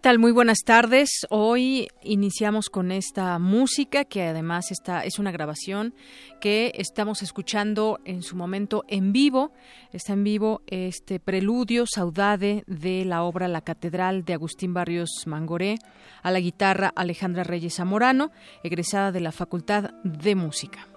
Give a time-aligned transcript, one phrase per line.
[0.00, 0.18] Tal?
[0.18, 1.26] Muy buenas tardes.
[1.28, 5.94] Hoy iniciamos con esta música que además está, es una grabación
[6.40, 9.52] que estamos escuchando en su momento en vivo.
[9.92, 15.76] Está en vivo este preludio saudade de la obra La Catedral de Agustín Barrios Mangoré
[16.22, 18.30] a la guitarra Alejandra Reyes Zamorano,
[18.62, 20.88] egresada de la Facultad de Música.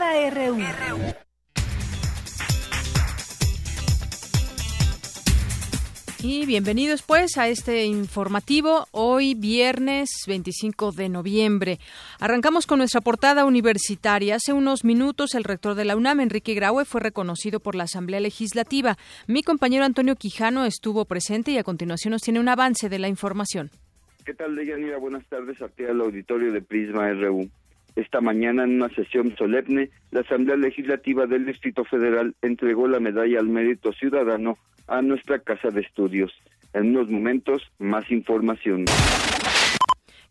[0.00, 0.56] RU.
[6.22, 11.78] Y bienvenidos pues a este informativo hoy viernes 25 de noviembre.
[12.18, 14.36] Arrancamos con nuestra portada universitaria.
[14.36, 18.20] Hace unos minutos el rector de la UNAM, Enrique Graue, fue reconocido por la Asamblea
[18.20, 18.96] Legislativa.
[19.26, 23.08] Mi compañero Antonio Quijano estuvo presente y a continuación nos tiene un avance de la
[23.08, 23.70] información.
[24.24, 24.96] ¿Qué tal, Deyanira?
[24.96, 27.50] Buenas tardes aquí al auditorio de Prisma RU.
[27.96, 33.40] Esta mañana, en una sesión solemne, la Asamblea Legislativa del Distrito Federal entregó la medalla
[33.40, 36.32] al mérito ciudadano a nuestra Casa de Estudios.
[36.72, 38.84] En unos momentos, más información.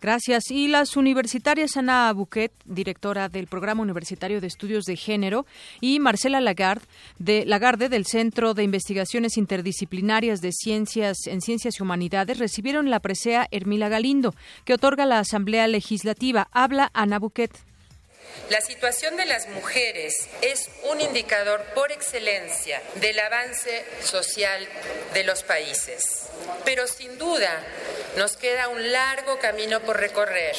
[0.01, 0.49] Gracias.
[0.49, 5.45] Y las universitarias Ana Buquet, directora del Programa Universitario de Estudios de Género,
[5.81, 6.85] y Marcela Lagarde,
[7.17, 13.01] de, Lagarde del Centro de Investigaciones Interdisciplinarias de Ciencias en Ciencias y Humanidades, recibieron la
[13.01, 14.33] presea Hermila Galindo,
[14.63, 16.47] que otorga la Asamblea Legislativa.
[16.53, 17.68] Habla Ana Buquet.
[18.49, 24.67] La situación de las mujeres es un indicador por excelencia del avance social
[25.13, 26.23] de los países.
[26.65, 27.63] Pero sin duda
[28.17, 30.55] nos queda un largo camino por recorrer.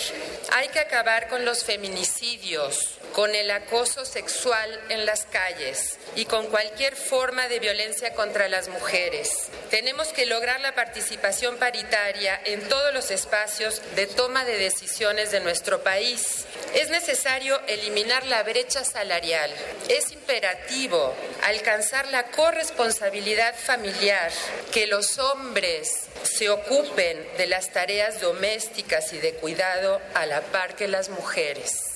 [0.53, 6.47] Hay que acabar con los feminicidios, con el acoso sexual en las calles y con
[6.47, 9.49] cualquier forma de violencia contra las mujeres.
[9.71, 15.41] Tenemos que lograr la participación paritaria en todos los espacios de toma de decisiones de
[15.41, 16.47] nuestro país.
[16.75, 19.51] Es necesario eliminar la brecha salarial.
[19.89, 24.31] Es imperativo alcanzar la corresponsabilidad familiar,
[24.73, 30.77] que los hombres se ocupen de las tareas domésticas y de cuidado a la par
[30.77, 31.91] que las mujeres.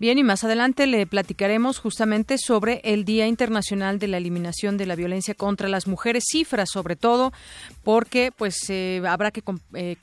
[0.00, 4.86] Bien, y más adelante le platicaremos justamente sobre el Día Internacional de la Eliminación de
[4.86, 7.34] la Violencia contra las Mujeres, cifras sobre todo,
[7.82, 9.42] porque pues eh, habrá que
[9.74, 9.96] eh,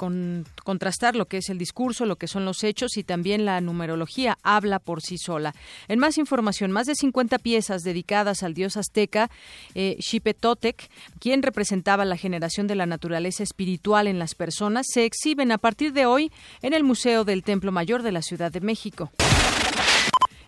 [0.63, 4.37] contrastar lo que es el discurso, lo que son los hechos y también la numerología
[4.43, 5.53] habla por sí sola.
[5.87, 9.29] En más información, más de 50 piezas dedicadas al dios azteca
[9.75, 10.89] eh, Xipetotec,
[11.19, 15.93] quien representaba la generación de la naturaleza espiritual en las personas, se exhiben a partir
[15.93, 16.31] de hoy
[16.61, 19.11] en el Museo del Templo Mayor de la Ciudad de México.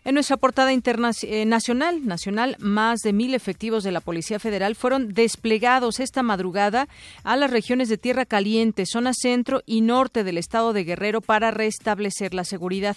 [0.04, 5.14] En nuestra portada internacional, eh, nacional, más de mil efectivos de la Policía Federal fueron
[5.14, 6.88] desplegados esta madrugada
[7.24, 11.52] a las regiones de Tierra Caliente, zona centro y norte del estado de Guerrero para
[11.52, 12.96] restablecer la seguridad.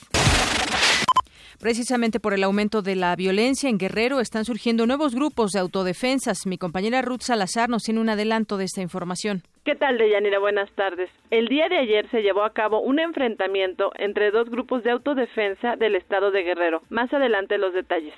[1.63, 6.39] Precisamente por el aumento de la violencia en Guerrero están surgiendo nuevos grupos de autodefensas.
[6.45, 9.43] Mi compañera Ruth Salazar nos tiene un adelanto de esta información.
[9.65, 10.41] ¿Qué tal, Deyanira?
[10.41, 11.09] Buenas tardes.
[11.31, 15.77] El día de ayer se llevó a cabo un enfrentamiento entre dos grupos de autodefensa
[15.77, 16.83] del estado de Guerrero.
[16.91, 18.15] Más adelante los detalles.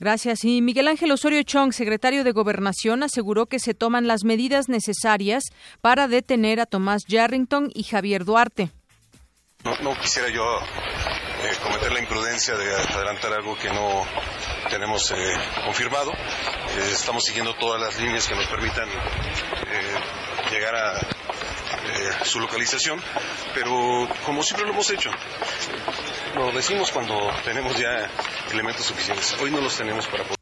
[0.00, 0.44] Gracias.
[0.44, 5.44] Y Miguel Ángel Osorio Chong, secretario de Gobernación, aseguró que se toman las medidas necesarias
[5.80, 8.70] para detener a Tomás Yarrington y Javier Duarte.
[9.84, 10.42] No, quisiera yo
[11.42, 14.06] eh, cometer la imprudencia de adelantar algo que no
[14.70, 15.14] tenemos eh,
[15.64, 16.12] confirmado.
[16.12, 18.88] Eh, estamos siguiendo todas las líneas que nos permitan
[20.50, 23.00] llegar a su localización,
[23.54, 25.10] pero como siempre lo hemos hecho,
[26.36, 28.08] lo decimos cuando tenemos ya
[28.52, 29.36] elementos suficientes.
[29.42, 30.36] Hoy no los tenemos para poder.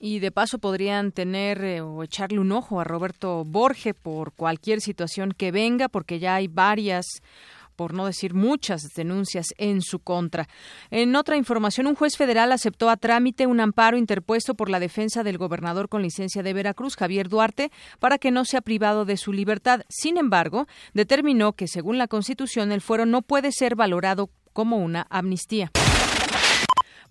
[0.00, 5.32] Y de paso podrían tener o echarle un ojo a Roberto Borge por cualquier situación
[5.32, 7.22] que venga, porque ya hay varias
[7.76, 10.48] por no decir muchas denuncias en su contra.
[10.90, 15.22] En otra información, un juez federal aceptó a trámite un amparo interpuesto por la defensa
[15.22, 17.70] del gobernador con licencia de Veracruz, Javier Duarte,
[18.00, 19.82] para que no sea privado de su libertad.
[19.88, 25.06] Sin embargo, determinó que, según la Constitución, el fuero no puede ser valorado como una
[25.10, 25.70] amnistía.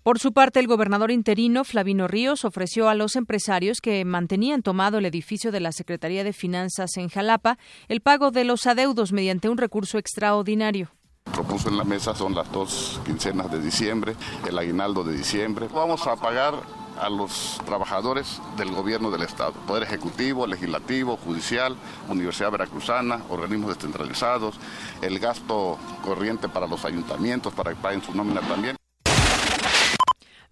[0.06, 4.98] Por su parte, el gobernador interino, Flavino Ríos, ofreció a los empresarios que mantenían tomado
[4.98, 7.58] el edificio de la Secretaría de Finanzas en Jalapa
[7.88, 10.92] el pago de los adeudos mediante un recurso extraordinario
[11.32, 14.14] propuso en la mesa son las dos quincenas de diciembre,
[14.48, 15.66] el aguinaldo de diciembre.
[15.74, 16.54] Vamos a pagar
[17.00, 21.76] a los trabajadores del gobierno del Estado, Poder Ejecutivo, Legislativo, Judicial,
[22.08, 24.54] Universidad Veracruzana, organismos descentralizados,
[25.02, 28.76] el gasto corriente para los ayuntamientos para que paguen su nómina también.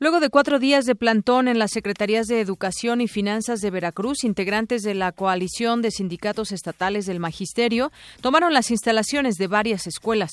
[0.01, 4.25] Luego de cuatro días de plantón en las Secretarías de Educación y Finanzas de Veracruz,
[4.25, 10.33] integrantes de la coalición de sindicatos estatales del Magisterio tomaron las instalaciones de varias escuelas.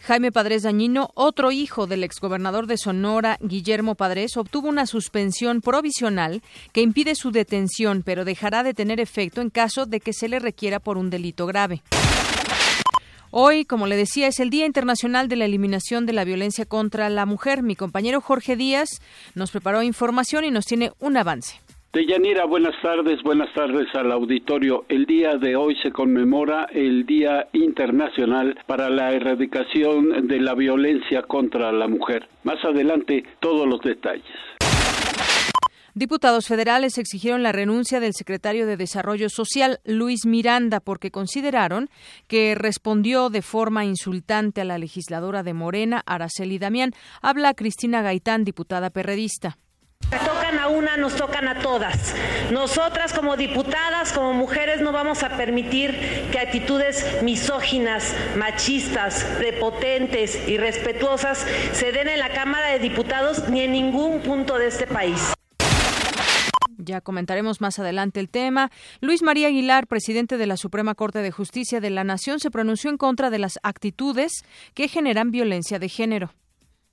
[0.00, 6.42] Jaime Padres Dañino, otro hijo del exgobernador de Sonora, Guillermo Padres, obtuvo una suspensión provisional
[6.72, 10.38] que impide su detención, pero dejará de tener efecto en caso de que se le
[10.38, 11.82] requiera por un delito grave.
[13.30, 17.08] Hoy, como le decía, es el Día Internacional de la Eliminación de la Violencia contra
[17.10, 17.62] la Mujer.
[17.62, 19.00] Mi compañero Jorge Díaz
[19.34, 21.60] nos preparó información y nos tiene un avance.
[21.92, 24.84] Deyanira, buenas tardes, buenas tardes al auditorio.
[24.90, 31.22] El día de hoy se conmemora el Día Internacional para la Erradicación de la Violencia
[31.22, 32.28] contra la Mujer.
[32.44, 34.26] Más adelante, todos los detalles.
[35.96, 41.88] Diputados federales exigieron la renuncia del secretario de Desarrollo Social, Luis Miranda, porque consideraron
[42.26, 46.92] que respondió de forma insultante a la legisladora de Morena, Araceli Damián.
[47.22, 49.56] Habla Cristina Gaitán, diputada perredista.
[50.10, 52.14] Tocan a una, nos tocan a todas.
[52.52, 61.46] Nosotras como diputadas, como mujeres, no vamos a permitir que actitudes misóginas, machistas, prepotentes, irrespetuosas
[61.72, 65.32] se den en la Cámara de Diputados ni en ningún punto de este país.
[66.86, 68.70] Ya comentaremos más adelante el tema.
[69.00, 72.90] Luis María Aguilar, presidente de la Suprema Corte de Justicia de la Nación, se pronunció
[72.90, 76.30] en contra de las actitudes que generan violencia de género.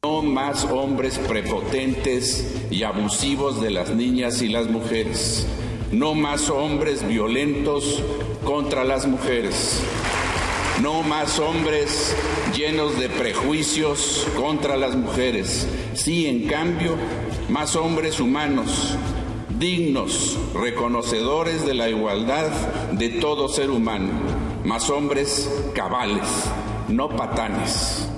[0.01, 5.47] No más hombres prepotentes y abusivos de las niñas y las mujeres.
[5.91, 8.03] No más hombres violentos
[8.43, 9.79] contra las mujeres.
[10.81, 12.17] No más hombres
[12.57, 15.67] llenos de prejuicios contra las mujeres.
[15.93, 16.97] Sí, en cambio,
[17.47, 18.97] más hombres humanos
[19.59, 22.51] dignos, reconocedores de la igualdad
[22.91, 24.11] de todo ser humano,
[24.65, 26.27] más hombres cabales,
[26.87, 28.09] no patanes.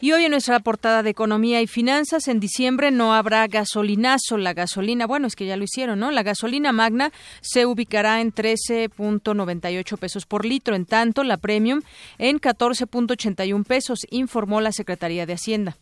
[0.00, 4.36] Y hoy en nuestra portada de Economía y Finanzas, en diciembre no habrá gasolinazo.
[4.36, 6.12] La gasolina, bueno, es que ya lo hicieron, ¿no?
[6.12, 7.10] La gasolina magna
[7.40, 11.80] se ubicará en 13.98 pesos por litro, en tanto la premium
[12.18, 15.76] en 14.81 pesos, informó la Secretaría de Hacienda.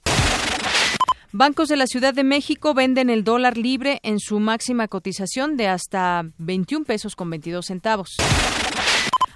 [1.38, 5.68] Bancos de la Ciudad de México venden el dólar libre en su máxima cotización de
[5.68, 8.16] hasta 21 pesos con 22 centavos.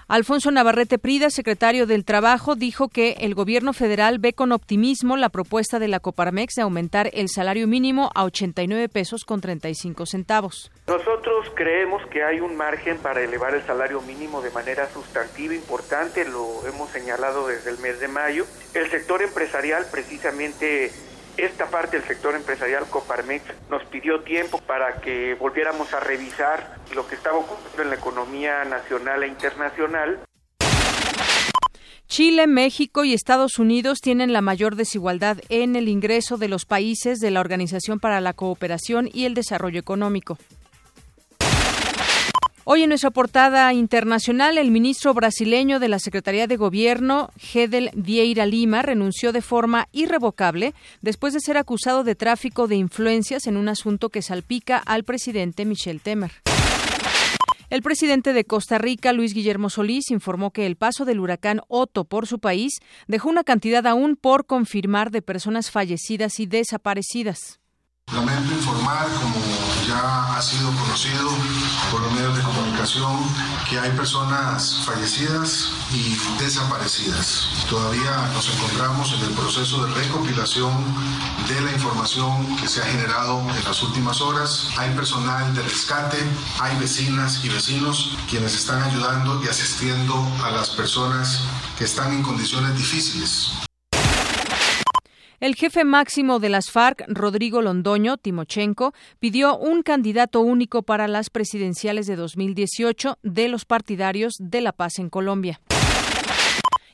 [0.08, 5.28] Alfonso Navarrete Prida, secretario del Trabajo, dijo que el gobierno federal ve con optimismo la
[5.28, 10.72] propuesta de la Coparmex de aumentar el salario mínimo a 89 pesos con 35 centavos.
[10.86, 16.24] Nosotros creemos que hay un margen para elevar el salario mínimo de manera sustantiva importante,
[16.24, 18.46] lo hemos señalado desde el mes de mayo.
[18.72, 20.90] El sector empresarial precisamente
[21.44, 27.06] esta parte del sector empresarial Coparmex nos pidió tiempo para que volviéramos a revisar lo
[27.06, 30.20] que estaba ocurriendo en la economía nacional e internacional
[32.10, 37.20] Chile, México y Estados Unidos tienen la mayor desigualdad en el ingreso de los países
[37.20, 40.36] de la Organización para la Cooperación y el Desarrollo Económico.
[42.72, 48.46] Hoy en nuestra portada internacional, el ministro brasileño de la Secretaría de Gobierno, Gedel Vieira
[48.46, 50.72] Lima, renunció de forma irrevocable
[51.02, 55.64] después de ser acusado de tráfico de influencias en un asunto que salpica al presidente
[55.64, 56.30] Michel Temer.
[57.70, 62.04] El presidente de Costa Rica, Luis Guillermo Solís, informó que el paso del huracán Otto
[62.04, 67.59] por su país dejó una cantidad aún por confirmar de personas fallecidas y desaparecidas.
[68.12, 69.36] Lamento informar, como
[69.86, 71.30] ya ha sido conocido
[71.92, 73.16] por los medios de comunicación,
[73.68, 77.48] que hay personas fallecidas y desaparecidas.
[77.68, 80.72] Todavía nos encontramos en el proceso de recopilación
[81.48, 84.70] de la información que se ha generado en las últimas horas.
[84.76, 86.18] Hay personal de rescate,
[86.58, 91.42] hay vecinas y vecinos quienes están ayudando y asistiendo a las personas
[91.78, 93.69] que están en condiciones difíciles.
[95.40, 101.30] El jefe máximo de las FARC, Rodrigo Londoño Timochenko, pidió un candidato único para las
[101.30, 105.58] presidenciales de 2018 de los partidarios de la paz en Colombia.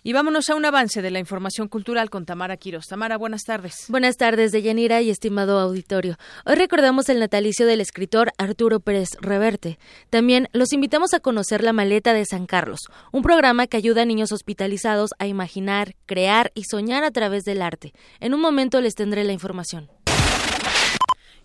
[0.06, 2.86] Y vámonos a un avance de la información cultural con Tamara Quiros.
[2.86, 3.86] Tamara, buenas tardes.
[3.88, 6.16] Buenas tardes, Deyanira y estimado auditorio.
[6.44, 9.80] Hoy recordamos el natalicio del escritor Arturo Pérez Reverte.
[10.08, 14.04] También los invitamos a conocer La Maleta de San Carlos, un programa que ayuda a
[14.04, 17.92] niños hospitalizados a imaginar, crear y soñar a través del arte.
[18.20, 19.90] En un momento les tendré la información.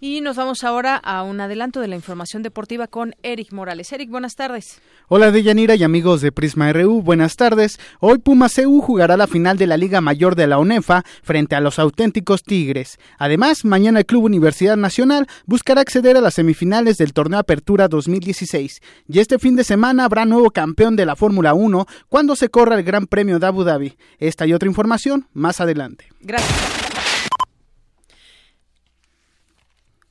[0.04, 3.94] Y nos vamos ahora a un adelanto de la información deportiva con Eric Morales.
[3.94, 4.82] Eric, buenas tardes.
[5.08, 7.80] Hola Deyanira y amigos de Prisma RU, buenas tardes.
[8.00, 11.60] Hoy Puma CU jugará la final de la Liga Mayor de la UNEFA frente a
[11.60, 12.98] los auténticos Tigres.
[13.20, 18.82] Además, mañana el Club Universidad Nacional buscará acceder a las semifinales del Torneo Apertura 2016.
[19.08, 22.76] Y este fin de semana habrá nuevo campeón de la Fórmula 1 cuando se corra
[22.76, 23.96] el Gran Premio de Abu Dhabi.
[24.18, 26.08] Esta y otra información más adelante.
[26.22, 26.81] Gracias.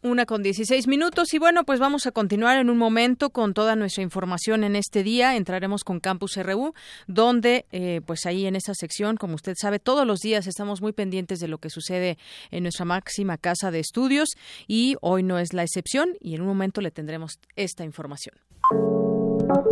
[0.02, 3.76] Una con 16 minutos y bueno, pues vamos a continuar en un momento con toda
[3.76, 5.37] nuestra información en este día.
[5.37, 6.73] Entraremos con Campus RU,
[7.07, 10.92] donde eh, pues ahí en esta sección, como usted sabe, todos los días estamos muy
[10.92, 12.16] pendientes de lo que sucede
[12.50, 14.30] en nuestra máxima casa de estudios
[14.66, 18.37] y hoy no es la excepción y en un momento le tendremos esta información.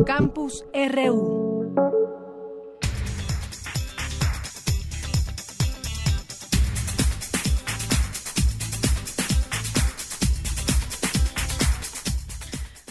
[0.04, 1.47] Campus RU.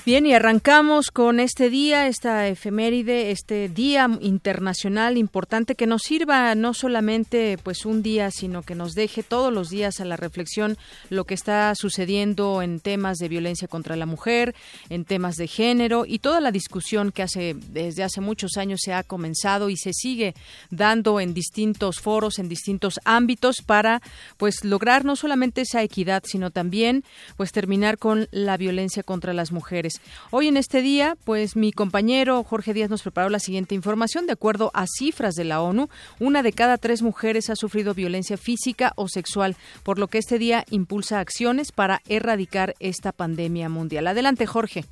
[0.08, 6.56] Bien, y arrancamos con este día, esta efeméride, este día internacional importante que nos sirva
[6.56, 10.78] no solamente pues un día, sino que nos deje todos los días a la reflexión
[11.10, 14.56] lo que está sucediendo en temas de violencia contra la mujer,
[14.88, 18.94] en temas de género y toda la discusión que hace desde hace muchos años se
[18.94, 20.36] ha comenzado y se sigue
[20.70, 24.02] dando en distintos foros, en distintos ámbitos para
[24.38, 27.04] pues lograr no solamente esa equidad, sino también
[27.36, 29.97] pues terminar con la violencia contra las mujeres.
[30.32, 34.26] Hoy en este día, pues mi compañero Jorge Díaz nos preparó la siguiente información.
[34.26, 35.90] De acuerdo a cifras de la ONU,
[36.20, 40.40] una de cada tres mujeres ha sufrido violencia física o sexual, por lo que este
[40.40, 44.08] día impulsa acciones para erradicar esta pandemia mundial.
[44.08, 44.86] Adelante, Jorge.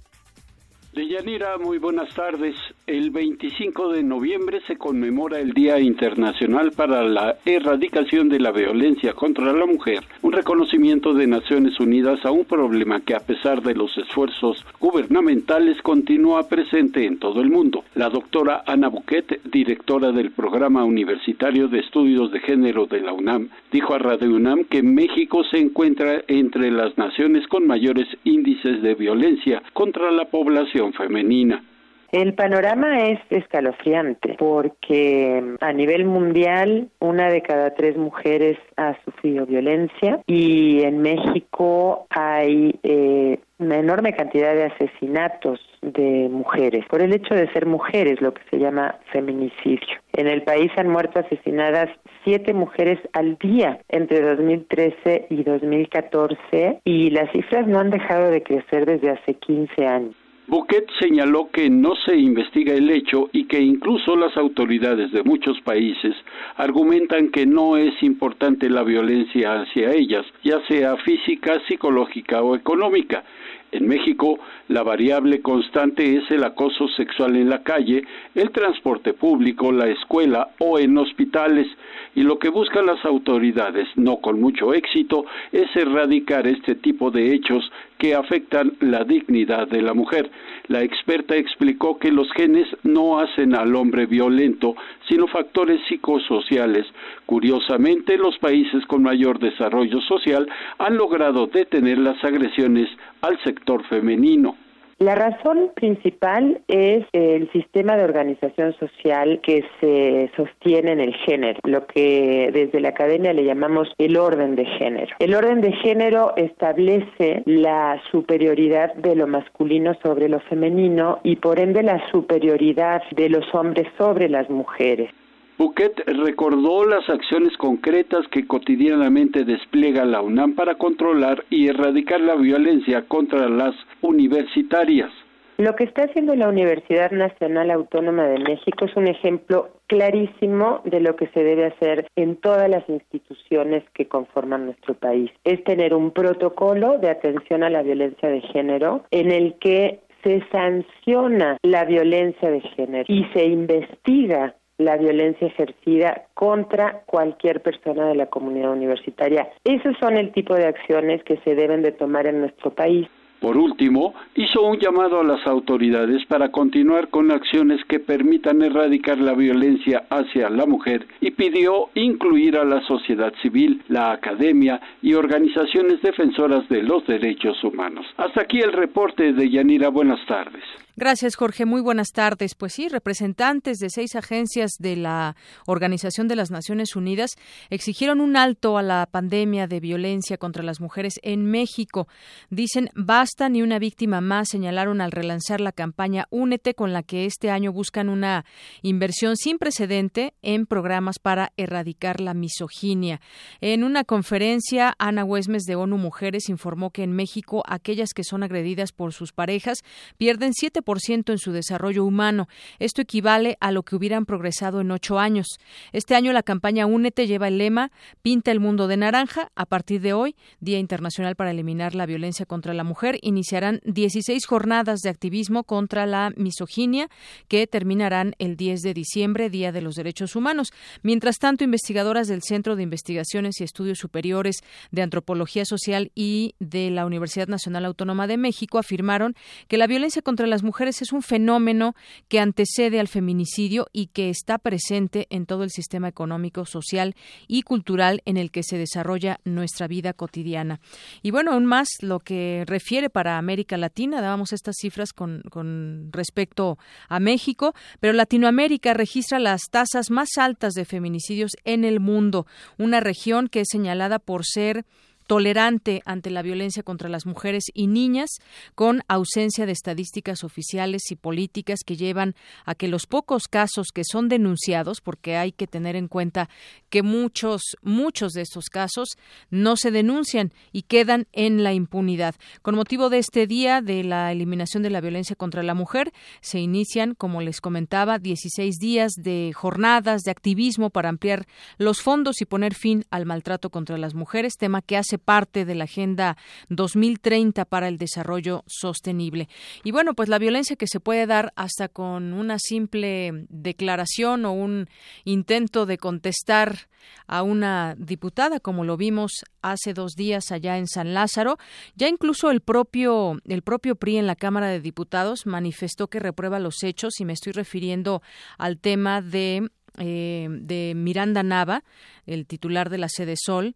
[0.96, 2.56] Deyanira, muy buenas tardes.
[2.88, 9.12] El 25 de noviembre se conmemora el Día Internacional para la Erradicación de la Violencia
[9.12, 13.76] contra la Mujer, un reconocimiento de Naciones Unidas a un problema que a pesar de
[13.76, 17.84] los esfuerzos gubernamentales continúa presente en todo el mundo.
[17.96, 23.50] La doctora Ana Buquet, directora del Programa Universitario de Estudios de Género de la UNAM,
[23.70, 28.96] dijo a Radio UNAM que México se encuentra entre las naciones con mayores índices de
[28.96, 31.64] violencia contra la población femenina.
[32.12, 39.46] El panorama es escalofriante porque a nivel mundial una de cada tres mujeres ha sufrido
[39.46, 47.14] violencia y en México hay eh, una enorme cantidad de asesinatos de mujeres por el
[47.14, 50.00] hecho de ser mujeres, lo que se llama feminicidio.
[50.14, 51.90] En el país han muerto asesinadas
[52.24, 58.42] siete mujeres al día entre 2013 y 2014 y las cifras no han dejado de
[58.42, 60.16] crecer desde hace 15 años.
[60.48, 65.60] Bouquet señaló que no se investiga el hecho y que incluso las autoridades de muchos
[65.62, 66.16] países
[66.58, 73.24] argumentan que no es importante la violencia hacia ellas, ya sea física, psicológica o económica.
[73.72, 78.04] En México, la variable constante es el acoso sexual en la calle,
[78.36, 81.68] el transporte público, la escuela o en hospitales,
[82.14, 87.34] y lo que buscan las autoridades, no con mucho éxito, es erradicar este tipo de
[87.34, 90.30] hechos que afectan la dignidad de la mujer.
[90.68, 94.76] La experta explicó que los genes no hacen al hombre violento,
[95.08, 96.86] sino factores psicosociales.
[97.26, 100.48] Curiosamente, los países con mayor desarrollo social
[100.78, 102.90] han logrado detener las agresiones
[103.22, 104.56] al sector femenino.
[104.98, 111.60] La razón principal es el sistema de organización social que se sostiene en el género,
[111.64, 115.14] lo que desde la academia le llamamos el orden de género.
[115.20, 121.60] El orden de género establece la superioridad de lo masculino sobre lo femenino y por
[121.60, 125.12] ende la superioridad de los hombres sobre las mujeres.
[125.58, 132.36] Bouquet recordó las acciones concretas que cotidianamente despliega la UNAM para controlar y erradicar la
[132.36, 135.12] violencia contra las universitarias.
[135.58, 141.00] Lo que está haciendo la Universidad Nacional Autónoma de México es un ejemplo clarísimo de
[141.00, 145.32] lo que se debe hacer en todas las instituciones que conforman nuestro país.
[145.46, 150.44] Es tener un protocolo de atención a la violencia de género en el que se
[150.52, 158.16] sanciona la violencia de género y se investiga la violencia ejercida contra cualquier persona de
[158.16, 159.50] la comunidad universitaria.
[159.64, 163.08] Esos son el tipo de acciones que se deben de tomar en nuestro país.
[163.40, 169.18] Por último, hizo un llamado a las autoridades para continuar con acciones que permitan erradicar
[169.20, 175.14] la violencia hacia la mujer y pidió incluir a la sociedad civil, la academia y
[175.14, 178.06] organizaciones defensoras de los derechos humanos.
[178.18, 179.90] Hasta aquí el reporte de Yanira.
[179.90, 180.64] Buenas tardes.
[180.98, 181.66] Gracias, Jorge.
[181.66, 182.56] Muy buenas tardes.
[182.56, 185.36] Pues sí, representantes de seis agencias de la
[185.66, 187.32] Organización de las Naciones Unidas
[187.70, 192.08] exigieron un alto a la pandemia de violencia contra las mujeres en México.
[192.50, 197.26] Dicen, basta ni una víctima más, señalaron al relanzar la campaña Únete, con la que
[197.26, 198.46] este año buscan una
[198.82, 203.20] inversión sin precedente en programas para erradicar la misoginia.
[203.60, 208.44] En una conferencia, Ana Huesmes de ONU Mujeres informó que en México aquellas que son
[208.44, 209.80] agredidas por sus parejas
[210.18, 212.48] pierden siete en su desarrollo humano.
[212.80, 215.48] Esto equivale a lo que hubieran progresado en ocho años.
[215.92, 219.52] Este año la campaña Únete lleva el lema Pinta el mundo de naranja.
[219.56, 224.46] A partir de hoy, Día Internacional para Eliminar la Violencia contra la Mujer, iniciarán 16
[224.46, 227.10] jornadas de activismo contra la misoginia
[227.48, 230.72] que terminarán el 10 de diciembre, Día de los Derechos Humanos.
[231.02, 234.58] Mientras tanto, investigadoras del Centro de Investigaciones y Estudios Superiores
[234.92, 239.36] de Antropología Social y de la Universidad Nacional Autónoma de México afirmaron
[239.68, 241.96] que la violencia contra las mujeres mujeres es un fenómeno
[242.28, 247.16] que antecede al feminicidio y que está presente en todo el sistema económico, social
[247.48, 250.82] y cultural en el que se desarrolla nuestra vida cotidiana.
[251.22, 256.10] Y bueno, aún más lo que refiere para América Latina, dábamos estas cifras con, con
[256.12, 262.48] respecto a México, pero Latinoamérica registra las tasas más altas de feminicidios en el mundo,
[262.78, 264.86] una región que es señalada por ser
[265.28, 268.30] tolerante ante la violencia contra las mujeres y niñas,
[268.76, 272.36] con ausencia de estadísticas oficiales y políticas que llevan
[272.66, 276.50] a que los pocos casos que son denunciados, porque hay que tener en cuenta
[276.90, 279.10] que muchos, muchos de estos casos
[279.50, 282.36] no se denuncian y quedan en la impunidad.
[282.62, 286.12] Con motivo de este día de la eliminación de la violencia contra la mujer,
[286.42, 292.42] se inician, como les comentaba, 16 días de jornadas de activismo para ampliar los fondos
[292.42, 296.38] y poner fin al maltrato contra las mujeres, tema que hace parte de la Agenda
[296.70, 299.50] 2030 para el Desarrollo Sostenible.
[299.84, 304.54] Y bueno, pues la violencia que se puede dar hasta con una simple declaración o
[304.54, 304.88] un
[305.24, 306.88] intento de contestar
[307.28, 311.58] a una diputada, como lo vimos hace dos días allá en San Lázaro.
[311.96, 316.60] Ya incluso el propio, el propio PRI en la Cámara de Diputados manifestó que reprueba
[316.60, 318.22] los hechos y me estoy refiriendo
[318.58, 321.84] al tema de eh, de Miranda Nava,
[322.26, 323.74] el titular de la sede Sol,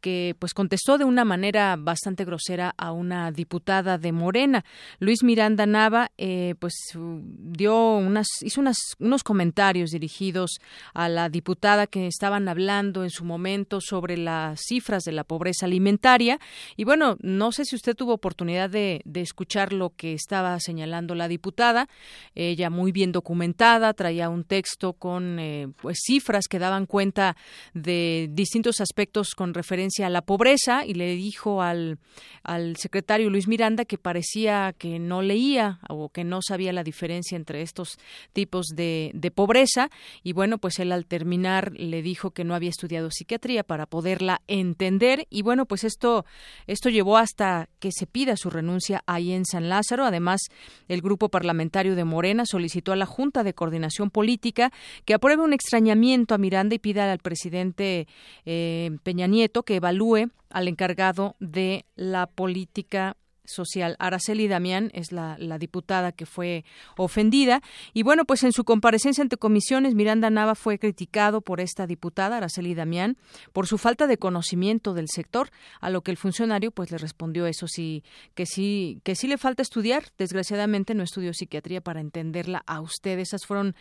[0.00, 4.64] que pues contestó de una manera bastante grosera a una diputada de Morena.
[4.98, 10.58] Luis Miranda Nava eh, pues dio unas hizo unas, unos comentarios dirigidos
[10.94, 15.66] a la diputada que estaban hablando en su momento sobre las cifras de la pobreza
[15.66, 16.38] alimentaria
[16.76, 21.14] y bueno no sé si usted tuvo oportunidad de, de escuchar lo que estaba señalando
[21.14, 21.88] la diputada
[22.34, 27.36] ella muy bien documentada traía un texto con eh, pues cifras que daban cuenta
[27.74, 31.98] de distintos aspectos con referencia a la pobreza y le dijo al,
[32.42, 37.36] al secretario Luis Miranda que parecía que no leía o que no sabía la diferencia
[37.36, 37.98] entre estos
[38.32, 39.90] tipos de, de pobreza.
[40.22, 44.42] Y bueno pues él al terminar le dijo que no había estudiado psiquiatría para poderla
[44.46, 45.26] entender.
[45.30, 46.24] Y bueno pues esto
[46.66, 50.04] esto llevó hasta que se pida su renuncia ahí en San Lázaro.
[50.04, 50.40] Además
[50.88, 54.72] el grupo parlamentario de Morena solicitó a la Junta de Coordinación Política
[55.04, 58.06] que apruebe un extrañamiento a Miranda y pida al presidente
[58.44, 63.96] eh, Peña Nieto que evalúe al encargado de la política social.
[63.98, 66.64] Araceli Damián es la, la, diputada que fue
[66.96, 67.62] ofendida.
[67.92, 72.36] Y bueno, pues en su comparecencia ante comisiones, Miranda Nava fue criticado por esta diputada,
[72.36, 73.16] Araceli Damián,
[73.52, 77.46] por su falta de conocimiento del sector, a lo que el funcionario pues le respondió
[77.46, 78.04] eso sí,
[78.34, 80.04] que sí, que sí le falta estudiar.
[80.18, 83.18] Desgraciadamente no estudió psiquiatría para entenderla a usted.
[83.18, 83.74] Esas fueron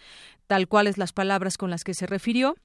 [0.48, 2.56] tal cuales las palabras con las que se refirió.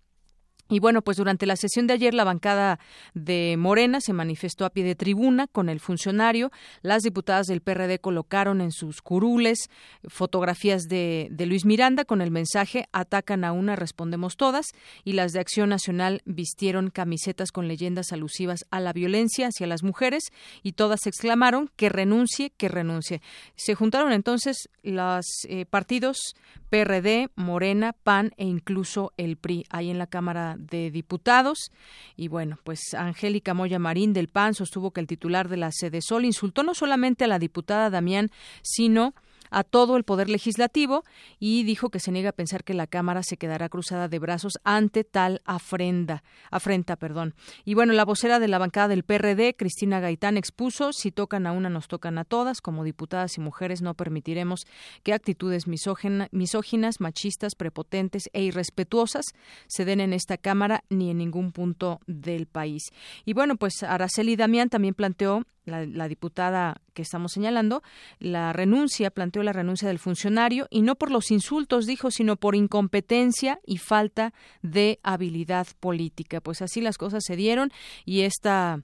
[0.71, 2.79] Y bueno, pues durante la sesión de ayer la bancada
[3.13, 6.53] de Morena se manifestó a pie de tribuna con el funcionario.
[6.83, 9.69] Las diputadas del PRD colocaron en sus curules
[10.07, 14.67] fotografías de, Luis Miranda con el mensaje atacan a una, respondemos todas.
[15.03, 19.83] Y las de Acción Nacional vistieron camisetas con leyendas alusivas a la violencia hacia las
[19.83, 20.31] mujeres
[20.63, 23.23] y todas exclamaron que renuncie, que renuncie.
[23.57, 26.35] Se juntaron entonces los eh, partidos
[26.71, 31.71] PRD, Morena, PAN e incluso el PRI ahí en la Cámara de Diputados.
[32.17, 36.01] Y bueno, pues Angélica Moya Marín del PAN sostuvo que el titular de la sede
[36.03, 38.31] Sol insultó no solamente a la diputada Damián,
[38.63, 39.30] sino a
[39.65, 41.05] todo el poder legislativo
[41.39, 44.55] y dijo que se niega a pensar que la Cámara se quedará cruzada de brazos
[44.65, 46.97] ante tal afrenda, afrenta.
[46.97, 47.35] Perdón.
[47.65, 51.53] Y bueno, la vocera de la bancada del PRD, Cristina Gaitán, expuso, si tocan a
[51.53, 52.61] una, nos tocan a todas.
[52.61, 54.67] Como diputadas y mujeres no permitiremos
[55.03, 59.27] que actitudes misóginas, machistas, prepotentes e irrespetuosas
[59.67, 62.91] se den en esta Cámara ni en ningún punto del país.
[63.25, 67.83] Y bueno, pues Araceli Damián también planteó la, diputada que estamos señalando,
[68.19, 72.55] la renuncia, planteó la renuncia del funcionario y no por los insultos, dijo, sino por
[72.55, 76.41] incompetencia y falta de habilidad política.
[76.41, 77.73] Pues así las cosas se dieron
[78.05, 78.83] y esta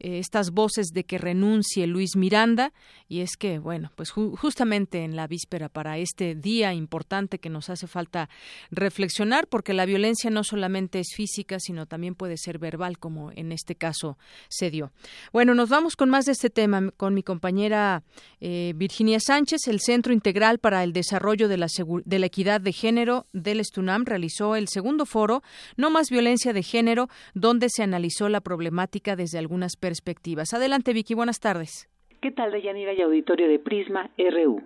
[0.00, 2.72] eh, estas voces de que renuncie Luis Miranda.
[3.08, 7.70] Y es que bueno pues justamente en la víspera para este día importante que nos
[7.70, 8.28] hace falta
[8.70, 13.52] reflexionar porque la violencia no solamente es física sino también puede ser verbal como en
[13.52, 14.92] este caso se dio.
[15.32, 18.02] Bueno nos vamos con más de este tema con mi compañera
[18.40, 19.68] eh, Virginia Sánchez.
[19.68, 21.66] El Centro Integral para el Desarrollo de la,
[22.04, 25.42] de la Equidad de Género del Estunam realizó el segundo foro
[25.76, 30.54] no más violencia de género donde se analizó la problemática desde algunas perspectivas.
[30.54, 31.90] Adelante, Vicky, buenas tardes.
[32.22, 34.62] ¿Qué tal, Deyanira y auditorio de Prisma RU?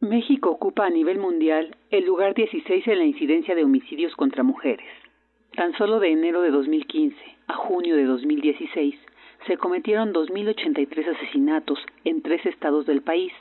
[0.00, 4.88] México ocupa a nivel mundial el lugar 16 en la incidencia de homicidios contra mujeres.
[5.54, 7.14] Tan solo de enero de 2015
[7.46, 8.94] a junio de 2016
[9.46, 13.34] se cometieron 2.083 asesinatos en tres estados del país,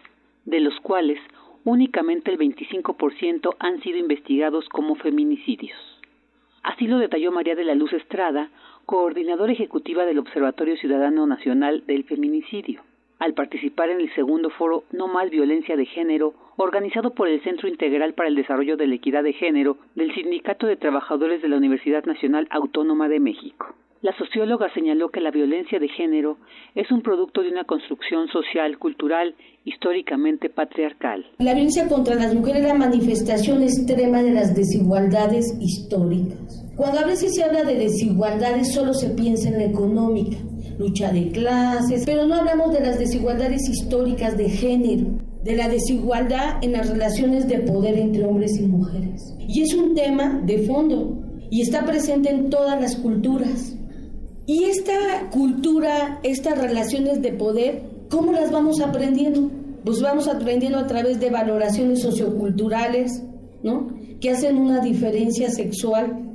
[0.43, 1.19] de los cuales
[1.63, 5.79] únicamente el 25% han sido investigados como feminicidios.
[6.63, 8.49] Así lo detalló María de la Luz Estrada,
[8.85, 12.81] coordinadora ejecutiva del Observatorio Ciudadano Nacional del Feminicidio,
[13.19, 17.69] al participar en el segundo foro No más violencia de género, organizado por el Centro
[17.69, 21.57] Integral para el Desarrollo de la Equidad de Género del Sindicato de Trabajadores de la
[21.57, 23.73] Universidad Nacional Autónoma de México.
[24.01, 26.37] La socióloga señaló que la violencia de género
[26.75, 31.25] es un producto de una construcción social, cultural, históricamente patriarcal.
[31.37, 36.62] La violencia contra las mujeres es la manifestación extrema de las desigualdades históricas.
[36.75, 40.37] Cuando a veces se habla de desigualdades solo se piensa en la económica,
[40.79, 45.05] lucha de clases, pero no hablamos de las desigualdades históricas de género,
[45.43, 49.35] de la desigualdad en las relaciones de poder entre hombres y mujeres.
[49.39, 53.75] Y es un tema de fondo y está presente en todas las culturas.
[54.47, 59.51] Y esta cultura, estas relaciones de poder, ¿cómo las vamos aprendiendo?
[59.85, 63.21] Pues vamos aprendiendo a través de valoraciones socioculturales,
[63.61, 63.89] ¿no?
[64.19, 66.32] Que hacen una diferencia sexual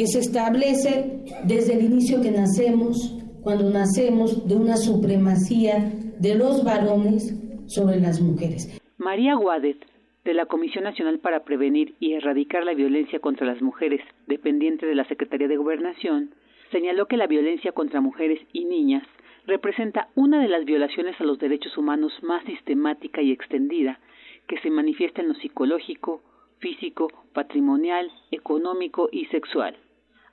[0.00, 6.64] que se establece desde el inicio que nacemos, cuando nacemos de una supremacía de los
[6.64, 7.36] varones
[7.66, 8.80] sobre las mujeres.
[8.96, 9.76] María Guadet,
[10.24, 14.94] de la Comisión Nacional para Prevenir y Erradicar la Violencia contra las Mujeres, dependiente de
[14.94, 16.30] la Secretaría de Gobernación,
[16.72, 19.06] señaló que la violencia contra mujeres y niñas
[19.46, 24.00] representa una de las violaciones a los derechos humanos más sistemática y extendida,
[24.48, 26.22] que se manifiesta en lo psicológico,
[26.58, 29.76] físico, patrimonial, económico y sexual.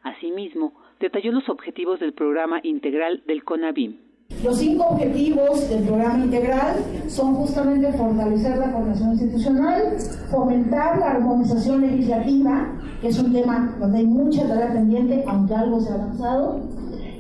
[0.08, 3.98] Asimismo, detalló los objetivos del programa integral del CONAVIM.
[4.42, 9.98] Los cinco objetivos del programa integral son justamente fortalecer la formación institucional,
[10.32, 15.82] fomentar la armonización legislativa, que es un tema donde hay mucha tarea pendiente, aunque algo
[15.82, 16.62] se ha avanzado,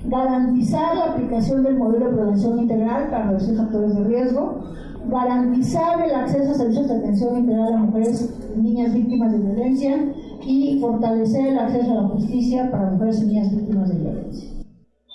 [0.05, 4.63] garantizar la aplicación del modelo de prevención integral para reducir factores de riesgo,
[5.09, 9.99] garantizar el acceso a servicios de atención integral a mujeres y niñas víctimas de violencia
[10.47, 14.49] y fortalecer el acceso a la justicia para mujeres y niñas víctimas de violencia.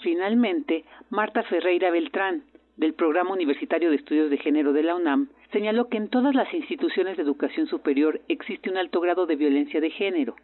[0.03, 2.45] Finalmente, Marta Ferreira Beltrán,
[2.77, 6.53] del Programa Universitario de Estudios de Género de la UNAM, señaló que en todas las
[6.53, 10.37] instituciones de educación superior existe un alto grado de violencia de género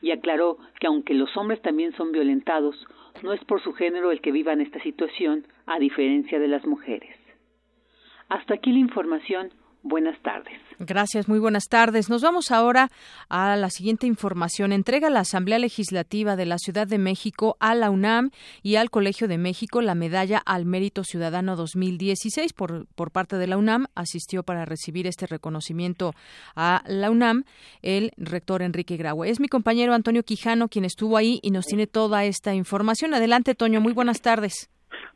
[0.00, 2.76] y aclaró que aunque los hombres también son violentados,
[3.22, 7.16] no es por su género el que vivan esta situación, a diferencia de las mujeres.
[8.28, 9.50] Hasta aquí la información.
[9.86, 10.54] Buenas tardes.
[10.78, 12.08] Gracias, muy buenas tardes.
[12.08, 12.88] Nos vamos ahora
[13.28, 14.72] a la siguiente información.
[14.72, 18.30] Entrega la Asamblea Legislativa de la Ciudad de México a la UNAM
[18.62, 23.46] y al Colegio de México la medalla al Mérito Ciudadano 2016 por, por parte de
[23.46, 23.84] la UNAM.
[23.94, 26.12] Asistió para recibir este reconocimiento
[26.56, 27.44] a la UNAM
[27.82, 29.28] el rector Enrique Graue.
[29.28, 33.12] Es mi compañero Antonio Quijano quien estuvo ahí y nos tiene toda esta información.
[33.12, 33.82] Adelante, Toño.
[33.82, 34.70] Muy buenas tardes.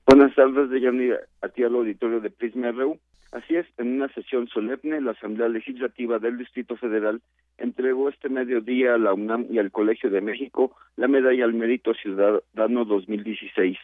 [0.06, 2.98] Buenas tardes, Deyanira, a ti al auditorio de Prisma RU.
[3.30, 7.20] Así es, en una sesión solemne, la Asamblea Legislativa del Distrito Federal
[7.58, 11.92] entregó este mediodía a la UNAM y al Colegio de México la Medalla al Mérito
[11.92, 13.76] Ciudadano 2016.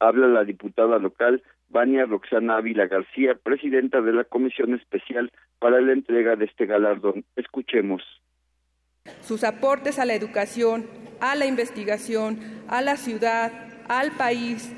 [0.00, 5.92] Habla la diputada local, Vania Roxana Ávila García, presidenta de la Comisión Especial para la
[5.92, 7.24] entrega de este galardón.
[7.36, 8.02] Escuchemos.
[9.20, 10.86] Sus aportes a la educación,
[11.20, 13.52] a la investigación, a la ciudad,
[13.88, 14.72] al país,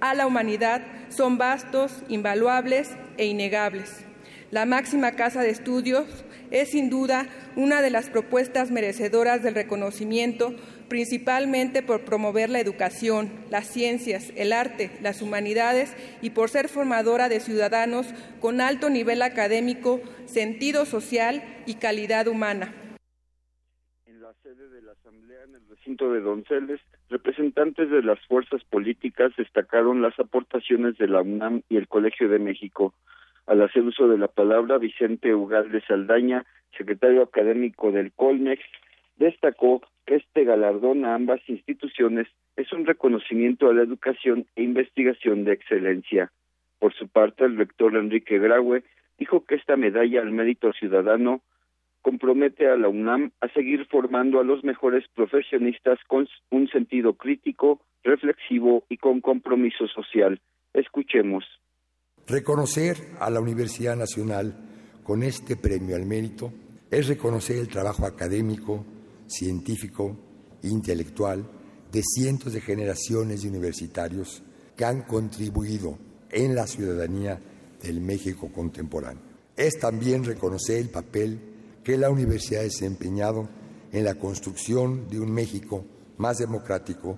[0.00, 4.04] a la humanidad son vastos, invaluables e innegables.
[4.50, 6.06] La máxima casa de estudios
[6.50, 7.26] es sin duda
[7.56, 10.54] una de las propuestas merecedoras del reconocimiento,
[10.88, 17.28] principalmente por promover la educación, las ciencias, el arte, las humanidades y por ser formadora
[17.28, 18.06] de ciudadanos
[18.40, 22.72] con alto nivel académico, sentido social y calidad humana.
[24.06, 26.20] En la sede de la Asamblea en el recinto de
[27.08, 32.38] representantes de las fuerzas políticas destacaron las aportaciones de la UNAM y el Colegio de
[32.38, 32.94] México.
[33.46, 36.44] Al hacer uso de la palabra, Vicente Ugalde Saldaña,
[36.76, 38.62] secretario académico del Colmex,
[39.16, 45.44] destacó que este galardón a ambas instituciones es un reconocimiento a la educación e investigación
[45.44, 46.32] de excelencia.
[46.78, 48.82] Por su parte, el rector Enrique Graue
[49.18, 51.42] dijo que esta medalla al mérito ciudadano
[52.06, 57.80] compromete a la UNAM a seguir formando a los mejores profesionistas con un sentido crítico,
[58.04, 60.40] reflexivo y con compromiso social.
[60.72, 61.42] Escuchemos.
[62.28, 64.54] Reconocer a la Universidad Nacional
[65.02, 66.52] con este premio al mérito
[66.92, 68.86] es reconocer el trabajo académico,
[69.26, 70.16] científico
[70.62, 71.44] e intelectual
[71.90, 74.44] de cientos de generaciones de universitarios
[74.76, 75.98] que han contribuido
[76.30, 77.40] en la ciudadanía
[77.82, 79.22] del México contemporáneo.
[79.56, 81.55] Es también reconocer el papel
[81.86, 83.48] que la universidad ha desempeñado
[83.92, 85.84] en la construcción de un México
[86.18, 87.16] más democrático,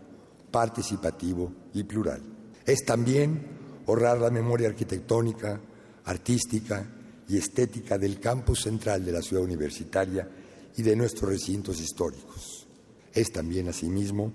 [0.50, 2.20] participativo y plural.
[2.66, 3.46] Es también
[3.86, 5.58] honrar la memoria arquitectónica,
[6.04, 6.86] artística
[7.26, 10.28] y estética del campus central de la ciudad universitaria
[10.76, 12.68] y de nuestros recintos históricos.
[13.14, 14.34] Es también, asimismo,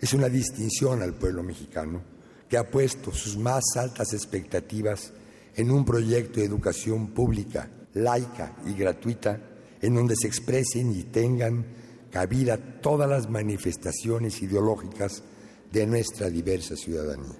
[0.00, 2.00] es una distinción al pueblo mexicano
[2.48, 5.12] que ha puesto sus más altas expectativas
[5.54, 9.47] en un proyecto de educación pública, laica y gratuita
[9.82, 11.64] en donde se expresen y tengan
[12.10, 15.24] cabida todas las manifestaciones ideológicas
[15.72, 17.36] de nuestra diversa ciudadanía.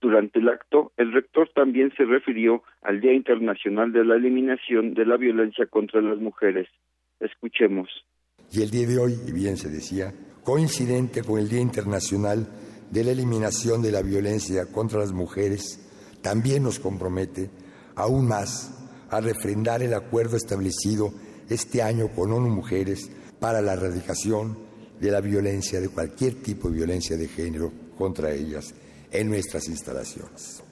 [0.00, 5.04] Durante el acto, el rector también se refirió al Día Internacional de la Eliminación de
[5.04, 6.68] la Violencia contra las Mujeres.
[7.18, 7.88] Escuchemos.
[8.52, 12.46] Y el día de hoy, y bien se decía, coincidente con el Día Internacional
[12.90, 15.84] de la Eliminación de la Violencia contra las Mujeres,
[16.22, 17.50] también nos compromete
[17.96, 18.77] aún más
[19.10, 21.10] a refrendar el acuerdo establecido
[21.48, 24.56] este año con ONU Mujeres para la erradicación
[25.00, 28.74] de la violencia, de cualquier tipo de violencia de género contra ellas
[29.12, 30.64] en nuestras instalaciones.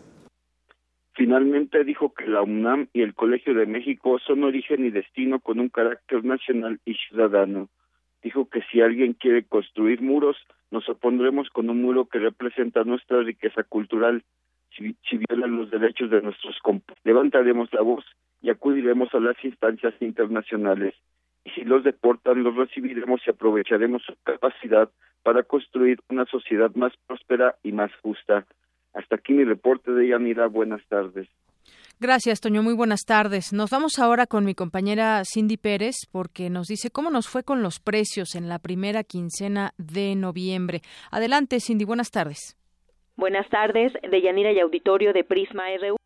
[1.14, 5.60] Finalmente dijo que la UNAM y el Colegio de México son origen y destino con
[5.60, 7.70] un carácter nacional y ciudadano.
[8.22, 10.36] Dijo que si alguien quiere construir muros,
[10.70, 14.24] nos opondremos con un muro que representa nuestra riqueza cultural.
[14.76, 18.04] Si, violan los derechos de nuestros compañeros, levantaremos la voz
[18.42, 20.94] y acudiremos a las instancias internacionales.
[21.44, 24.90] Y si los deportan, los recibiremos y aprovecharemos su capacidad
[25.22, 28.46] para construir una sociedad más próspera y más justa.
[28.92, 30.46] Hasta aquí mi reporte de Yanira.
[30.48, 31.28] Buenas tardes.
[31.98, 32.62] Gracias, Toño.
[32.62, 33.54] Muy buenas tardes.
[33.54, 37.62] Nos vamos ahora con mi compañera Cindy Pérez porque nos dice cómo nos fue con
[37.62, 40.82] los precios en la primera quincena de noviembre.
[41.10, 41.86] Adelante, Cindy.
[41.86, 42.56] Buenas tardes.
[43.18, 45.96] Buenas tardes, de Yanira y Auditorio de Prisma RU.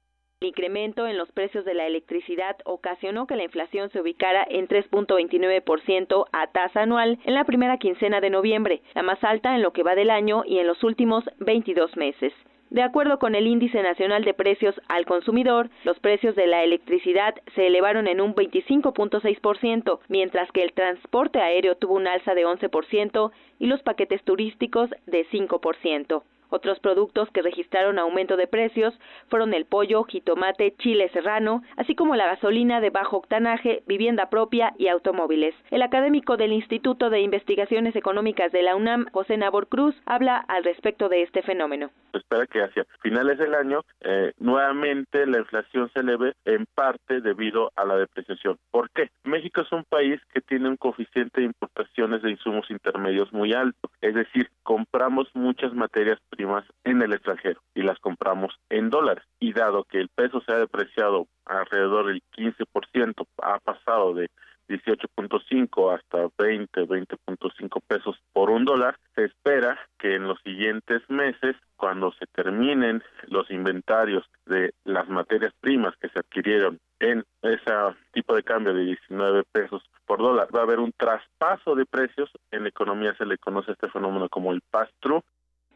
[0.41, 4.69] El incremento en los precios de la electricidad ocasionó que la inflación se ubicara en
[4.69, 9.73] 3.29% a tasa anual en la primera quincena de noviembre, la más alta en lo
[9.73, 12.33] que va del año y en los últimos 22 meses.
[12.71, 17.35] De acuerdo con el Índice Nacional de Precios al Consumidor, los precios de la electricidad
[17.57, 23.33] se elevaron en un 25.6%, mientras que el transporte aéreo tuvo un alza de 11%
[23.59, 26.23] y los paquetes turísticos de 5%.
[26.51, 28.93] Otros productos que registraron aumento de precios
[29.29, 34.75] fueron el pollo, jitomate, chile serrano, así como la gasolina de bajo octanaje, vivienda propia
[34.77, 35.55] y automóviles.
[35.71, 40.65] El académico del Instituto de Investigaciones Económicas de la UNAM, José Nabor Cruz, habla al
[40.65, 41.91] respecto de este fenómeno.
[42.13, 47.71] Espera que hacia finales del año eh, nuevamente la inflación se eleve en parte debido
[47.77, 48.59] a la depreciación.
[48.73, 49.11] ¿Por qué?
[49.23, 53.91] México es un país que tiene un coeficiente de importaciones de insumos intermedios muy alto,
[54.01, 56.40] es decir, compramos muchas materias primas
[56.85, 59.25] en el extranjero y las compramos en dólares.
[59.39, 64.29] Y dado que el peso se ha depreciado alrededor del 15%, ha pasado de
[64.71, 71.57] 18.5 hasta 20, 20.5 pesos por un dólar, se espera que en los siguientes meses,
[71.77, 77.73] cuando se terminen los inventarios de las materias primas que se adquirieron en ese
[78.13, 82.31] tipo de cambio de 19 pesos por dólar, va a haber un traspaso de precios.
[82.51, 85.25] En economía se le conoce este fenómeno como el pass-through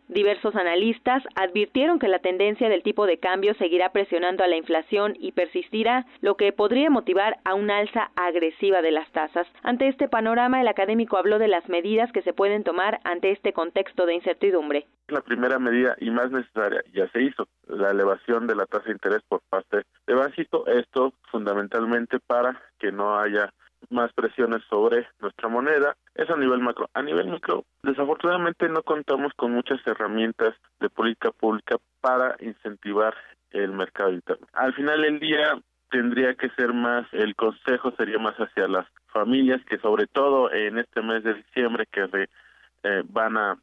[0.09, 5.15] Diversos analistas advirtieron que la tendencia del tipo de cambio seguirá presionando a la inflación
[5.19, 9.47] y persistirá, lo que podría motivar a una alza agresiva de las tasas.
[9.63, 13.55] Ante este panorama, el académico habló de las medidas que se pueden tomar ante este
[13.55, 14.87] contexto de incertidumbre.
[15.09, 18.93] La primera medida y más necesaria ya se hizo, la elevación de la tasa de
[18.93, 23.53] interés por parte de Banxico, esto fundamentalmente para que no haya
[23.91, 25.97] más presiones sobre nuestra moneda.
[26.15, 26.89] Es a nivel macro.
[26.95, 33.15] A nivel micro, desafortunadamente no contamos con muchas herramientas de política pública para incentivar
[33.51, 34.47] el mercado interno.
[34.53, 35.59] Al final del día
[35.91, 40.79] tendría que ser más, el consejo sería más hacia las familias que sobre todo en
[40.79, 42.29] este mes de diciembre que
[42.83, 43.57] eh, van a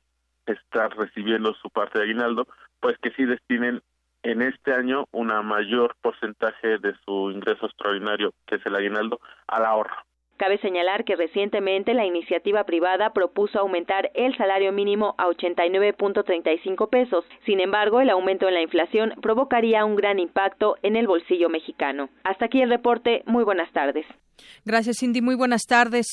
[0.46, 2.48] estar recibiendo su parte de aguinaldo,
[2.80, 3.82] pues que sí destinen
[4.24, 9.66] en este año una mayor porcentaje de su ingreso extraordinario, que es el aguinaldo, al
[9.66, 9.96] ahorro.
[10.42, 17.24] Cabe señalar que recientemente la iniciativa privada propuso aumentar el salario mínimo a 89.35 pesos.
[17.46, 22.10] Sin embargo, el aumento en la inflación provocaría un gran impacto en el bolsillo mexicano.
[22.24, 23.22] Hasta aquí el reporte.
[23.28, 24.08] Muy buenas tardes.
[24.66, 25.22] Gracias, Cindy.
[25.22, 26.08] Muy buenas tardes.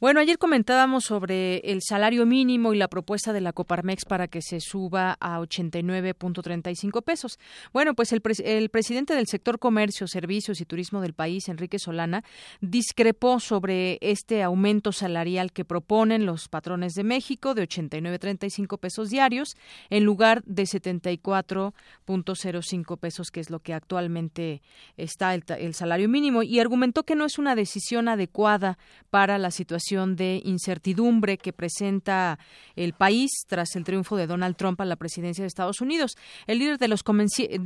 [0.00, 4.42] Bueno, ayer comentábamos sobre el salario mínimo y la propuesta de la Coparmex para que
[4.42, 7.38] se suba a 89.35 pesos.
[7.72, 12.24] Bueno, pues el, el presidente del sector comercio, servicios y turismo del país, Enrique Solana,
[12.60, 19.56] discrepó sobre este aumento salarial que proponen los patrones de México de 89.35 pesos diarios
[19.90, 24.62] en lugar de 74.05 pesos, que es lo que actualmente
[24.96, 27.73] está el, el salario mínimo, y argumentó que no es una decisión
[28.08, 28.78] adecuada
[29.10, 32.38] para la situación de incertidumbre que presenta
[32.76, 36.16] el país tras el triunfo de Donald Trump a la presidencia de Estados Unidos.
[36.46, 36.88] El líder de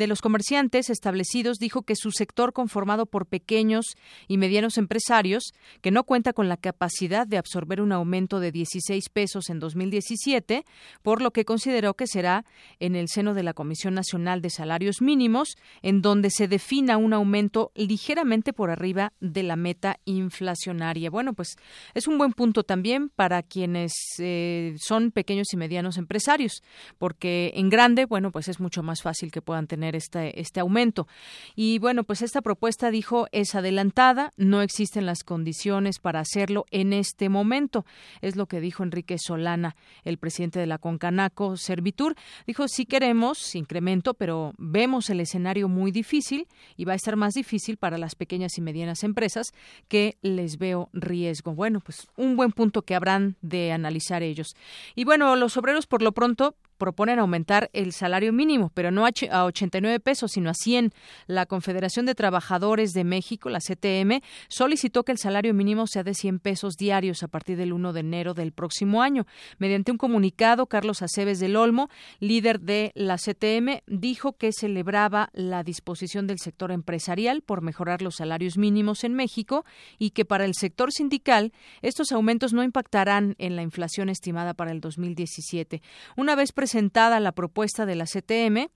[0.06, 6.04] los comerciantes establecidos dijo que su sector conformado por pequeños y medianos empresarios, que no
[6.04, 10.64] cuenta con la capacidad de absorber un aumento de 16 pesos en 2017,
[11.02, 12.44] por lo que consideró que será
[12.80, 17.12] en el seno de la Comisión Nacional de Salarios Mínimos, en donde se defina un
[17.12, 21.10] aumento ligeramente por arriba de la meta inflacionaria.
[21.10, 21.56] Bueno, pues
[21.94, 26.62] es un buen punto también para quienes eh, son pequeños y medianos empresarios,
[26.98, 31.06] porque en grande, bueno, pues es mucho más fácil que puedan tener este, este aumento.
[31.54, 36.92] Y bueno, pues esta propuesta, dijo, es adelantada, no existen las condiciones para hacerlo en
[36.92, 37.84] este momento.
[38.20, 42.14] Es lo que dijo Enrique Solana, el presidente de la Concanaco Servitur.
[42.46, 46.46] Dijo, sí queremos incremento, pero vemos el escenario muy difícil
[46.76, 49.52] y va a estar más difícil para las pequeñas y medianas empresas
[49.86, 51.54] que les veo riesgo.
[51.54, 54.56] Bueno, pues un buen punto que habrán de analizar ellos.
[54.94, 59.44] Y bueno, los obreros por lo pronto proponen aumentar el salario mínimo, pero no a
[59.44, 60.92] 89 pesos, sino a 100.
[61.26, 66.14] La Confederación de Trabajadores de México, la CTM, solicitó que el salario mínimo sea de
[66.14, 69.26] 100 pesos diarios a partir del 1 de enero del próximo año.
[69.58, 75.62] Mediante un comunicado, Carlos Aceves del Olmo, líder de la CTM, dijo que celebraba la
[75.62, 79.64] disposición del sector empresarial por mejorar los salarios mínimos en México
[79.98, 84.70] y que para el sector sindical estos aumentos no impactarán en la inflación estimada para
[84.70, 85.82] el 2017.
[86.16, 88.68] Una vez presentada la propuesta de la CTM,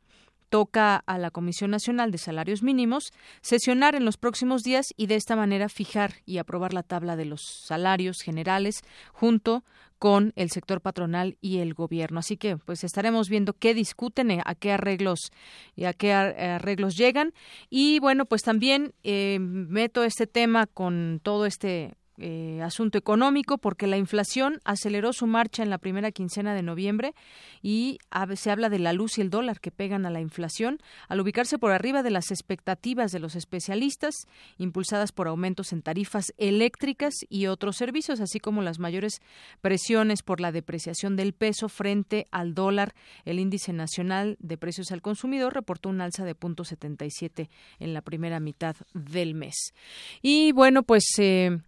[0.48, 5.16] toca a la Comisión Nacional de Salarios Mínimos sesionar en los próximos días y de
[5.16, 8.80] esta manera fijar y aprobar la tabla de los salarios generales
[9.12, 9.62] junto
[9.98, 12.20] con el sector patronal y el gobierno.
[12.20, 15.30] Así que pues estaremos viendo qué discuten, eh, a qué arreglos
[15.76, 17.34] y a qué arreglos llegan
[17.68, 23.86] y bueno pues también eh, meto este tema con todo este eh, asunto económico porque
[23.86, 27.14] la inflación aceleró su marcha en la primera quincena de noviembre
[27.62, 27.98] y
[28.34, 31.58] se habla de la luz y el dólar que pegan a la inflación al ubicarse
[31.58, 34.14] por arriba de las expectativas de los especialistas,
[34.58, 39.20] impulsadas por aumentos en tarifas eléctricas y otros servicios, así como las mayores
[39.60, 42.94] presiones por la depreciación del peso frente al dólar.
[43.24, 47.48] El índice nacional de precios al consumidor reportó un alza de 0.77
[47.78, 49.72] en la primera mitad del mes.
[50.20, 51.58] Y bueno, pues eh,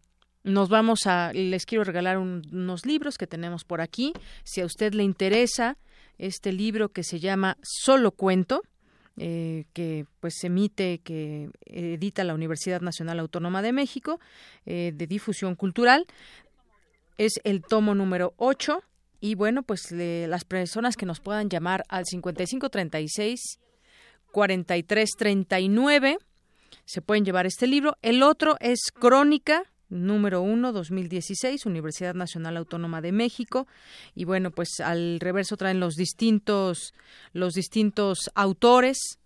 [0.45, 4.13] nos vamos a, les quiero regalar unos libros que tenemos por aquí.
[4.45, 5.79] Si a usted le interesa
[6.19, 8.63] este libro que se llama Solo Cuento,
[9.17, 14.21] eh, que pues emite, que edita la Universidad Nacional Autónoma de México,
[14.67, 16.07] eh, de difusión cultural,
[17.17, 18.83] es el tomo número 8.
[19.21, 23.59] Y bueno, pues las personas que nos puedan llamar al 5536
[24.33, 26.19] 4339
[26.85, 27.97] se pueden llevar este libro.
[28.03, 29.63] El otro es Crónica
[29.95, 33.67] número 1, 2016, Universidad Nacional Autónoma de México.
[34.15, 36.93] Y bueno, pues al reverso traen los distintos,
[37.33, 39.19] los distintos autores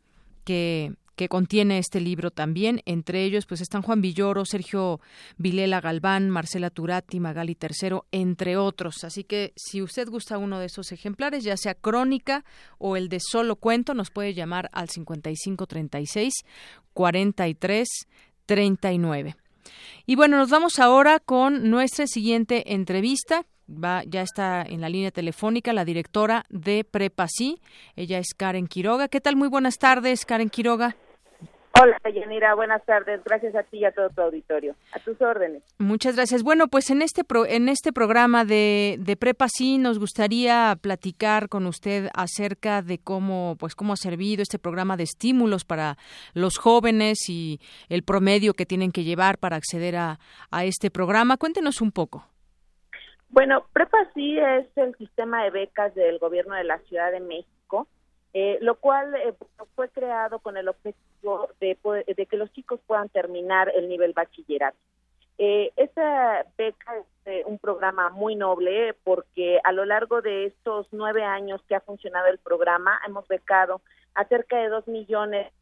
[0.45, 2.81] que, que contiene este libro también.
[2.87, 5.01] Entre ellos, pues están Juan Villoro, Sergio
[5.37, 9.03] Vilela Galván, Marcela Turati, Magali Tercero, entre otros.
[9.05, 12.45] Así que si usted gusta uno de esos ejemplares, ya sea crónica
[12.79, 16.33] o el de solo cuento, nos puede llamar al 5536
[16.95, 17.89] 43
[18.47, 19.37] 39.
[20.07, 23.45] Y bueno, nos vamos ahora con nuestra siguiente entrevista.
[23.69, 27.61] Va, ya está en la línea telefónica la directora de Prepasí.
[27.97, 29.09] Ella es Karen Quiroga.
[29.09, 29.37] ¿Qué tal?
[29.37, 30.97] Muy buenas tardes, Karen Quiroga.
[31.81, 33.23] Hola, Yanira, buenas tardes.
[33.25, 34.75] Gracias a ti y a todo tu auditorio.
[34.93, 35.63] A tus órdenes.
[35.79, 36.43] Muchas gracias.
[36.43, 41.67] Bueno, pues en este en este programa de, de Prepa sí nos gustaría platicar con
[41.67, 45.99] usted acerca de cómo pues cómo ha servido este programa de estímulos para
[46.35, 50.19] los jóvenes y el promedio que tienen que llevar para acceder a,
[50.51, 51.37] a este programa.
[51.37, 52.27] Cuéntenos un poco.
[53.29, 57.87] Bueno, Prepa sí es el sistema de becas del gobierno de la Ciudad de México
[58.35, 59.35] eh, lo cual eh,
[59.75, 61.08] fue creado con el objetivo
[61.61, 64.79] de, de, que los chicos puedan terminar el nivel bachillerato.
[65.39, 71.23] Eh, esta beca es un programa muy noble porque a lo largo de estos nueve
[71.23, 73.81] años que ha funcionado el programa hemos becado
[74.15, 75.53] a cerca de dos millones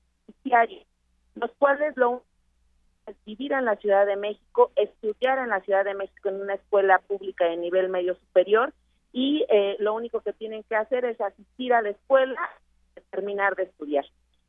[0.44, 0.86] diarios,
[1.34, 2.22] los cuales lo
[3.06, 6.54] es vivir en la Ciudad de México, estudiar en la Ciudad de México en una
[6.54, 8.72] escuela pública de nivel medio superior
[9.12, 12.40] y eh, lo único que tienen que hacer es asistir a la escuela
[12.96, 14.04] y terminar de estudiar.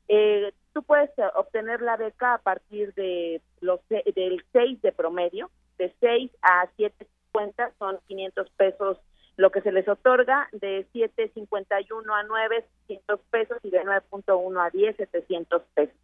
[0.08, 5.50] Eh, tú puedes eh, obtener la beca a partir de los del 6 de promedio,
[5.80, 9.00] de 6 a 7.50 son 500 pesos
[9.38, 14.70] lo que se les otorga, de 7.51 a 9, 600 pesos y de 9.1 a
[14.70, 15.96] 10, 700 pesos.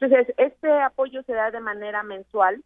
[0.00, 2.64] Entonces, este apoyo se da de manera mensual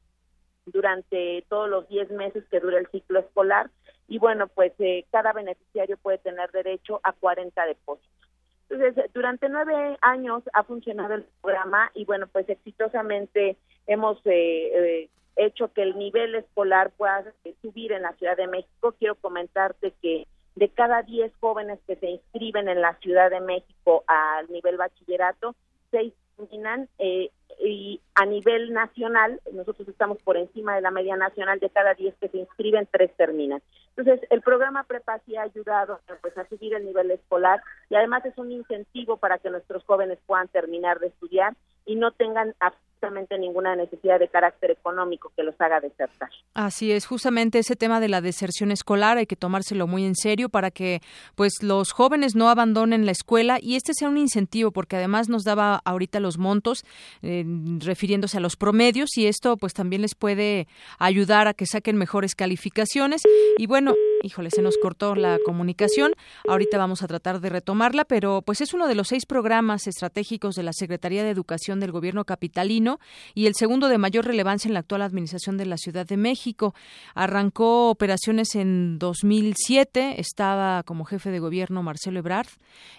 [0.66, 3.68] durante todos los 10 meses que dura el ciclo escolar
[4.06, 8.27] y bueno, pues eh, cada beneficiario puede tener derecho a 40 depósitos.
[8.70, 13.56] Entonces, durante nueve años ha funcionado el programa y bueno, pues exitosamente
[13.86, 17.24] hemos eh, eh, hecho que el nivel escolar pueda
[17.62, 18.94] subir en la Ciudad de México.
[18.98, 24.04] Quiero comentarte que de cada 10 jóvenes que se inscriben en la Ciudad de México
[24.06, 25.54] al nivel bachillerato,
[25.90, 27.30] seis terminan eh,
[27.60, 32.14] y a nivel nacional, nosotros estamos por encima de la media nacional, de cada 10
[32.20, 33.62] que se inscriben, tres terminan.
[33.96, 38.24] Entonces, el programa Prepa sí ha ayudado pues, a subir el nivel escolar y además
[38.24, 41.54] es un incentivo para que nuestros jóvenes puedan terminar de estudiar
[41.84, 42.54] y no tengan
[42.98, 46.28] absolutamente ninguna necesidad de carácter económico que los haga desertar.
[46.54, 50.48] Así es, justamente ese tema de la deserción escolar hay que tomárselo muy en serio
[50.48, 51.00] para que
[51.34, 55.44] pues los jóvenes no abandonen la escuela y este sea un incentivo porque además nos
[55.44, 56.84] daba ahorita los montos
[57.22, 57.44] eh,
[57.80, 60.66] refiriéndose a los promedios y esto pues también les puede
[60.98, 63.22] ayudar a que saquen mejores calificaciones
[63.58, 66.12] y bueno, híjole, se nos cortó la comunicación.
[66.48, 70.54] Ahorita vamos a tratar de retomarla, pero pues es uno de los seis programas estratégicos
[70.54, 72.98] de la Secretaría de Educación del Gobierno capitalino
[73.34, 76.74] y el segundo de mayor relevancia en la actual administración de la Ciudad de México.
[77.14, 82.48] Arrancó operaciones en 2007, estaba como jefe de gobierno Marcelo Ebrard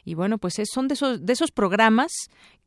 [0.06, 2.12] y bueno, pues son de esos de esos programas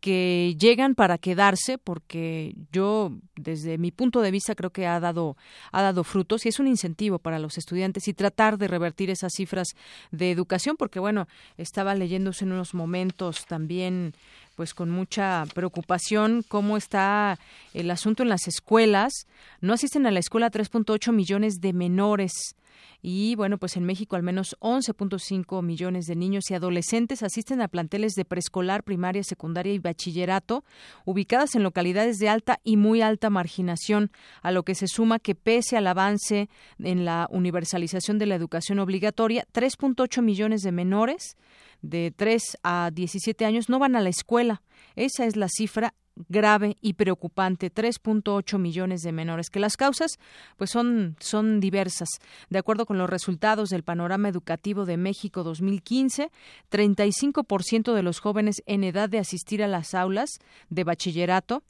[0.03, 5.37] que llegan para quedarse porque yo desde mi punto de vista creo que ha dado
[5.71, 9.33] ha dado frutos y es un incentivo para los estudiantes y tratar de revertir esas
[9.33, 9.69] cifras
[10.11, 14.13] de educación porque bueno estaba leyéndose en unos momentos también
[14.57, 17.39] pues con mucha preocupación cómo está
[17.73, 19.27] el asunto en las escuelas.
[19.61, 22.57] No asisten a la escuela 3.8 millones de menores
[23.01, 27.69] y bueno, pues en México al menos 11.5 millones de niños y adolescentes asisten a
[27.69, 30.65] planteles de preescolar, primaria, secundaria y bachillerato
[31.05, 34.11] ubicadas en localidades de alta y muy alta marginación,
[34.43, 36.49] a lo que se suma que pese al avance
[36.79, 41.37] en la universalización de la educación obligatoria, 3.8 millones de menores
[41.83, 44.63] de 3 a 17 años no van a la escuela.
[44.95, 45.95] Esa es la cifra
[46.29, 50.19] grave y preocupante, 3.8 millones de menores, que las causas
[50.57, 52.09] pues son, son diversas.
[52.51, 56.31] De acuerdo con los resultados del Panorama Educativo de México 2015,
[56.71, 60.39] 35% de los jóvenes en edad de asistir a las aulas
[60.71, 61.63] de bachillerato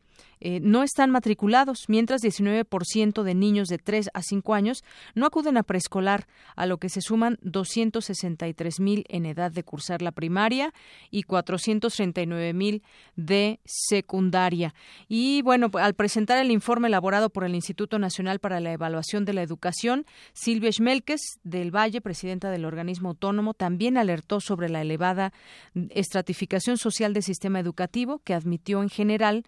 [0.44, 4.82] eh, no están matriculados, mientras 19% de niños de 3 a 5 años
[5.14, 6.26] no acuden a preescolar,
[6.56, 10.74] a lo que se suman 263 mil en edad de cursar la primaria
[11.12, 12.82] y 439 mil
[13.14, 14.74] de secundaria.
[15.06, 19.34] Y bueno, al presentar el informe elaborado por el Instituto Nacional para la Evaluación de
[19.34, 25.32] la Educación, Silvia Schmelkes del Valle, presidenta del organismo autónomo, también alertó sobre la elevada
[25.90, 29.44] estratificación social del sistema educativo que admitió en general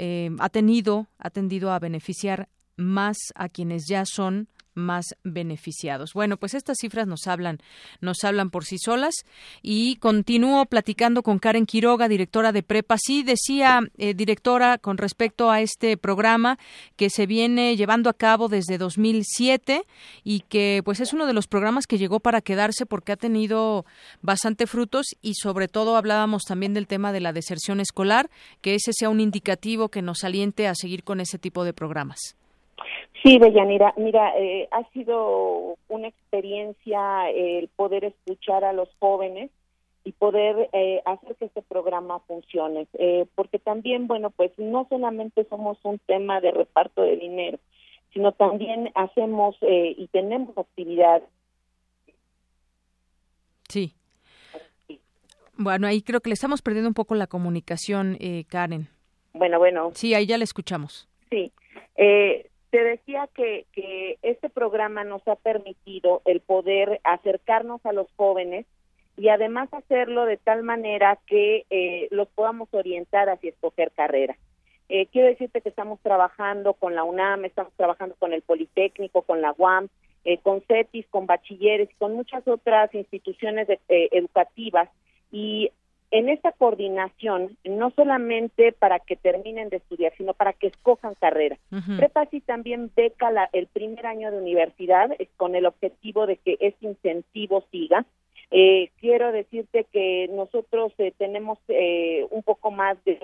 [0.00, 4.48] eh, ha tenido, ha tendido a beneficiar más a quienes ya son
[4.78, 6.12] más beneficiados.
[6.14, 7.58] Bueno, pues estas cifras nos hablan,
[8.00, 9.14] nos hablan por sí solas
[9.62, 12.96] y continúo platicando con Karen Quiroga, directora de Prepa.
[12.98, 16.58] Sí, decía eh, directora con respecto a este programa
[16.96, 19.82] que se viene llevando a cabo desde 2007
[20.24, 23.84] y que pues es uno de los programas que llegó para quedarse porque ha tenido
[24.22, 28.92] bastante frutos y sobre todo hablábamos también del tema de la deserción escolar, que ese
[28.92, 32.37] sea un indicativo que nos aliente a seguir con ese tipo de programas.
[33.22, 39.50] Sí, Deyanira, mira, eh, ha sido una experiencia el poder escuchar a los jóvenes
[40.04, 45.44] y poder eh, hacer que este programa funcione, eh, porque también, bueno, pues no solamente
[45.50, 47.58] somos un tema de reparto de dinero,
[48.12, 51.22] sino también hacemos y tenemos actividad.
[53.68, 53.92] Sí.
[55.56, 58.16] Bueno, ahí creo que le estamos perdiendo un poco la comunicación,
[58.48, 58.88] Karen.
[59.34, 59.90] Bueno, bueno.
[59.94, 61.08] Sí, ahí ya le escuchamos.
[61.30, 61.52] Sí.
[61.96, 68.08] Eh, te decía que, que este programa nos ha permitido el poder acercarnos a los
[68.16, 68.66] jóvenes
[69.18, 74.36] y además hacerlo de tal manera que eh, los podamos orientar hacia escoger carrera.
[74.88, 79.42] Eh, quiero decirte que estamos trabajando con la UNAM, estamos trabajando con el Politécnico, con
[79.42, 79.88] la UAM,
[80.24, 84.88] eh, con CETIS, con bachilleres, con muchas otras instituciones educativas
[85.32, 85.70] y
[86.10, 91.58] en esta coordinación, no solamente para que terminen de estudiar, sino para que escojan carrera.
[91.98, 96.86] Prepa sí también beca el primer año de universidad con el objetivo de que ese
[96.86, 98.06] incentivo siga.
[98.50, 103.18] Eh, quiero decirte que nosotros eh, tenemos eh, un poco más de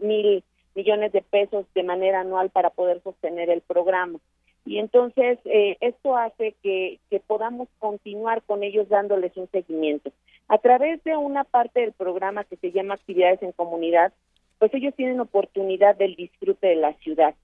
[0.00, 4.18] mil millones de pesos de manera anual para poder sostener el programa.
[4.66, 5.38] Y entonces
[5.80, 10.12] esto hace que, que podamos continuar con ellos dándoles un seguimiento.
[10.48, 14.12] A través de una parte del programa que se llama Actividades en Comunidad,
[14.58, 17.34] pues ellos tienen oportunidad del disfrute de la ciudad.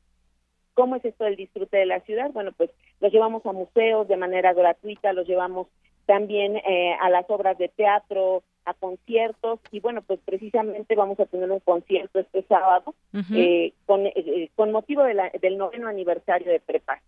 [0.73, 2.31] ¿Cómo es esto del disfrute de la ciudad?
[2.33, 5.69] Bueno, pues los llevamos a museos de manera gratuita, los llevamos
[6.07, 11.27] también eh, a las obras de teatro, a conciertos y bueno, pues precisamente vamos a
[11.27, 12.95] tener un concierto este sábado
[13.33, 17.01] eh, con, eh, con motivo del noveno aniversario de Prepa.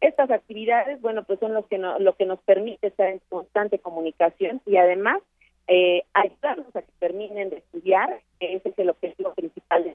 [0.00, 4.62] Estas actividades, bueno, pues son los que lo que nos permite estar en constante comunicación
[4.66, 5.20] y además
[5.68, 9.94] eh, ayudarnos a que terminen de estudiar, ese es el objetivo principal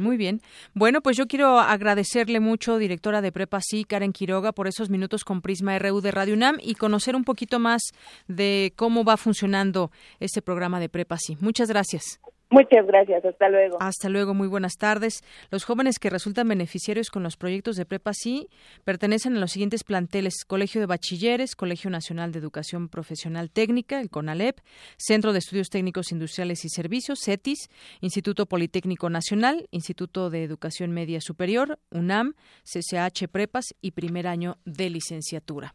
[0.00, 0.40] muy bien.
[0.72, 5.24] Bueno, pues yo quiero agradecerle mucho, directora de Prepa Sí, Karen Quiroga, por esos minutos
[5.24, 7.82] con Prisma RU de Radio UNAM y conocer un poquito más
[8.26, 11.36] de cómo va funcionando este programa de Prepa Sí.
[11.40, 12.18] Muchas gracias.
[12.52, 13.78] Muchas gracias, hasta luego.
[13.80, 15.22] Hasta luego, muy buenas tardes.
[15.52, 18.48] Los jóvenes que resultan beneficiarios con los proyectos de Prepa Sí
[18.82, 24.10] pertenecen a los siguientes planteles: Colegio de Bachilleres, Colegio Nacional de Educación Profesional Técnica, el
[24.10, 24.58] CONALEP,
[24.96, 27.68] Centro de Estudios Técnicos Industriales y Servicios, CETIS,
[28.00, 32.34] Instituto Politécnico Nacional, Instituto de Educación Media Superior, UNAM,
[32.64, 35.74] CCH Prepas y primer año de licenciatura.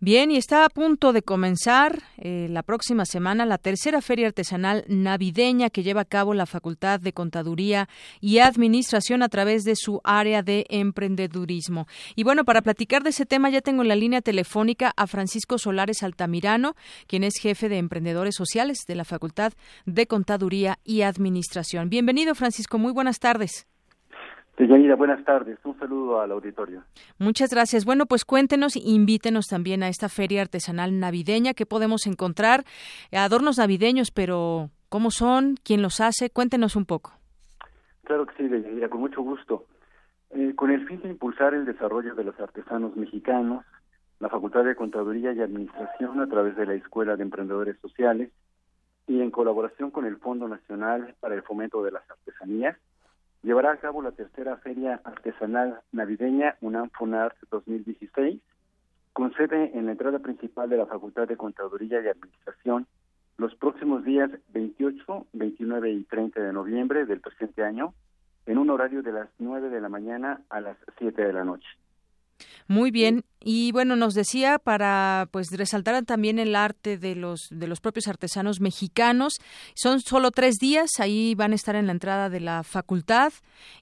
[0.00, 4.84] Bien, y está a punto de comenzar eh, la próxima semana la tercera feria artesanal
[4.86, 7.88] navideña que lleva a cabo la Facultad de Contaduría
[8.20, 11.88] y Administración a través de su área de emprendedurismo.
[12.14, 15.58] Y bueno, para platicar de ese tema ya tengo en la línea telefónica a Francisco
[15.58, 16.76] Solares Altamirano,
[17.08, 19.52] quien es jefe de emprendedores sociales de la Facultad
[19.84, 21.90] de Contaduría y Administración.
[21.90, 22.78] Bienvenido, Francisco.
[22.78, 23.66] Muy buenas tardes.
[24.58, 25.56] Deyanira, buenas tardes.
[25.64, 26.82] Un saludo al auditorio.
[27.18, 27.84] Muchas gracias.
[27.84, 32.64] Bueno, pues cuéntenos, invítenos también a esta feria artesanal navideña que podemos encontrar.
[33.12, 35.54] Adornos navideños, pero ¿cómo son?
[35.62, 36.30] ¿Quién los hace?
[36.30, 37.12] Cuéntenos un poco.
[38.02, 39.66] Claro que sí, Deyanira, con mucho gusto.
[40.30, 43.64] Eh, con el fin de impulsar el desarrollo de los artesanos mexicanos,
[44.18, 48.32] la Facultad de Contaduría y Administración, a través de la Escuela de Emprendedores Sociales,
[49.06, 52.76] y en colaboración con el Fondo Nacional para el Fomento de las Artesanías,
[53.42, 58.40] llevará a cabo la tercera Feria Artesanal Navideña UNAM FUNART 2016,
[59.12, 62.86] con sede en la entrada principal de la Facultad de Contaduría y Administración
[63.38, 67.94] los próximos días 28, 29 y 30 de noviembre del presente año,
[68.46, 71.68] en un horario de las 9 de la mañana a las 7 de la noche.
[72.66, 73.22] Muy bien.
[73.50, 78.06] Y bueno, nos decía para pues resaltar también el arte de los de los propios
[78.06, 79.38] artesanos mexicanos.
[79.74, 83.32] Son solo tres días, ahí van a estar en la entrada de la facultad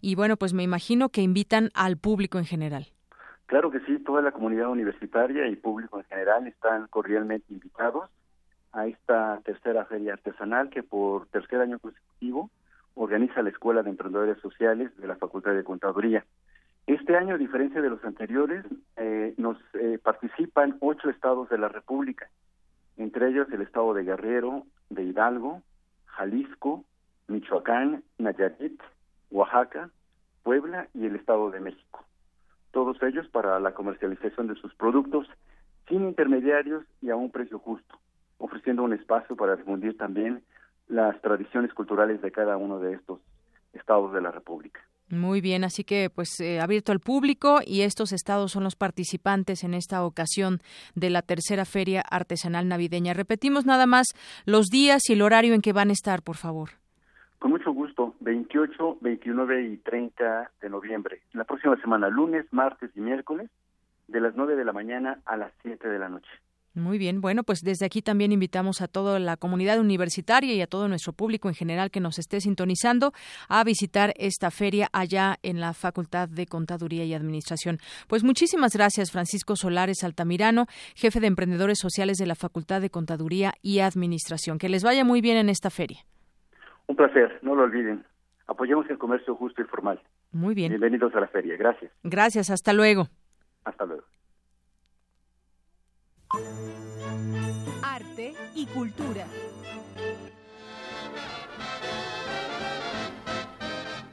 [0.00, 2.86] y bueno, pues me imagino que invitan al público en general.
[3.46, 8.08] Claro que sí, toda la comunidad universitaria y público en general están cordialmente invitados
[8.70, 12.50] a esta tercera feria artesanal que por tercer año consecutivo
[12.94, 16.24] organiza la Escuela de Emprendedores Sociales de la Facultad de Contaduría.
[16.87, 18.64] Este año, a diferencia de los anteriores,
[18.97, 22.30] eh, nos eh, participan ocho estados de la República,
[22.97, 25.62] entre ellos el estado de Guerrero, de Hidalgo,
[26.05, 26.84] Jalisco,
[27.26, 28.80] Michoacán, Nayarit,
[29.32, 29.91] Oaxaca,
[30.45, 32.05] Puebla y el estado de México.
[32.70, 35.26] Todos ellos para la comercialización de sus productos
[35.89, 37.99] sin intermediarios y a un precio justo,
[38.39, 40.45] ofreciendo un espacio para difundir también
[40.87, 43.18] las tradiciones culturales de cada uno de estos
[43.72, 44.80] estados de la República.
[45.09, 49.62] Muy bien, así que pues eh, abierto al público y estos estados son los participantes
[49.62, 50.59] en esta ocasión
[50.96, 53.14] de la tercera feria artesanal navideña.
[53.14, 54.09] Repetimos nada más
[54.46, 56.70] los días y el horario en que van a estar, por favor.
[57.38, 61.20] Con mucho gusto, 28, 29 y 30 de noviembre.
[61.34, 63.48] La próxima semana, lunes, martes y miércoles,
[64.09, 66.30] de las 9 de la mañana a las 7 de la noche.
[66.77, 70.66] Muy bien, bueno, pues desde aquí también invitamos a toda la comunidad universitaria y a
[70.66, 73.12] todo nuestro público en general que nos esté sintonizando
[73.49, 77.79] a visitar esta feria allá en la Facultad de Contaduría y Administración.
[78.09, 83.55] Pues muchísimas gracias, Francisco Solares Altamirano, jefe de Emprendedores Sociales de la Facultad de Contaduría
[83.62, 84.59] y Administración.
[84.59, 86.01] Que les vaya muy bien en esta feria.
[86.89, 88.05] Un placer, no lo olviden.
[88.49, 89.99] Apoyemos el comercio justo y formal.
[90.31, 90.68] Muy bien.
[90.68, 91.57] Bienvenidos a la feria.
[91.57, 91.91] Gracias.
[92.03, 93.09] Gracias, hasta luego.
[93.64, 94.05] Hasta luego.
[97.83, 99.27] Arte y cultura.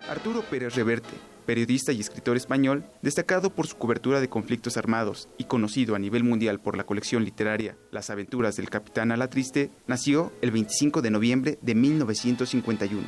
[0.07, 5.45] Arturo Pérez Reverte, periodista y escritor español, destacado por su cobertura de conflictos armados y
[5.45, 10.51] conocido a nivel mundial por la colección literaria Las aventuras del capitán Alatriste, nació el
[10.51, 13.07] 25 de noviembre de 1951.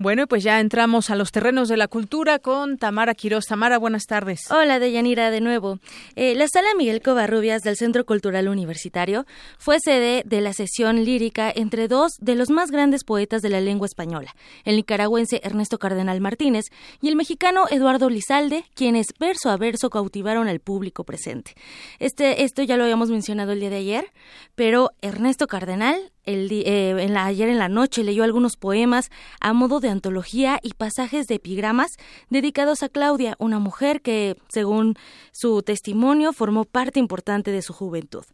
[0.00, 3.46] Bueno, pues ya entramos a los terrenos de la cultura con Tamara Quiroz.
[3.46, 4.42] Tamara, buenas tardes.
[4.48, 5.80] Hola, Deyanira, de nuevo.
[6.14, 9.26] Eh, la Sala Miguel Covarrubias del Centro Cultural Universitario
[9.58, 13.60] fue sede de la sesión lírica entre dos de los más grandes poetas de la
[13.60, 16.66] lengua española, el nicaragüense Ernesto Cardenal Martínez
[17.02, 21.54] y el mexicano Eduardo Lizalde, quienes verso a verso cautivaron al público presente.
[21.98, 24.12] Este, esto ya lo habíamos mencionado el día de ayer,
[24.54, 29.10] pero Ernesto Cardenal eh, ayer en la noche leyó algunos poemas
[29.40, 31.92] a modo de antología y pasajes de epigramas
[32.28, 34.96] dedicados a Claudia, una mujer que, según
[35.32, 38.24] su testimonio, formó parte importante de su juventud.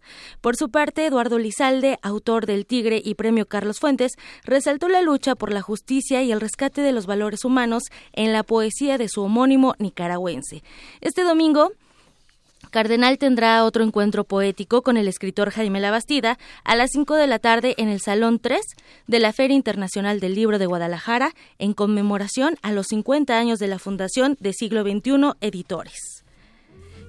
[0.40, 4.12] Por su parte, Eduardo Lizalde, autor del Tigre y Premio Carlos Fuentes,
[4.45, 8.42] resaltó la lucha por la justicia y el rescate de los valores humanos en la
[8.42, 10.62] poesía de su homónimo nicaragüense.
[11.01, 11.72] Este domingo,
[12.75, 17.39] Cardenal tendrá otro encuentro poético con el escritor Jaime Labastida a las 5 de la
[17.39, 18.61] tarde en el Salón 3
[19.07, 23.68] de la Feria Internacional del Libro de Guadalajara en conmemoración a los 50 años de
[23.68, 26.25] la Fundación de Siglo XXI Editores.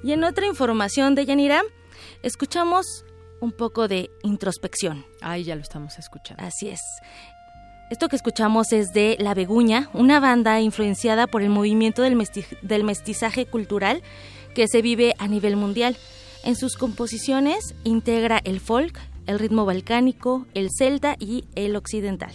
[0.03, 1.63] Y en otra información de Yanira,
[2.21, 3.03] escuchamos
[3.41, 5.03] un poco de introspección.
[5.19, 6.43] Ahí ya lo estamos escuchando.
[6.43, 6.81] Así es.
[7.89, 12.23] Esto que escuchamos es de La Beguña, una banda influenciada por el movimiento del,
[12.61, 14.03] del mestizaje cultural
[14.55, 15.95] que se vive a nivel mundial.
[16.43, 22.31] En sus composiciones integra el folk, el ritmo balcánico, el celta y el occidental.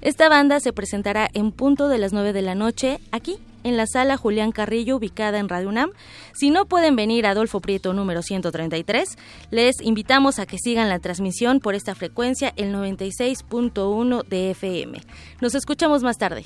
[0.00, 3.86] Esta banda se presentará en punto de las 9 de la noche aquí en la
[3.86, 5.90] sala Julián Carrillo ubicada en Radio UNAM.
[6.34, 9.16] Si no pueden venir a Adolfo Prieto número 133,
[9.50, 15.00] les invitamos a que sigan la transmisión por esta frecuencia el 96.1 de FM.
[15.40, 16.44] Nos escuchamos más tarde.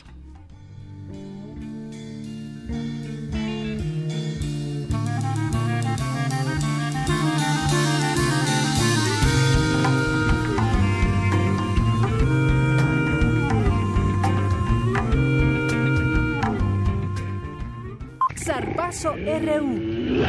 [18.57, 20.24] Universo RU.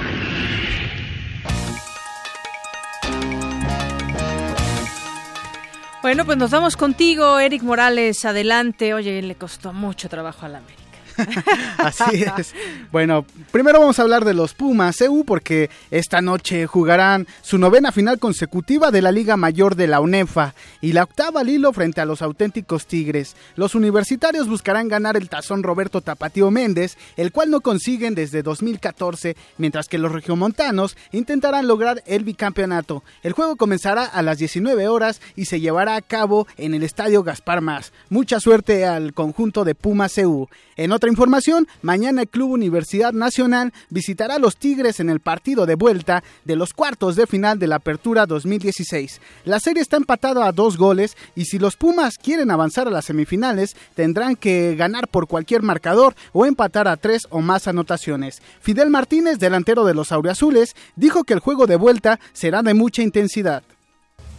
[6.02, 8.26] Bueno, pues nos vamos contigo, Eric Morales.
[8.26, 8.94] Adelante.
[8.94, 10.79] Oye, le costó mucho trabajo a la América.
[11.78, 12.54] Así es.
[12.92, 17.92] Bueno, primero vamos a hablar de los Pumas EU porque esta noche jugarán su novena
[17.92, 22.06] final consecutiva de la Liga Mayor de la UNEFA y la octava Lilo frente a
[22.06, 23.36] los auténticos Tigres.
[23.56, 29.36] Los universitarios buscarán ganar el tazón Roberto Tapatío Méndez, el cual no consiguen desde 2014,
[29.58, 33.04] mientras que los regiomontanos intentarán lograr el bicampeonato.
[33.24, 37.24] El juego comenzará a las 19 horas y se llevará a cabo en el Estadio
[37.24, 37.92] Gaspar Más.
[38.10, 40.48] Mucha suerte al conjunto de Pumas EU.
[40.76, 45.66] En otra información, mañana el Club Universidad Nacional visitará a los Tigres en el partido
[45.66, 49.20] de vuelta de los cuartos de final de la Apertura 2016.
[49.46, 53.06] La serie está empatada a dos goles y si los Pumas quieren avanzar a las
[53.06, 58.42] semifinales, tendrán que ganar por cualquier marcador o empatar a tres o más anotaciones.
[58.62, 63.02] Fidel Martínez, delantero de los Auriazules, dijo que el juego de vuelta será de mucha
[63.02, 63.64] intensidad.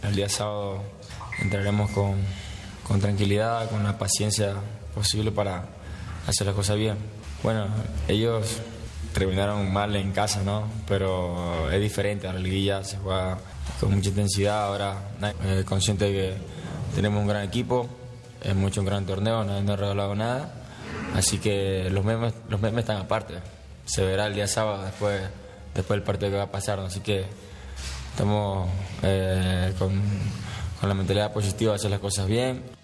[0.01, 0.81] El día sábado
[1.41, 4.55] entraremos con tranquilidad, con la paciencia
[4.93, 5.80] posible para
[6.27, 6.97] hacer las cosas bien.
[7.43, 7.67] Bueno,
[8.07, 8.61] ellos
[9.13, 10.67] terminaron mal en casa, ¿no?
[10.87, 13.37] Pero es diferente, la liguilla se juega
[13.79, 14.97] con mucha intensidad, ahora
[15.43, 16.33] eh, consciente de que
[16.95, 17.87] tenemos un gran equipo,
[18.43, 20.53] es mucho un gran torneo, nadie nos ha regalado nada,
[21.15, 23.35] así que los memes, los memes están aparte,
[23.85, 25.21] se verá el día sábado después,
[25.73, 27.25] después del partido que va a pasar, así que
[28.11, 28.69] estamos
[29.03, 30.01] eh, con,
[30.79, 32.80] con la mentalidad positiva de hacer las cosas bien.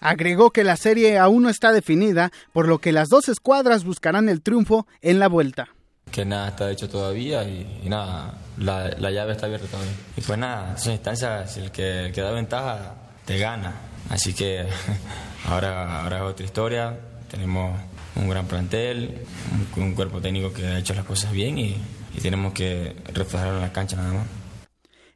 [0.00, 4.28] Agregó que la serie aún no está definida, por lo que las dos escuadras buscarán
[4.28, 5.68] el triunfo en la vuelta.
[6.10, 9.92] Que nada está hecho todavía y, nada, la, la, llave está abierta todavía.
[10.16, 12.94] Y pues nada, en instancias, el que, el que da ventaja
[13.26, 13.74] te gana.
[14.08, 14.66] Así que
[15.46, 16.98] ahora, ahora es otra historia.
[17.30, 17.78] Tenemos
[18.16, 19.24] un gran plantel,
[19.76, 21.76] un, un cuerpo técnico que ha hecho las cosas bien y,
[22.14, 24.39] y tenemos que reflejarlo en la cancha nada más.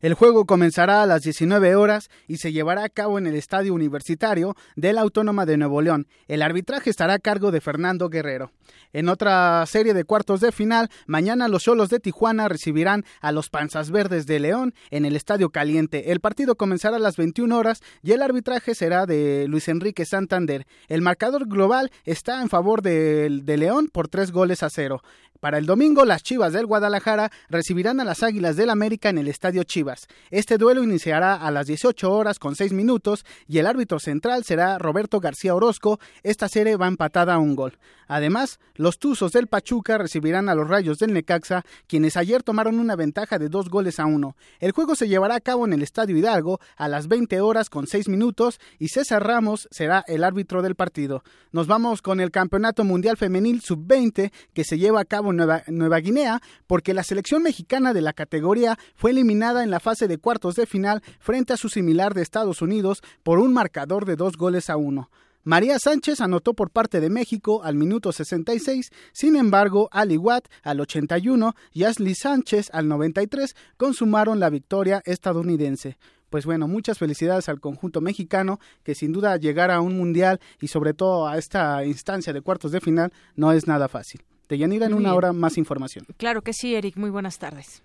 [0.04, 3.72] El juego comenzará a las 19 horas y se llevará a cabo en el Estadio
[3.72, 6.08] Universitario de la Autónoma de Nuevo León.
[6.28, 8.50] El arbitraje estará a cargo de Fernando Guerrero.
[8.92, 13.48] En otra serie de cuartos de final, mañana los Cholos de Tijuana recibirán a los
[13.48, 16.12] Panzas Verdes de León en el Estadio Caliente.
[16.12, 20.66] El partido comenzará a las 21 horas y el arbitraje será de Luis Enrique Santander.
[20.88, 25.00] El marcador global está en favor de, de León por tres goles a cero.
[25.44, 29.28] Para el domingo, las Chivas del Guadalajara recibirán a las Águilas del América en el
[29.28, 30.06] Estadio Chivas.
[30.30, 34.78] Este duelo iniciará a las 18 horas con 6 minutos y el árbitro central será
[34.78, 36.00] Roberto García Orozco.
[36.22, 37.76] Esta serie va empatada a un gol.
[38.08, 42.96] Además, los Tuzos del Pachuca recibirán a los Rayos del Necaxa, quienes ayer tomaron una
[42.96, 44.36] ventaja de dos goles a uno.
[44.60, 47.86] El juego se llevará a cabo en el Estadio Hidalgo a las 20 horas con
[47.86, 51.22] 6 minutos y César Ramos será el árbitro del partido.
[51.52, 56.40] Nos vamos con el Campeonato Mundial Femenil Sub-20 que se lleva a cabo Nueva Guinea
[56.66, 60.66] porque la selección mexicana de la categoría fue eliminada en la fase de cuartos de
[60.66, 64.76] final frente a su similar de Estados Unidos por un marcador de dos goles a
[64.76, 65.10] uno.
[65.46, 70.80] María Sánchez anotó por parte de México al minuto 66, sin embargo, Ali Watt al
[70.80, 75.98] 81 y Ashley Sánchez al 93 consumaron la victoria estadounidense.
[76.30, 80.68] Pues bueno, muchas felicidades al conjunto mexicano que sin duda llegar a un mundial y
[80.68, 84.24] sobre todo a esta instancia de cuartos de final no es nada fácil.
[84.48, 86.06] Deyanira, en una hora más información.
[86.16, 86.96] Claro que sí, Eric.
[86.96, 87.82] Muy buenas tardes.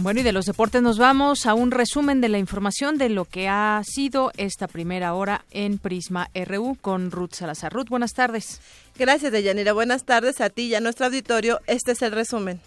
[0.00, 3.24] Bueno, y de los deportes nos vamos a un resumen de la información de lo
[3.24, 7.72] que ha sido esta primera hora en Prisma RU con Ruth Salazar.
[7.72, 8.60] Ruth, buenas tardes.
[8.96, 9.72] Gracias, Deyanira.
[9.72, 11.58] Buenas tardes a ti y a nuestro auditorio.
[11.66, 12.60] Este es el resumen.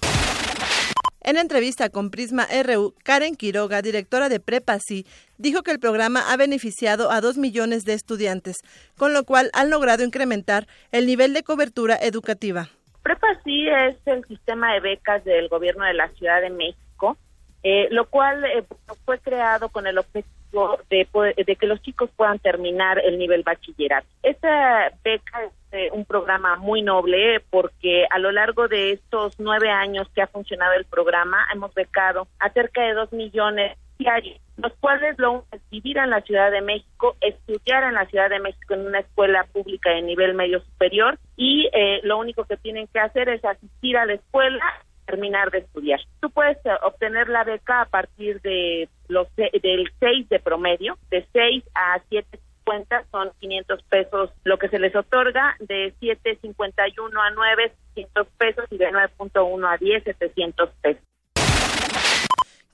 [1.22, 5.06] En entrevista con Prisma RU, Karen Quiroga, directora de Prepasi,
[5.38, 8.58] dijo que el programa ha beneficiado a dos millones de estudiantes,
[8.98, 12.70] con lo cual han logrado incrementar el nivel de cobertura educativa.
[13.04, 17.18] Prepasi es el sistema de becas del gobierno de la Ciudad de México
[17.64, 18.66] eh, lo cual eh,
[19.06, 20.41] fue creado con el objetivo
[20.89, 21.08] de,
[21.45, 24.08] de, que los chicos puedan terminar el nivel bachillerato.
[24.24, 29.70] Esta beca es eh, un programa muy noble porque a lo largo de estos nueve
[29.70, 34.74] años que ha funcionado el programa hemos becado a cerca de dos millones diarios, los
[34.80, 38.74] cuales lo es vivir en la Ciudad de México, estudiar en la Ciudad de México
[38.74, 41.70] en una escuela pública de nivel medio superior y
[42.04, 44.64] lo único que tienen que hacer es asistir a la escuela
[45.12, 45.99] terminar de estudiar.
[46.22, 51.28] Tú puedes eh, obtener la beca a partir de los del 6 de promedio, de
[51.34, 57.74] 6 a 7.50 son 500 pesos lo que se les otorga, de 7.51 a 9,
[57.95, 61.03] 600 pesos y de 9.1 a 10, 700 pesos.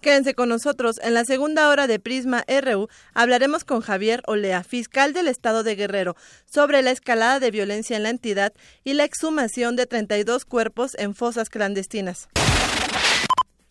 [0.02, 1.00] Quédense con nosotros.
[1.02, 5.76] En la segunda hora de Prisma RU hablaremos con Javier Olea, fiscal del Estado de
[5.76, 10.96] Guerrero, sobre la escalada de violencia en la entidad y la exhumación de 32 cuerpos
[11.00, 12.30] en fosas clandestinas.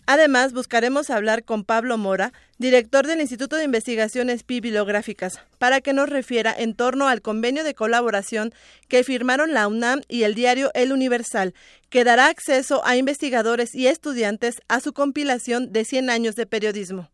[0.07, 6.09] Además, buscaremos hablar con Pablo Mora, director del Instituto de Investigaciones Bibliográficas, para que nos
[6.09, 8.55] refiera en torno al convenio de colaboración
[8.89, 11.55] que firmaron la UNAM y el diario El Universal,
[11.91, 17.11] que dará acceso a investigadores y estudiantes a su compilación de 100 años de periodismo.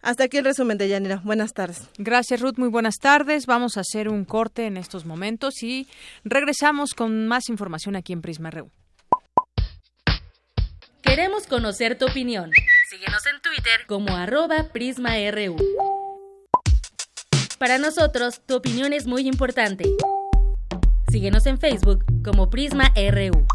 [0.00, 1.20] Hasta aquí el resumen de Yanira.
[1.24, 1.82] Buenas tardes.
[1.98, 2.58] Gracias, Ruth.
[2.58, 3.44] Muy buenas tardes.
[3.44, 5.88] Vamos a hacer un corte en estos momentos y
[6.24, 8.70] regresamos con más información aquí en Prisma RU.
[11.16, 12.50] Queremos conocer tu opinión.
[12.90, 15.56] Síguenos en Twitter como arroba PrismaRU.
[17.58, 19.84] Para nosotros, tu opinión es muy importante.
[21.10, 23.46] Síguenos en Facebook como PrismaRU.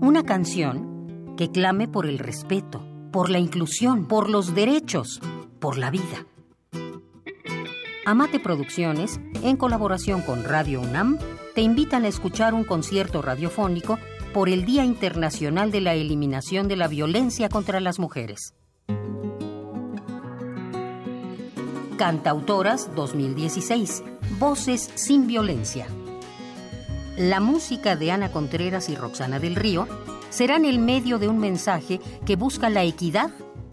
[0.00, 2.82] Una canción que clame por el respeto,
[3.12, 5.20] por la inclusión, por los derechos,
[5.60, 6.24] por la vida.
[8.06, 11.18] Amate Producciones, en colaboración con Radio UNAM,
[11.54, 13.98] te invitan a escuchar un concierto radiofónico
[14.32, 18.54] por el Día Internacional de la Eliminación de la Violencia contra las Mujeres.
[21.98, 24.02] Cantautoras 2016.
[24.38, 25.86] Voces sin violencia.
[27.16, 29.86] La música de Ana Contreras y Roxana del Río
[30.30, 33.30] serán el medio de un mensaje que busca la equidad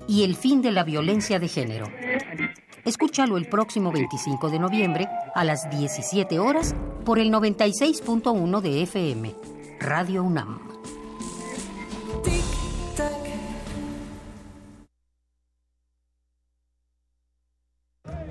[0.08, 1.88] y el fin de la violencia de género.
[2.90, 6.74] Escúchalo el próximo 25 de noviembre a las 17 horas
[7.06, 9.36] por el 96.1 de FM,
[9.80, 10.60] Radio UNAM.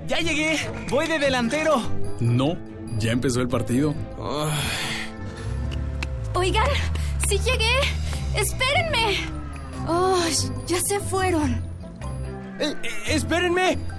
[0.09, 0.59] ¡Ya llegué!
[0.89, 1.81] ¡Voy de delantero!
[2.19, 2.57] No,
[2.97, 3.95] ya empezó el partido.
[6.33, 6.67] Oigan,
[7.29, 7.79] sí llegué.
[8.35, 9.19] ¡Espérenme!
[9.87, 10.21] ¡Oh,
[10.67, 11.63] ya se fueron!
[12.59, 13.98] Eh, eh, ¡Espérenme!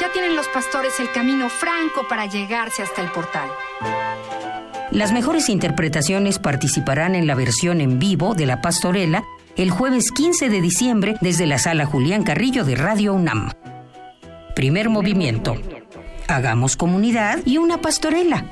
[0.00, 3.48] Ya tienen los pastores el camino franco para llegarse hasta el portal.
[4.90, 9.24] Las mejores interpretaciones participarán en la versión en vivo de La Pastorela
[9.56, 13.50] el jueves 15 de diciembre desde la sala Julián Carrillo de Radio UNAM.
[14.56, 15.56] Primer movimiento.
[16.26, 18.44] Hagamos comunidad y una pastorela.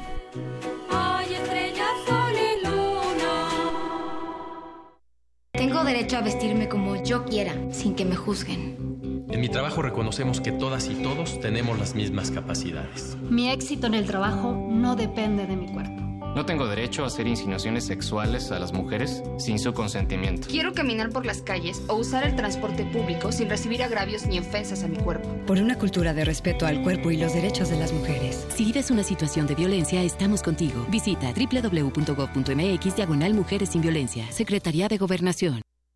[5.53, 8.92] Tengo derecho a vestirme como yo quiera, sin que me juzguen.
[9.33, 13.17] En mi trabajo reconocemos que todas y todos tenemos las mismas capacidades.
[13.23, 16.03] Mi éxito en el trabajo no depende de mi cuerpo.
[16.35, 20.49] No tengo derecho a hacer insinuaciones sexuales a las mujeres sin su consentimiento.
[20.49, 24.83] Quiero caminar por las calles o usar el transporte público sin recibir agravios ni ofensas
[24.83, 25.29] a mi cuerpo.
[25.47, 28.47] Por una cultura de respeto al cuerpo y los derechos de las mujeres.
[28.55, 30.87] Si vives una situación de violencia, estamos contigo.
[30.91, 34.31] Visita www.gov.mx diagonal Mujeres sin Violencia.
[34.31, 35.63] Secretaría de Gobernación.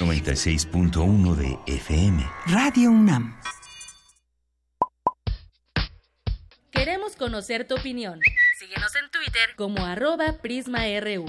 [0.00, 2.26] 96.1 de FM.
[2.46, 3.38] Radio UNAM.
[6.70, 8.18] Queremos conocer tu opinión.
[8.58, 11.26] Síguenos en Twitter como arroba PrismaRU.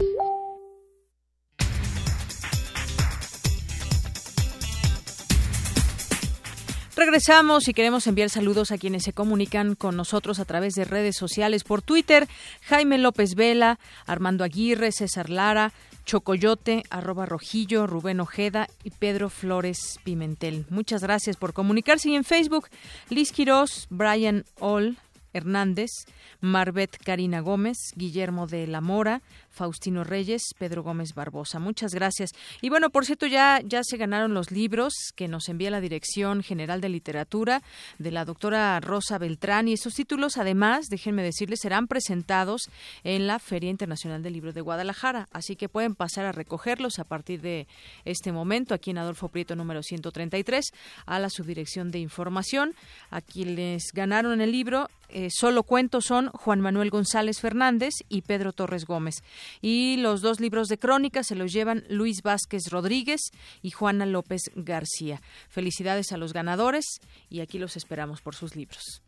[6.96, 11.18] Regresamos y queremos enviar saludos a quienes se comunican con nosotros a través de redes
[11.18, 12.28] sociales por Twitter.
[12.62, 15.74] Jaime López Vela, Armando Aguirre, César Lara,
[16.06, 20.66] Chocoyote, arroba Rojillo, Rubén Ojeda y Pedro Flores Pimentel.
[20.70, 22.68] Muchas gracias por comunicarse y en Facebook,
[23.10, 24.98] Liz Quiroz, Brian All,
[25.34, 25.92] Hernández,
[26.40, 29.22] Marbet Karina Gómez, Guillermo de la Mora,
[29.52, 31.60] Faustino Reyes, Pedro Gómez Barbosa.
[31.60, 32.32] Muchas gracias.
[32.62, 36.42] Y bueno, por cierto, ya, ya se ganaron los libros que nos envía la Dirección
[36.42, 37.62] General de Literatura
[38.00, 42.70] de la doctora Rosa Beltrán y estos títulos, además, déjenme decirles, serán presentados
[43.04, 45.28] en la Feria Internacional del Libro de Guadalajara.
[45.32, 47.68] Así que pueden pasar a recogerlos a partir de
[48.06, 50.72] este momento aquí en Adolfo Prieto número 133
[51.06, 52.74] a la Subdirección de Información.
[53.10, 58.54] A quienes ganaron el libro, eh, solo cuentos son Juan Manuel González Fernández y Pedro
[58.54, 59.24] Torres Gómez.
[59.62, 63.22] Y los dos libros de crónica se los llevan Luis Vázquez Rodríguez
[63.62, 65.22] y Juana López García.
[65.50, 66.86] Felicidades a los ganadores
[67.30, 69.02] y aquí los esperamos por sus libros.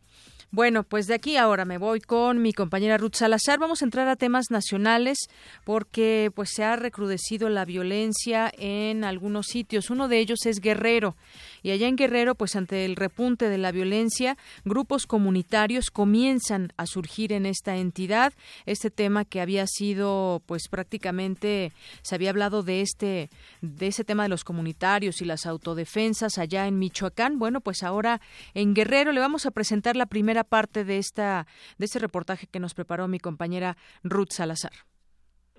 [0.54, 3.58] Bueno, pues de aquí ahora me voy con mi compañera Ruth Salazar.
[3.58, 5.18] Vamos a entrar a temas nacionales
[5.64, 9.90] porque pues se ha recrudecido la violencia en algunos sitios.
[9.90, 11.16] Uno de ellos es Guerrero.
[11.64, 14.36] Y allá en Guerrero, pues ante el repunte de la violencia,
[14.66, 18.34] grupos comunitarios comienzan a surgir en esta entidad.
[18.66, 23.30] Este tema que había sido pues prácticamente se había hablado de este
[23.62, 27.38] de ese tema de los comunitarios y las autodefensas allá en Michoacán.
[27.38, 28.20] Bueno, pues ahora
[28.52, 31.46] en Guerrero le vamos a presentar la primera parte de esta
[31.78, 34.93] de este reportaje que nos preparó mi compañera Ruth Salazar.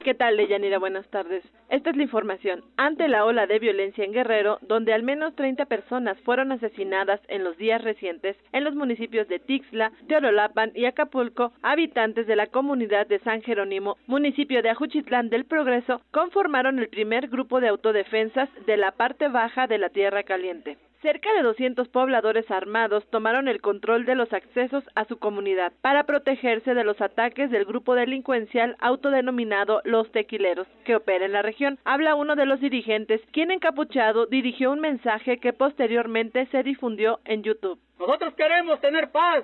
[0.04, 0.78] ¿Qué tal, Deyanira?
[0.78, 1.44] Buenas tardes.
[1.70, 2.64] Esta es la información.
[2.78, 7.44] Ante la ola de violencia en Guerrero, donde al menos 30 personas fueron asesinadas en
[7.44, 13.08] los días recientes en los municipios de Tixla, Teololapan y Acapulco, habitantes de la comunidad
[13.08, 18.78] de San Jerónimo, municipio de Ajuchitlán del Progreso, conformaron el primer grupo de autodefensas de
[18.78, 20.78] la parte baja de la Tierra Caliente.
[21.02, 26.06] Cerca de 200 pobladores armados tomaron el control de los accesos a su comunidad para
[26.06, 31.78] protegerse de los ataques del grupo delincuencial autodenominado Los Tequileros, que opera en la región.
[31.84, 37.44] Habla uno de los dirigentes, quien encapuchado dirigió un mensaje que posteriormente se difundió en
[37.44, 37.80] YouTube.
[38.00, 39.44] Nosotros queremos tener paz.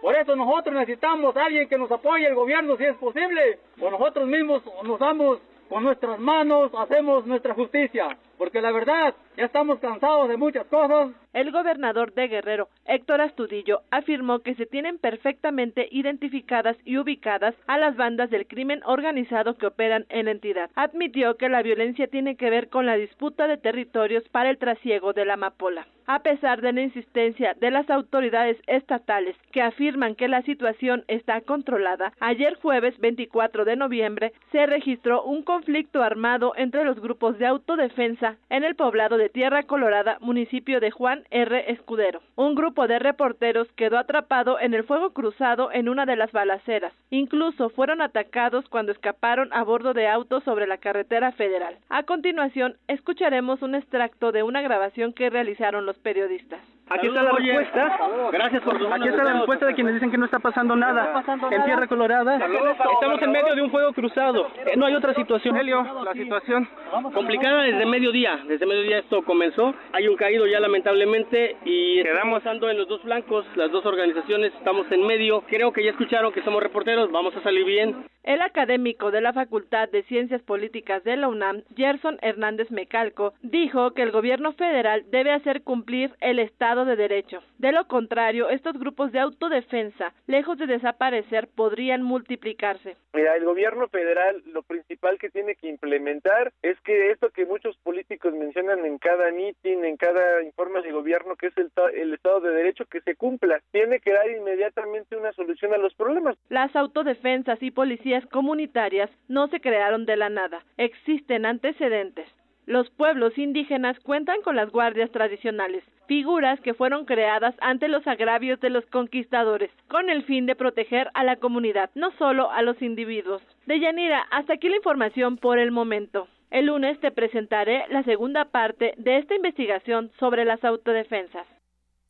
[0.00, 3.58] Por eso nosotros necesitamos a alguien que nos apoye el gobierno si es posible.
[3.80, 9.44] O nosotros mismos nos damos con nuestras manos, hacemos nuestra justicia porque la verdad, ya
[9.44, 11.10] estamos cansados de muchas cosas.
[11.32, 17.76] El gobernador de Guerrero, Héctor Astudillo, afirmó que se tienen perfectamente identificadas y ubicadas a
[17.76, 20.70] las bandas del crimen organizado que operan en la entidad.
[20.74, 25.12] Admitió que la violencia tiene que ver con la disputa de territorios para el trasiego
[25.12, 25.86] de la amapola.
[26.08, 31.40] A pesar de la insistencia de las autoridades estatales que afirman que la situación está
[31.40, 37.46] controlada, ayer jueves 24 de noviembre se registró un conflicto armado entre los grupos de
[37.46, 41.70] autodefensa en el poblado de Tierra Colorada, municipio de Juan R.
[41.70, 42.20] Escudero.
[42.34, 46.92] Un grupo de reporteros quedó atrapado en el fuego cruzado en una de las balaceras.
[47.10, 51.76] Incluso fueron atacados cuando escaparon a bordo de autos sobre la carretera federal.
[51.88, 56.60] A continuación, escucharemos un extracto de una grabación que realizaron los periodistas.
[56.88, 57.98] Aquí está la respuesta.
[58.30, 61.24] Gracias por su Aquí está la respuesta de quienes dicen que no está pasando nada.
[61.50, 64.46] en Tierra Colorada estamos en medio de un fuego cruzado.
[64.64, 65.56] Eh, no hay otra situación.
[65.56, 66.68] Helio, la situación
[67.12, 67.86] complicada desde
[68.16, 68.44] mediodía.
[68.48, 69.74] Desde mediodía esto comenzó.
[69.92, 73.44] Hay un caído ya lamentablemente y quedamos andando en los dos flancos.
[73.56, 75.42] Las dos organizaciones estamos en medio.
[75.48, 77.10] Creo que ya escucharon que somos reporteros.
[77.10, 78.04] Vamos a salir bien.
[78.22, 83.92] El académico de la Facultad de Ciencias Políticas de la UNAM, Gerson Hernández Mecalco, dijo
[83.92, 87.40] que el gobierno federal debe hacer cumplir el Estado de Derecho.
[87.58, 92.96] De lo contrario, estos grupos de autodefensa, lejos de desaparecer, podrían multiplicarse.
[93.14, 97.76] Mira, el gobierno federal lo principal que tiene que implementar es que esto que muchos
[97.76, 102.40] políticos mencionan en cada mitin, en cada informe de gobierno, que es el, el Estado
[102.40, 103.60] de Derecho, que se cumpla.
[103.72, 106.36] Tiene que dar inmediatamente una solución a los problemas.
[106.48, 112.28] Las autodefensas y policías comunitarias no se crearon de la nada, existen antecedentes.
[112.66, 118.60] Los pueblos indígenas cuentan con las guardias tradicionales, figuras que fueron creadas ante los agravios
[118.60, 122.82] de los conquistadores, con el fin de proteger a la comunidad, no solo a los
[122.82, 123.40] individuos.
[123.66, 126.26] De Yanira, hasta aquí la información por el momento.
[126.50, 131.46] El lunes te presentaré la segunda parte de esta investigación sobre las autodefensas.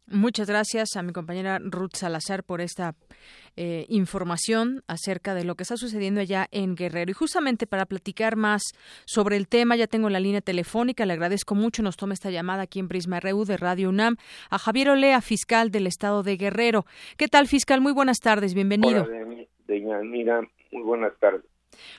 [0.09, 2.95] Muchas gracias a mi compañera Ruth Salazar por esta
[3.57, 7.11] eh, información acerca de lo que está sucediendo allá en Guerrero.
[7.11, 8.63] Y justamente para platicar más
[9.05, 11.07] sobre el tema, ya tengo la línea telefónica.
[11.07, 11.83] Le agradezco mucho.
[11.83, 14.15] Nos toma esta llamada aquí en Prisma RU de Radio UNAM
[14.49, 16.85] a Javier Olea, fiscal del estado de Guerrero.
[17.19, 17.81] ¿Qué tal, fiscal?
[17.81, 18.55] Muy buenas tardes.
[18.55, 19.03] Bienvenido.
[19.03, 21.56] Hola, mira, muy buenas tardes.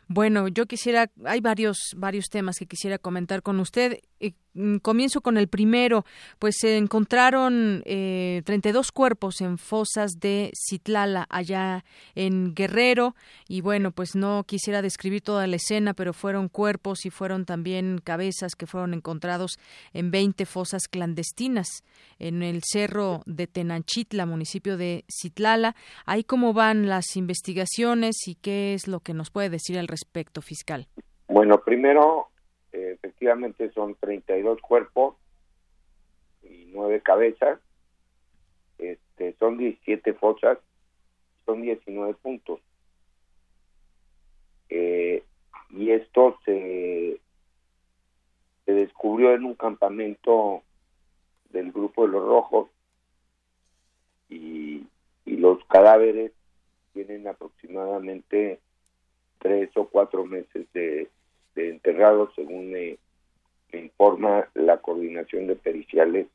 [0.07, 3.99] Bueno, yo quisiera, hay varios, varios temas que quisiera comentar con usted.
[4.57, 6.05] Mm, comienzo con el primero.
[6.39, 11.85] Pues se encontraron eh, 32 cuerpos en fosas de Citlala, allá
[12.15, 13.15] en Guerrero.
[13.47, 17.99] Y bueno, pues no quisiera describir toda la escena, pero fueron cuerpos y fueron también
[18.03, 19.59] cabezas que fueron encontrados
[19.93, 21.83] en 20 fosas clandestinas
[22.19, 25.75] en el cerro de Tenanchitla, municipio de Citlala.
[26.05, 30.41] Ahí cómo van las investigaciones y qué es lo que nos puede decir al respecto,
[30.41, 30.87] fiscal.
[31.27, 32.29] Bueno, primero,
[32.71, 35.15] efectivamente son 32 cuerpos
[36.43, 37.59] y 9 cabezas.
[38.77, 40.59] Este, son 17 fosas,
[41.45, 42.59] son 19 puntos.
[44.69, 45.23] Eh,
[45.69, 47.19] y esto se,
[48.65, 50.63] se descubrió en un campamento
[51.49, 52.69] del grupo de los rojos
[54.29, 54.85] y,
[55.25, 56.33] y los cadáveres
[56.93, 58.59] tienen aproximadamente
[59.39, 61.09] tres o cuatro meses de,
[61.57, 62.97] de enterrados según me,
[63.73, 66.27] me, informa la coordinación de periciales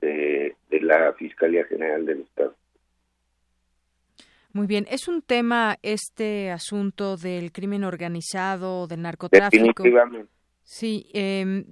[0.00, 2.54] de, de la Fiscalía General del Estado.
[4.52, 9.82] Muy bien, es un tema este asunto del crimen organizado, del narcotráfico.
[9.82, 10.37] Definitivamente.
[10.70, 11.64] Sí, eh,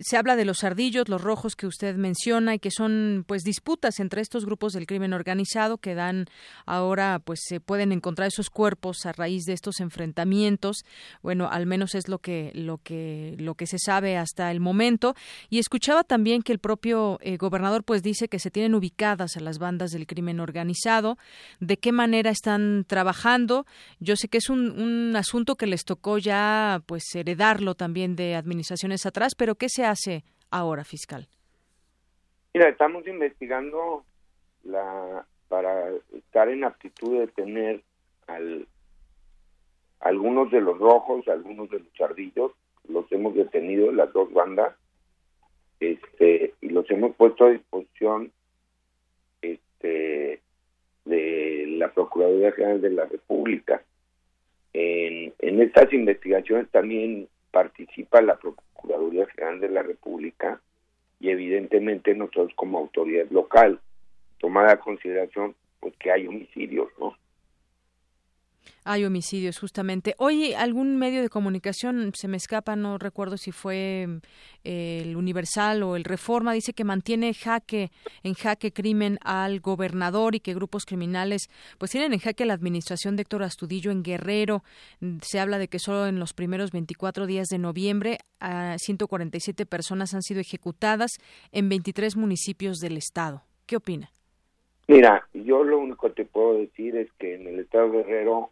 [0.00, 4.00] se habla de los ardillos, los rojos que usted menciona y que son pues disputas
[4.00, 6.26] entre estos grupos del crimen organizado que dan
[6.66, 10.84] ahora pues se pueden encontrar esos cuerpos a raíz de estos enfrentamientos.
[11.22, 15.14] Bueno, al menos es lo que lo que lo que se sabe hasta el momento
[15.48, 19.40] y escuchaba también que el propio eh, gobernador pues dice que se tienen ubicadas a
[19.40, 21.18] las bandas del crimen organizado,
[21.60, 23.64] de qué manera están trabajando.
[24.00, 28.33] Yo sé que es un, un asunto que les tocó ya pues heredarlo también de
[28.36, 31.28] administraciones atrás, pero qué se hace ahora, fiscal?
[32.52, 34.04] Mira, estamos investigando
[34.62, 37.82] la para estar en aptitud de tener
[38.26, 38.66] al
[40.00, 42.52] algunos de los rojos, algunos de los chardillos,
[42.88, 44.74] los hemos detenido en las dos bandas,
[45.80, 48.30] este, y los hemos puesto a disposición
[49.40, 50.40] este
[51.04, 53.82] de la Procuraduría General de la República.
[54.72, 60.60] En, en estas investigaciones también participa la Procuraduría General de la República
[61.20, 63.80] y evidentemente nosotros como autoridad local,
[64.38, 67.16] tomada a consideración pues que hay homicidios, ¿no?
[68.84, 70.14] Hay homicidios, justamente.
[70.18, 74.20] Hoy algún medio de comunicación, se me escapa, no recuerdo si fue
[74.62, 77.90] eh, el Universal o el Reforma, dice que mantiene jaque,
[78.22, 81.48] en jaque crimen al gobernador y que grupos criminales
[81.78, 84.64] pues tienen en jaque la administración de Héctor Astudillo en Guerrero.
[85.22, 90.12] Se habla de que solo en los primeros 24 días de noviembre a 147 personas
[90.12, 91.12] han sido ejecutadas
[91.52, 93.44] en 23 municipios del estado.
[93.66, 94.13] ¿Qué opina?
[94.86, 98.50] Mira, yo lo único que te puedo decir es que en el estado de Guerrero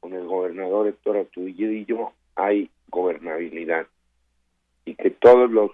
[0.00, 3.86] con el gobernador Héctor Astudillo hay gobernabilidad
[4.86, 5.70] y que todos los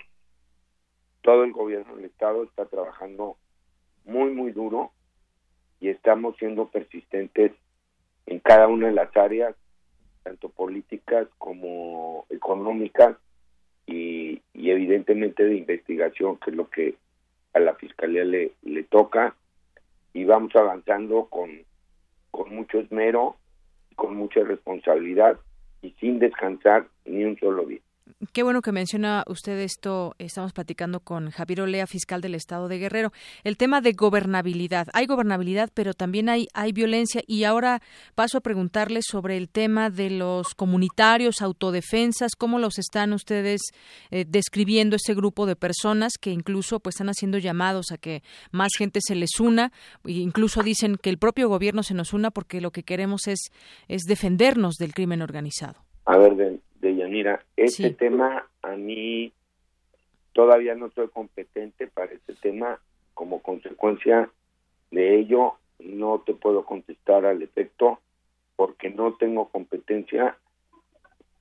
[1.22, 3.36] todo el gobierno del estado está trabajando
[4.04, 4.90] muy muy duro
[5.78, 7.52] y estamos siendo persistentes
[8.26, 9.54] en cada una de las áreas
[10.24, 13.16] tanto políticas como económicas
[13.86, 16.96] y, y evidentemente de investigación que es lo que
[17.52, 19.36] a la fiscalía le, le toca
[20.16, 21.50] y vamos avanzando con,
[22.30, 23.36] con mucho esmero
[23.96, 25.38] con mucha responsabilidad
[25.82, 27.80] y sin descansar ni un solo día.
[28.32, 30.14] Qué bueno que menciona usted esto.
[30.18, 33.12] Estamos platicando con Javier Olea, fiscal del Estado de Guerrero.
[33.44, 34.88] El tema de gobernabilidad.
[34.92, 37.22] Hay gobernabilidad, pero también hay, violencia.
[37.26, 37.82] Y ahora
[38.14, 42.36] paso a preguntarle sobre el tema de los comunitarios, autodefensas.
[42.36, 43.60] ¿Cómo los están ustedes
[44.10, 48.70] eh, describiendo ese grupo de personas que incluso pues están haciendo llamados a que más
[48.78, 49.72] gente se les una?
[50.04, 53.50] E incluso dicen que el propio gobierno se nos una porque lo que queremos es,
[53.88, 55.84] es defendernos del crimen organizado.
[56.06, 56.60] A ver,
[57.16, 57.94] Yanira, este sí.
[57.94, 59.32] tema a mí
[60.32, 62.78] todavía no soy competente para este tema.
[63.14, 64.28] Como consecuencia
[64.90, 68.00] de ello, no te puedo contestar al efecto
[68.56, 70.36] porque no tengo competencia,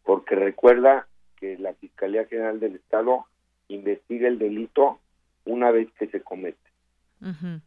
[0.04, 1.08] porque recuerda
[1.38, 3.26] que la Fiscalía General del Estado
[3.68, 5.00] investiga el delito
[5.44, 6.58] una vez que se comete.
[7.22, 7.62] Uh -huh.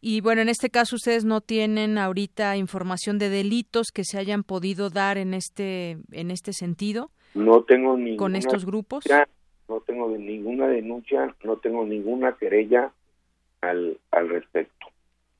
[0.00, 4.42] Y bueno, en este caso ustedes no tienen ahorita información de delitos que se hayan
[4.44, 7.10] podido dar en este en este sentido.
[7.34, 9.04] No tengo ninguna con estos grupos.
[9.68, 12.92] No tengo ninguna denuncia, no tengo ninguna querella
[13.60, 14.86] al, al respecto.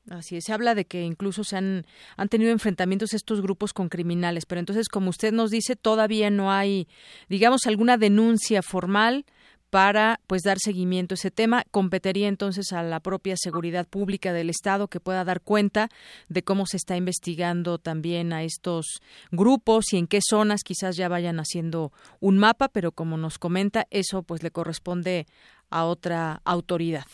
[0.08, 1.84] Así es, se habla de que incluso se han,
[2.16, 6.50] han tenido enfrentamientos estos grupos con criminales, pero entonces, como usted nos dice, todavía no
[6.50, 6.88] hay,
[7.28, 9.24] digamos, alguna denuncia formal
[9.70, 11.64] para pues dar seguimiento a ese tema.
[11.70, 15.88] Competería entonces a la propia seguridad pública del Estado que pueda dar cuenta
[16.28, 19.00] de cómo se está investigando también a estos
[19.30, 23.86] grupos y en qué zonas quizás ya vayan haciendo un mapa, pero como nos comenta,
[23.90, 25.26] eso pues le corresponde
[25.70, 27.06] a otra autoridad.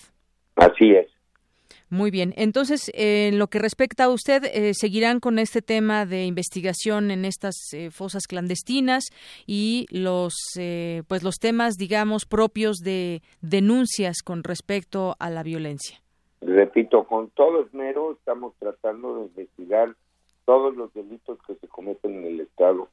[0.56, 1.15] Así es.
[1.88, 2.34] Muy bien.
[2.36, 7.24] Entonces, en lo que respecta a usted, eh, seguirán con este tema de investigación en
[7.24, 9.04] estas eh, fosas clandestinas
[9.46, 16.02] y los, eh, pues los temas, digamos, propios de denuncias con respecto a la violencia.
[16.40, 19.94] Repito, con todo esmero estamos tratando de investigar
[20.44, 22.88] todos los delitos que se cometen en el Estado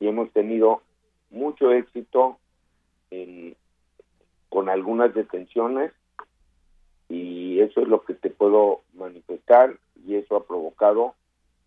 [0.00, 0.82] y hemos tenido
[1.30, 2.38] mucho éxito
[3.10, 3.56] en,
[4.50, 5.92] con algunas detenciones
[7.14, 9.76] y eso es lo que te puedo manifestar
[10.06, 11.14] y eso ha provocado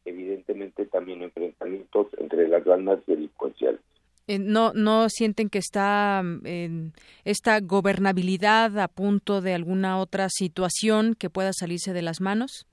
[0.05, 3.81] evidentemente también enfrentamientos entre las bandas delincuenciales.
[4.27, 6.93] Eh, no no sienten que está en
[7.23, 12.67] esta gobernabilidad a punto de alguna otra situación que pueda salirse de las manos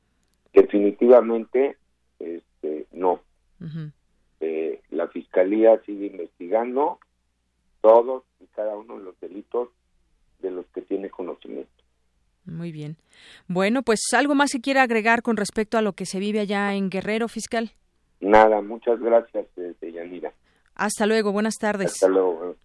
[0.55, 1.76] definitivamente
[2.18, 3.20] este, no.
[4.40, 6.98] Eh, la fiscalía sigue investigando
[7.80, 9.70] todos y cada uno de los delitos
[10.40, 11.84] de los que tiene conocimiento
[12.45, 12.97] muy bien.
[13.49, 16.75] Bueno, pues algo más que quiera agregar con respecto a lo que se vive allá
[16.75, 17.73] en Guerrero, fiscal.
[18.21, 20.33] Nada, muchas gracias, este, Yanira.
[20.75, 21.93] Hasta luego, buenas tardes.
[21.93, 22.57] Hasta luego.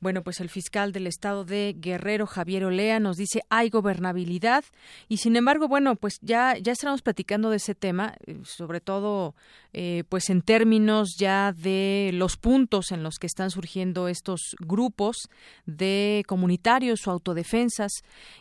[0.00, 4.64] Bueno, pues el fiscal del estado de Guerrero, Javier Olea, nos dice hay gobernabilidad
[5.08, 9.34] y sin embargo, bueno, pues ya ya estamos platicando de ese tema, eh, sobre todo,
[9.72, 15.28] eh, pues en términos ya de los puntos en los que están surgiendo estos grupos
[15.66, 17.92] de comunitarios o autodefensas.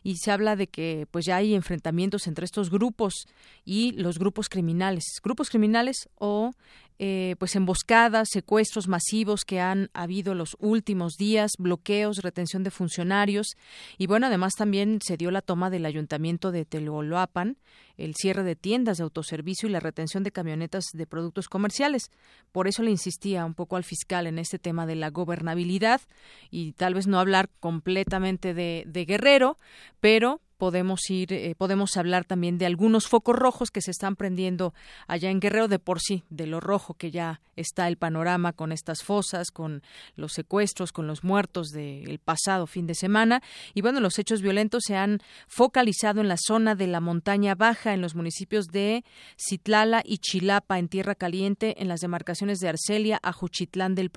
[0.03, 3.27] Y se habla de que pues ya hay enfrentamientos entre estos grupos
[3.64, 6.52] y los grupos criminales, grupos criminales o
[6.98, 13.58] eh, pues emboscadas, secuestros masivos que han habido los últimos días, bloqueos, retención de funcionarios
[13.98, 17.58] y bueno, además también se dio la toma del ayuntamiento de Teloloapan,
[17.98, 22.12] el cierre de tiendas de autoservicio y la retención de camionetas de productos comerciales.
[22.52, 26.02] Por eso le insistía un poco al fiscal en este tema de la gobernabilidad
[26.50, 29.58] y tal vez no hablar completamente de, de Guerrero,
[30.00, 34.73] pero podemos ir, eh, podemos hablar también de algunos focos rojos que se están prendiendo
[35.07, 38.72] allá en Guerrero de por sí, de lo rojo que ya está el panorama con
[38.72, 39.82] estas fosas, con
[40.15, 43.41] los secuestros, con los muertos del pasado fin de semana.
[43.73, 47.94] Y bueno, los hechos violentos se han focalizado en la zona de la montaña baja,
[47.94, 49.03] en los municipios de
[49.38, 54.11] Citlala y Chilapa, en Tierra Caliente, en las demarcaciones de Arcelia, Ajuchitlán del,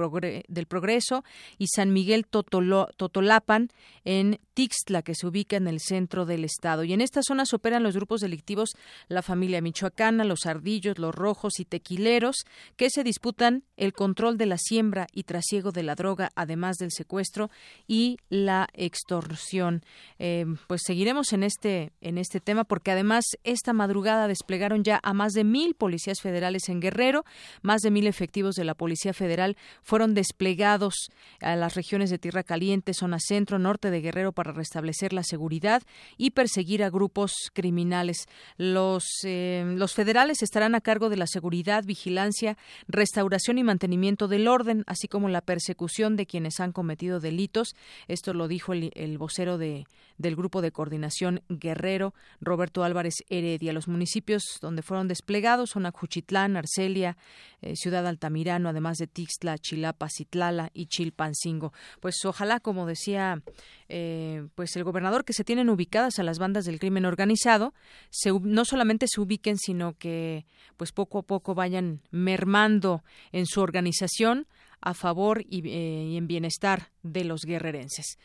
[0.49, 1.25] del Progreso
[1.59, 3.69] y San Miguel Totolapan,
[4.05, 6.85] en Tixtla, que se ubica en el centro del estado.
[6.85, 8.71] Y en estas zonas operan los grupos delictivos
[9.09, 12.45] La Familia Michoacana, Los Ardillos, Los Rojos y Tequileros,
[12.77, 16.93] que se disputan el control de la siembra y trasiego de la droga, además del
[16.93, 17.51] secuestro
[17.87, 19.83] y la extorsión.
[20.19, 25.15] Eh, pues seguiremos en este, en este tema porque además esta madrugada desplegaron ya a
[25.15, 27.25] más de mil policías federales en Guerrero,
[27.63, 30.95] más de mil efectivos de la Policía Federal fueron desplegados
[31.41, 35.83] a las regiones de Tierra Caliente, zona centro, norte de Guerrero para restablecer la seguridad
[36.19, 38.27] y perseguir a grupos criminales.
[38.59, 42.59] Los, eh, los federales estarán a cargo de la seguridad, vigilancia,
[42.89, 47.75] restauración y mantenimiento del orden, así como la persecución de quienes han cometido delitos.
[48.09, 49.87] Esto lo dijo el, vocero de,
[50.19, 53.73] del Grupo de Coordinación Guerrero, Roberto Álvarez Heredia.
[53.73, 57.17] Los municipios donde fueron desplegados son Acuchitlán, Arcelia,
[57.63, 61.73] eh, Ciudad Altamirano, además de Tixtla, Chilapa, Citlala y Chilpancingo.
[62.01, 63.43] Pues ojalá, como decía
[63.89, 67.75] eh, pues el gobernador, que se tienen ubicadas a las bandas del crimen organizado,
[68.11, 73.03] se, no solamente se ubiquen, sino que pues poco a poco vayan mermando
[73.33, 74.47] en su organización
[74.81, 78.19] a favor y, eh, y en bienestar de los guerrerenses.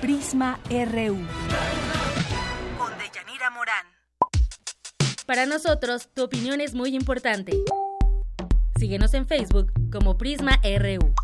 [0.00, 1.16] Prisma RU.
[2.76, 3.86] Con Deyanira Morán.
[5.26, 7.52] Para nosotros, tu opinión es muy importante.
[8.78, 11.14] Síguenos en Facebook como Prisma RU.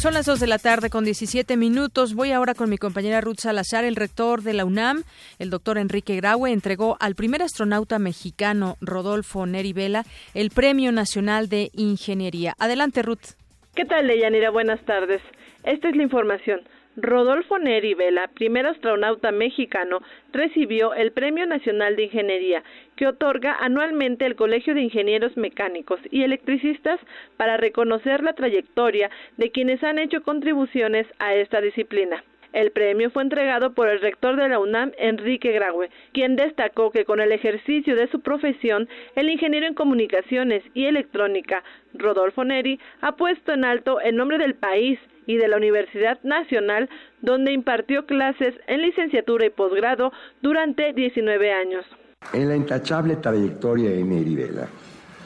[0.00, 2.14] Son las 2 de la tarde con 17 minutos.
[2.14, 3.84] Voy ahora con mi compañera Ruth Salazar.
[3.84, 5.02] El rector de la UNAM,
[5.38, 11.50] el doctor Enrique Graue, entregó al primer astronauta mexicano, Rodolfo Neri Vela, el Premio Nacional
[11.50, 12.54] de Ingeniería.
[12.58, 13.36] Adelante, Ruth.
[13.74, 14.48] ¿Qué tal, Leyanira?
[14.48, 15.20] Buenas tardes.
[15.64, 16.62] Esta es la información.
[16.96, 20.00] Rodolfo Neri Vela, primer astronauta mexicano,
[20.32, 22.64] recibió el Premio Nacional de Ingeniería,
[22.96, 26.98] que otorga anualmente el Colegio de Ingenieros Mecánicos y Electricistas
[27.36, 32.24] para reconocer la trayectoria de quienes han hecho contribuciones a esta disciplina.
[32.52, 37.04] El premio fue entregado por el rector de la UNAM, Enrique Graue, quien destacó que
[37.04, 41.62] con el ejercicio de su profesión, el ingeniero en comunicaciones y electrónica,
[41.94, 46.88] Rodolfo Neri, ha puesto en alto el nombre del país y de la Universidad Nacional,
[47.20, 50.12] donde impartió clases en licenciatura y posgrado
[50.42, 51.84] durante 19 años.
[52.32, 54.68] En la intachable trayectoria de Neri Vela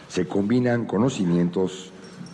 [0.09, 1.93] se combinan conocimientos,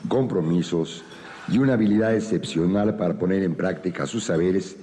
[0.08, 1.04] compromisos
[1.50, 4.76] y una habilidad excepcional para poner en práctica sus saberes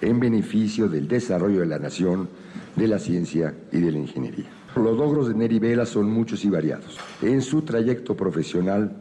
[0.00, 2.28] en beneficio del desarrollo de la nación,
[2.76, 4.46] de la ciencia y de la ingeniería.
[4.76, 6.98] Los logros de Neri Vela son muchos y variados.
[7.22, 8.92] En su trayecto profesional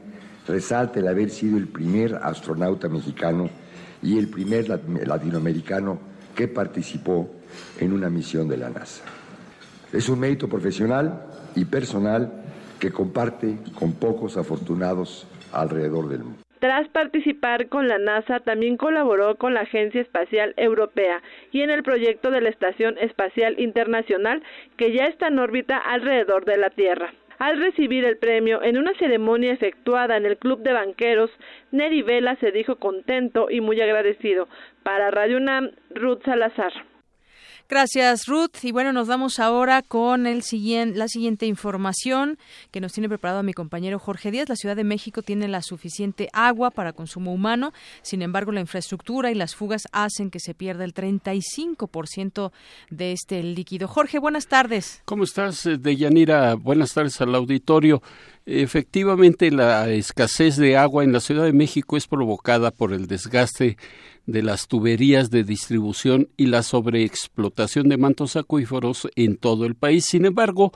[0.48, 3.50] resalta el haber sido el primer astronauta mexicano
[4.02, 6.00] y el primer latinoamericano
[6.36, 7.30] que participó
[7.80, 9.04] en una misión de la NASA.
[9.92, 11.26] Es un mérito profesional
[11.56, 12.44] y personal
[12.80, 16.47] que comparte con pocos afortunados alrededor del mundo.
[16.60, 21.22] Tras participar con la NASA, también colaboró con la Agencia Espacial Europea
[21.52, 24.42] y en el proyecto de la Estación Espacial Internacional
[24.76, 27.14] que ya está en órbita alrededor de la Tierra.
[27.38, 31.30] Al recibir el premio en una ceremonia efectuada en el Club de Banqueros,
[31.72, 34.48] Neri Vela se dijo contento y muy agradecido.
[34.82, 36.74] Para Radio UNAM, Ruth Salazar.
[37.70, 38.64] Gracias, Ruth.
[38.64, 42.38] Y bueno, nos vamos ahora con el siguiente, la siguiente información
[42.72, 44.48] que nos tiene preparado mi compañero Jorge Díaz.
[44.48, 47.74] La Ciudad de México tiene la suficiente agua para consumo humano.
[48.04, 52.52] Sin embargo, la infraestructura y las fugas hacen que se pierda el 35%
[52.90, 53.90] de este líquido.
[53.90, 55.02] Jorge, buenas tardes.
[55.04, 56.56] ¿Cómo estás, eh, Deyanira?
[56.56, 58.02] Buenas tardes al auditorio.
[58.46, 63.76] Efectivamente, la escasez de agua en la Ciudad de México es provocada por el desgaste
[64.28, 70.06] de las tuberías de distribución y la sobreexplotación de mantos acuíferos en todo el país.
[70.06, 70.74] Sin embargo,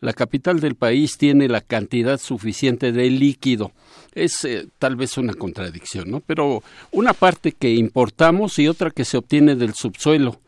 [0.00, 3.72] la capital del país tiene la cantidad suficiente de líquido.
[4.14, 6.20] Es eh, tal vez una contradicción, ¿no?
[6.20, 6.62] Pero
[6.92, 10.40] una parte que importamos y otra que se obtiene del subsuelo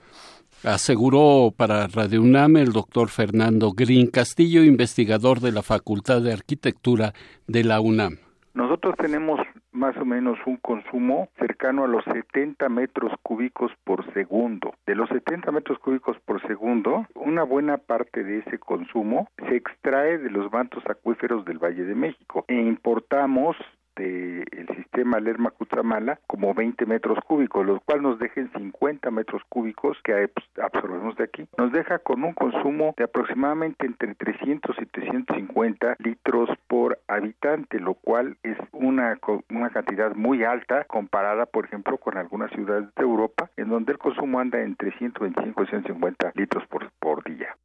[0.62, 7.12] aseguró para Radio UNAM el doctor Fernando Green Castillo, investigador de la Facultad de Arquitectura
[7.46, 8.18] de la UNAM.
[8.56, 9.38] Nosotros tenemos
[9.72, 14.72] más o menos un consumo cercano a los 70 metros cúbicos por segundo.
[14.86, 20.16] De los 70 metros cúbicos por segundo, una buena parte de ese consumo se extrae
[20.16, 23.56] de los mantos acuíferos del Valle de México e importamos
[23.96, 29.96] del sistema Lerma Cutzamala como 20 metros cúbicos, los cuales nos dejen 50 metros cúbicos
[30.04, 31.48] que pues, absorbemos de aquí.
[31.58, 37.94] Nos deja con un consumo de aproximadamente entre 300 y 350 litros por habitante, lo
[37.94, 39.18] cual es una,
[39.50, 43.98] una cantidad muy alta comparada, por ejemplo, con algunas ciudades de Europa, en donde el
[43.98, 47.56] consumo anda entre 125 y 150 litros por, por día.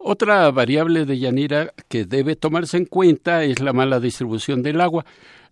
[0.00, 5.04] Otra variable de Yanira que debe tomarse en cuenta es la mala distribución del agua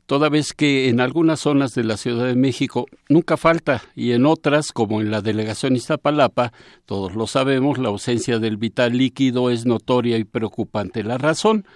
[0.07, 4.25] toda vez que en algunas zonas de la Ciudad de México nunca falta y en
[4.25, 6.53] otras, como en la delegación Iztapalapa,
[6.87, 11.03] todos lo sabemos, la ausencia del vital líquido es notoria y preocupante.
[11.03, 11.67] La razón,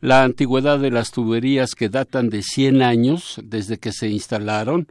[0.00, 4.88] la antigüedad de las tuberías que datan de 100 años desde que se instalaron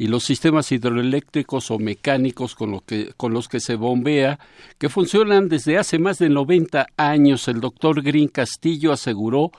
[0.00, 4.38] y los sistemas hidroeléctricos o mecánicos con, que, con los que se bombea,
[4.78, 7.48] que funcionan desde hace más de 90 años.
[7.48, 9.50] El doctor Green Castillo aseguró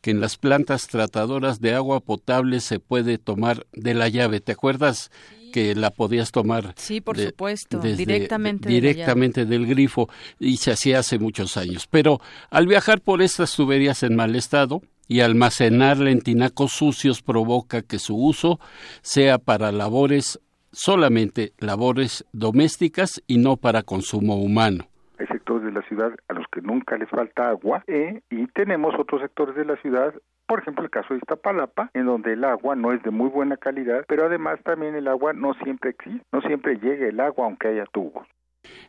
[0.00, 4.40] que en las plantas tratadoras de agua potable se puede tomar de la llave.
[4.40, 5.10] ¿Te acuerdas?
[5.50, 10.06] que la podías tomar sí por supuesto directamente directamente del grifo
[10.38, 12.20] y se hacía hace muchos años pero
[12.50, 17.98] al viajar por estas tuberías en mal estado y almacenarla en tinacos sucios provoca que
[17.98, 18.60] su uso
[19.02, 20.40] sea para labores
[20.70, 24.84] solamente labores domésticas y no para consumo humano
[25.18, 28.94] hay sectores de la ciudad a los que nunca les falta agua eh, y tenemos
[28.98, 30.14] otros sectores de la ciudad
[30.48, 33.58] por ejemplo, el caso de Iztapalapa, en donde el agua no es de muy buena
[33.58, 37.68] calidad, pero además también el agua no siempre existe, no siempre llega el agua aunque
[37.68, 38.26] haya tubos.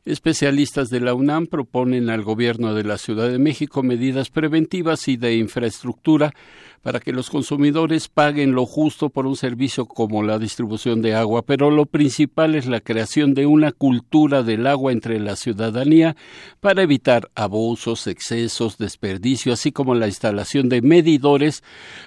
[0.06, 5.18] Especialistas de la UNAM proponen al gobierno de la Ciudad de México medidas preventivas y
[5.18, 6.34] de infraestructura
[6.82, 11.42] para que los consumidores paguen lo justo por un servicio como la distribución de agua,
[11.44, 16.16] pero lo principal es la creación de una cultura del agua entre la ciudadanía
[16.60, 21.64] para evitar abusos, excesos, desperdicio, así como la instalación de medidores,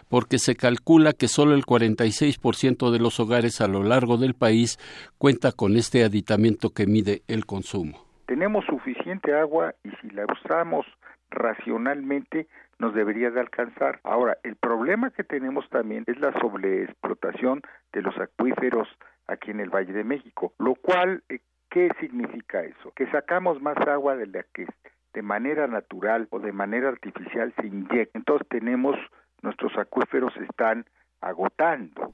[0.08, 4.78] porque se calcula que solo el 46% de los hogares a lo largo del país
[5.18, 8.06] cuenta con este aditamiento que mide el consumo.
[8.26, 10.86] Tenemos suficiente agua y si la usamos
[11.30, 12.46] racionalmente
[12.82, 14.00] nos debería de alcanzar.
[14.02, 18.88] Ahora, el problema que tenemos también es la sobreexplotación de los acuíferos
[19.28, 21.38] aquí en el Valle de México, lo cual, eh,
[21.70, 22.92] ¿qué significa eso?
[22.96, 24.66] Que sacamos más agua de la que
[25.14, 28.18] de manera natural o de manera artificial se inyecta.
[28.18, 28.96] Entonces tenemos,
[29.42, 30.84] nuestros acuíferos están
[31.20, 32.12] agotando.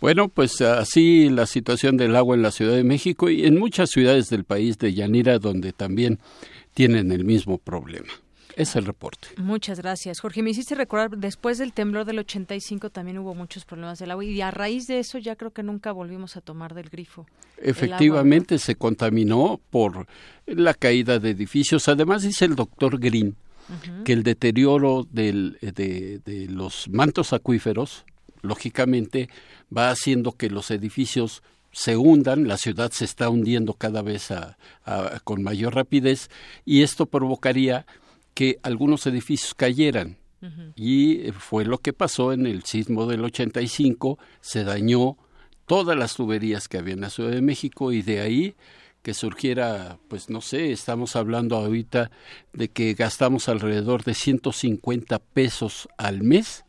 [0.00, 3.90] Bueno, pues así la situación del agua en la Ciudad de México y en muchas
[3.90, 6.18] ciudades del país de Yanira, donde también
[6.74, 8.08] tienen el mismo problema.
[8.56, 9.28] Es el reporte.
[9.36, 10.42] Muchas gracias, Jorge.
[10.42, 14.40] Me hiciste recordar, después del temblor del 85 también hubo muchos problemas del agua y
[14.40, 17.26] a raíz de eso ya creo que nunca volvimos a tomar del grifo.
[17.58, 20.06] Efectivamente se contaminó por
[20.46, 21.88] la caída de edificios.
[21.88, 23.36] Además dice el doctor Green
[24.04, 28.04] que el deterioro del, de, de los mantos acuíferos,
[28.42, 29.28] lógicamente,
[29.76, 34.28] va haciendo que los edificios se hundan, la ciudad se está hundiendo cada vez
[35.24, 36.30] con mayor rapidez
[36.64, 37.86] y esto provocaría
[38.34, 40.18] que algunos edificios cayeran.
[40.74, 45.18] Y fue lo que pasó en el sismo del 85, se dañó
[45.66, 48.54] todas las tuberías que había en la Ciudad de México y de ahí
[49.02, 52.10] que surgiera, pues no sé, estamos hablando ahorita
[52.52, 56.64] de que gastamos alrededor de 150 pesos al mes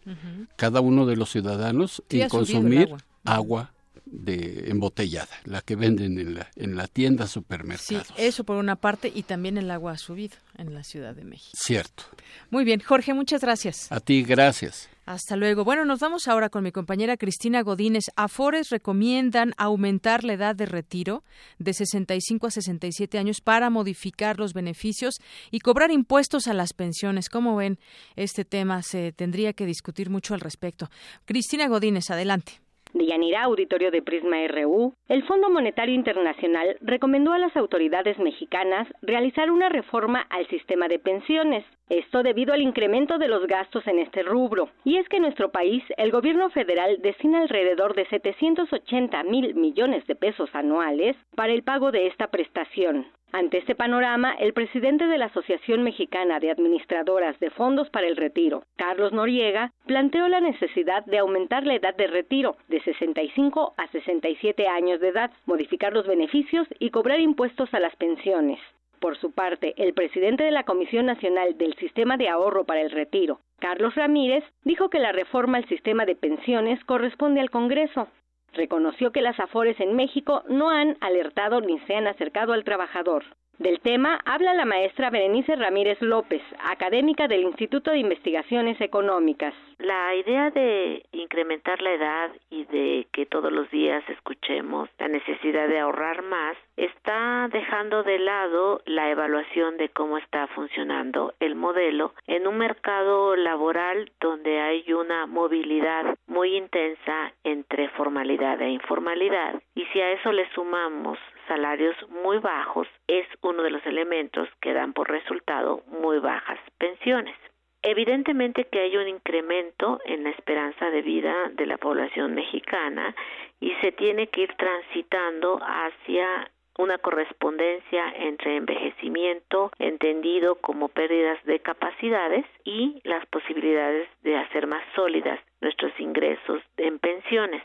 [0.58, 2.94] cada uno de los ciudadanos en consumir
[3.24, 3.74] agua
[4.12, 8.08] de embotellada, la que venden en la, en la tienda supermercados.
[8.08, 11.24] Sí, eso por una parte y también el agua ha subido en la Ciudad de
[11.24, 11.58] México.
[11.58, 12.04] Cierto.
[12.50, 13.92] Muy bien, Jorge, muchas gracias.
[13.92, 14.90] A ti, gracias.
[15.06, 15.66] Hasta luego.
[15.66, 18.06] Bueno, nos vamos ahora con mi compañera Cristina Godínez.
[18.16, 21.24] Afores recomiendan aumentar la edad de retiro
[21.58, 25.16] de 65 a 67 años para modificar los beneficios
[25.50, 27.30] y cobrar impuestos a las pensiones.
[27.30, 27.80] ¿Cómo ven
[28.16, 28.84] este tema?
[28.84, 30.90] Se tendría que discutir mucho al respecto.
[31.26, 32.61] Cristina Godínez, adelante.
[32.94, 38.88] De Yanira, auditorio de Prisma RU, el Fondo Monetario Internacional recomendó a las autoridades mexicanas
[39.02, 41.64] realizar una reforma al sistema de pensiones.
[41.90, 44.70] Esto debido al incremento de los gastos en este rubro.
[44.84, 50.06] Y es que en nuestro país el gobierno federal destina alrededor de 780 mil millones
[50.08, 53.08] de pesos anuales para el pago de esta prestación.
[53.34, 58.18] Ante este panorama, el presidente de la Asociación Mexicana de Administradoras de Fondos para el
[58.18, 63.88] Retiro, Carlos Noriega, planteó la necesidad de aumentar la edad de retiro de 65 a
[63.88, 68.60] 67 años de edad, modificar los beneficios y cobrar impuestos a las pensiones.
[69.00, 72.92] Por su parte, el presidente de la Comisión Nacional del Sistema de Ahorro para el
[72.92, 78.10] Retiro, Carlos Ramírez, dijo que la reforma al sistema de pensiones corresponde al Congreso,
[78.54, 83.24] reconoció que las afores en México no han alertado ni se han acercado al trabajador.
[83.62, 89.54] Del tema habla la maestra Berenice Ramírez López, académica del Instituto de Investigaciones Económicas.
[89.78, 95.68] La idea de incrementar la edad y de que todos los días escuchemos la necesidad
[95.68, 102.16] de ahorrar más está dejando de lado la evaluación de cómo está funcionando el modelo
[102.26, 109.86] en un mercado laboral donde hay una movilidad muy intensa entre formalidad e informalidad y
[109.94, 111.20] si a eso le sumamos
[111.52, 117.36] salarios muy bajos es uno de los elementos que dan por resultado muy bajas pensiones.
[117.82, 123.14] Evidentemente que hay un incremento en la esperanza de vida de la población mexicana
[123.60, 131.60] y se tiene que ir transitando hacia una correspondencia entre envejecimiento entendido como pérdidas de
[131.60, 137.62] capacidades y las posibilidades de hacer más sólidas nuestros ingresos en pensiones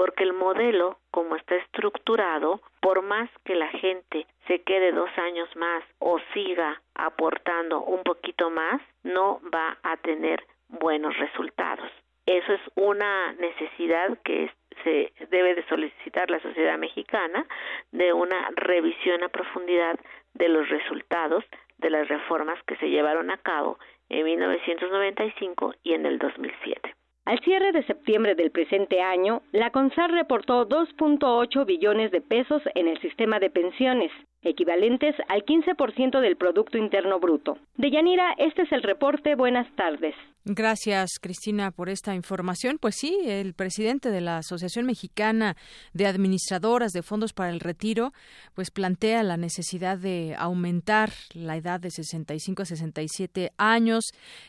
[0.00, 5.54] porque el modelo, como está estructurado, por más que la gente se quede dos años
[5.56, 11.90] más o siga aportando un poquito más, no va a tener buenos resultados.
[12.24, 14.50] Eso es una necesidad que
[14.84, 17.46] se debe de solicitar la sociedad mexicana
[17.92, 20.00] de una revisión a profundidad
[20.32, 21.44] de los resultados
[21.76, 23.78] de las reformas que se llevaron a cabo
[24.08, 26.94] en 1995 y en el 2007.
[27.30, 32.88] Al cierre de septiembre del presente año, la CONSAR reportó 2.8 billones de pesos en
[32.88, 34.10] el sistema de pensiones,
[34.42, 37.56] equivalentes al 15% del Producto Interno Bruto.
[37.76, 39.36] De Yanira, este es el reporte.
[39.36, 40.16] Buenas tardes.
[40.46, 42.78] Gracias, Cristina, por esta información.
[42.80, 45.54] Pues sí, el presidente de la Asociación Mexicana
[45.92, 48.14] de Administradoras de Fondos para el Retiro,
[48.54, 54.04] pues plantea la necesidad de aumentar la edad de 65 a 67 años.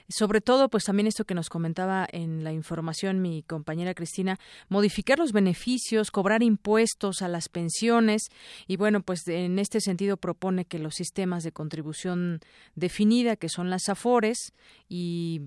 [0.07, 4.39] Sobre todo, pues también esto que nos comentaba en la información mi compañera Cristina,
[4.69, 8.29] modificar los beneficios, cobrar impuestos a las pensiones
[8.65, 12.39] y bueno, pues en este sentido propone que los sistemas de contribución
[12.75, 14.53] definida, que son las AFORES,
[14.93, 15.39] y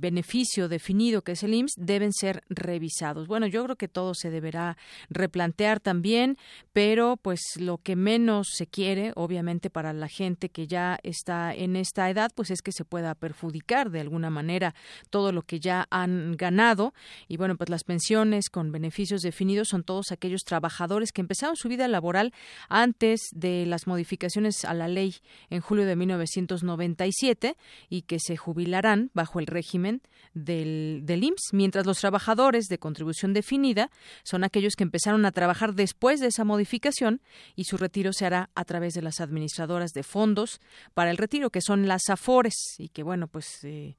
[0.69, 3.28] definido, que es el IMSS, deben ser revisados.
[3.28, 4.77] Bueno, yo creo que todo se deberá
[5.09, 6.36] replantear también,
[6.73, 11.77] pero pues lo que menos se quiere, obviamente, para la gente que ya está en
[11.77, 14.74] esta edad, pues es que se pueda perjudicar de alguna manera
[15.11, 16.94] todo lo que ya han ganado.
[17.28, 21.69] Y bueno, pues las pensiones con beneficios definidos son todos aquellos trabajadores que empezaron su
[21.69, 22.32] vida laboral
[22.69, 25.15] antes de las modificaciones a la ley
[25.51, 27.56] en julio de 1997
[27.89, 30.02] y que se jubilarán bajo el régimen
[30.35, 33.90] del, del IMSS, mientras los trabajadores de contribución definida
[34.23, 37.20] son aquellos que empezaron a trabajar después de esa modificación
[37.56, 40.61] y su retiro se hará a través de las administradoras de fondos
[40.93, 43.97] para el retiro, que son las AFORES, y que bueno, pues eh,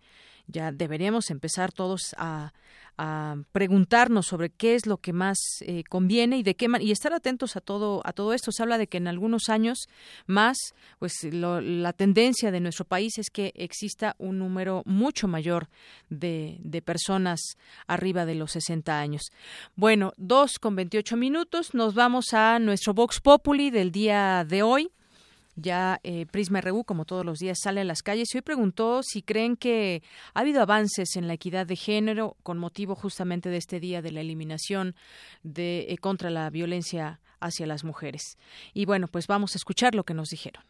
[0.48, 2.54] ya deberíamos empezar todos a,
[2.98, 7.14] a preguntarnos sobre qué es lo que más eh, conviene y de qué y estar
[7.14, 8.52] atentos a todo a todo esto.
[8.52, 9.88] Se habla de que en algunos años
[10.28, 10.58] más
[11.00, 15.68] pues la tendencia de nuestro país es que exista un número mucho mayor
[16.10, 17.42] de, de personas
[17.88, 19.24] arriba de los 60 años.
[19.76, 24.92] Bueno dos con 28 minutos nos vamos a nuestro Vox Populi del día de hoy
[25.56, 29.02] ya eh, Prisma RU, como todos los días, sale a las calles y hoy preguntó
[29.04, 30.04] si creen que
[30.34, 34.12] ha habido avances en la equidad de género con motivo justamente de este día de
[34.12, 34.96] la eliminación
[35.44, 38.38] de eh, contra la violencia hacia las mujeres.
[38.74, 40.64] Y bueno, pues vamos a escuchar lo que nos dijeron.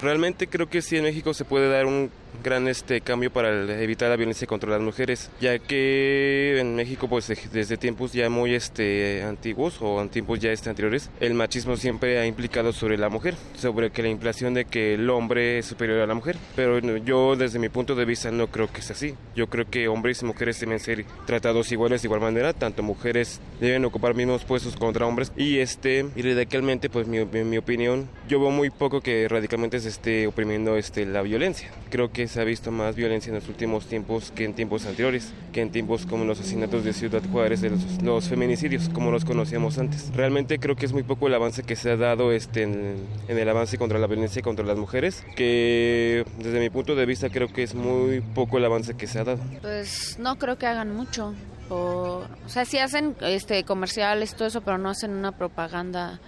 [0.00, 2.10] Realmente creo que sí en México se puede dar un
[2.42, 3.50] gran este cambio para
[3.82, 8.54] evitar la violencia contra las mujeres, ya que en México pues desde tiempos ya muy
[8.54, 13.08] este antiguos o en tiempos ya este anteriores, el machismo siempre ha implicado sobre la
[13.08, 16.78] mujer, sobre que la implicación de que el hombre es superior a la mujer, pero
[16.98, 19.14] yo desde mi punto de vista no creo que sea así.
[19.34, 23.40] Yo creo que hombres y mujeres deben ser tratados iguales de igual manera, tanto mujeres
[23.60, 28.40] deben ocupar mismos puestos contra hombres y este y radicalmente pues mi, mi opinión yo
[28.40, 31.70] veo muy poco que radicalmente se esté oprimiendo este la violencia.
[31.90, 35.32] Creo que se ha visto más violencia en los últimos tiempos que en tiempos anteriores,
[35.52, 37.70] que en tiempos como los asesinatos de Ciudad Juárez, de
[38.04, 40.12] los, feminicidios, como los conocíamos antes.
[40.14, 43.48] Realmente creo que es muy poco el avance que se ha dado este, en, el
[43.48, 47.64] avance contra la violencia contra las mujeres, que desde mi punto de vista creo que
[47.64, 49.40] es muy poco el avance que se ha dado.
[49.60, 51.34] Pues no creo que hagan mucho.
[51.68, 56.20] O, o sea, sí hacen este, comerciales, todo eso, pero no hacen una propaganda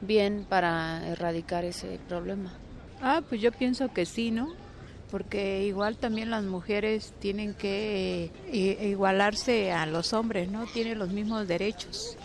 [0.00, 2.52] bien para erradicar ese problema.
[3.02, 4.54] Ah, pues yo pienso que sí, ¿no?
[5.10, 10.66] Porque igual también las mujeres tienen que eh, igualarse a los hombres, ¿no?
[10.66, 12.16] Tienen los mismos derechos.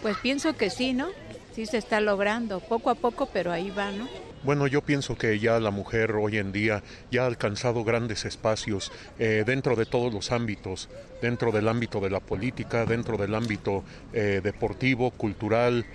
[0.00, 1.08] Pues pienso que sí, ¿no?
[1.54, 4.08] Sí se está logrando, poco a poco, pero ahí va, ¿no?
[4.44, 6.82] Bueno, yo pienso que ya la mujer hoy en día
[7.12, 8.90] ya ha alcanzado grandes espacios
[9.20, 10.88] eh, dentro de todos los ámbitos,
[11.20, 15.86] dentro del ámbito de la política, dentro del ámbito eh, deportivo, cultural.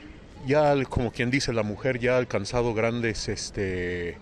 [0.46, 4.18] Ya, como quien dice, la mujer ya ha alcanzado grandes, este,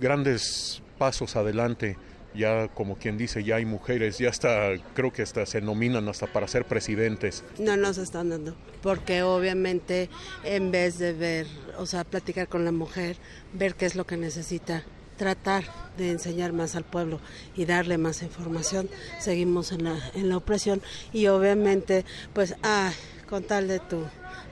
[0.00, 1.96] grandes pasos adelante.
[2.34, 6.26] Ya como quien dice, ya hay mujeres, ya hasta creo que hasta se nominan hasta
[6.26, 7.42] para ser presidentes.
[7.58, 10.10] No nos están dando, porque obviamente
[10.44, 11.46] en vez de ver,
[11.78, 13.16] o sea, platicar con la mujer,
[13.54, 14.84] ver qué es lo que necesita,
[15.16, 15.64] tratar
[15.96, 17.20] de enseñar más al pueblo
[17.56, 20.82] y darle más información, seguimos en la, en la opresión
[21.14, 22.04] y obviamente,
[22.34, 22.92] pues, ah,
[23.28, 24.04] con tal de tu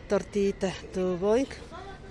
[0.09, 1.51] tortita, tu boink,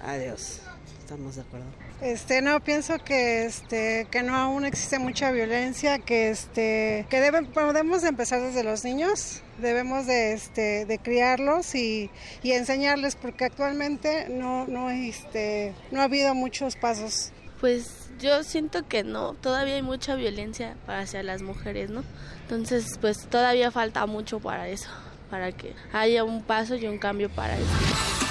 [0.04, 0.62] adiós,
[1.00, 1.83] estamos de acuerdo.
[2.04, 7.46] Este, no, pienso que, este, que no aún existe mucha violencia, que, este, que deben,
[7.46, 12.10] podemos empezar desde los niños, debemos de, este, de criarlos y,
[12.42, 17.32] y enseñarles, porque actualmente no, no, este, no ha habido muchos pasos.
[17.62, 22.04] Pues yo siento que no, todavía hay mucha violencia hacia las mujeres, ¿no?
[22.42, 24.90] Entonces, pues todavía falta mucho para eso,
[25.30, 28.23] para que haya un paso y un cambio para eso.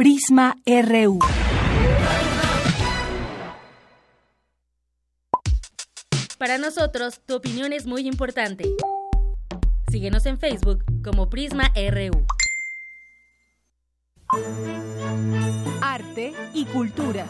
[0.00, 1.18] Prisma RU.
[6.38, 8.64] Para nosotros, tu opinión es muy importante.
[9.90, 12.24] Síguenos en Facebook como Prisma RU.
[15.82, 17.26] Arte y cultura.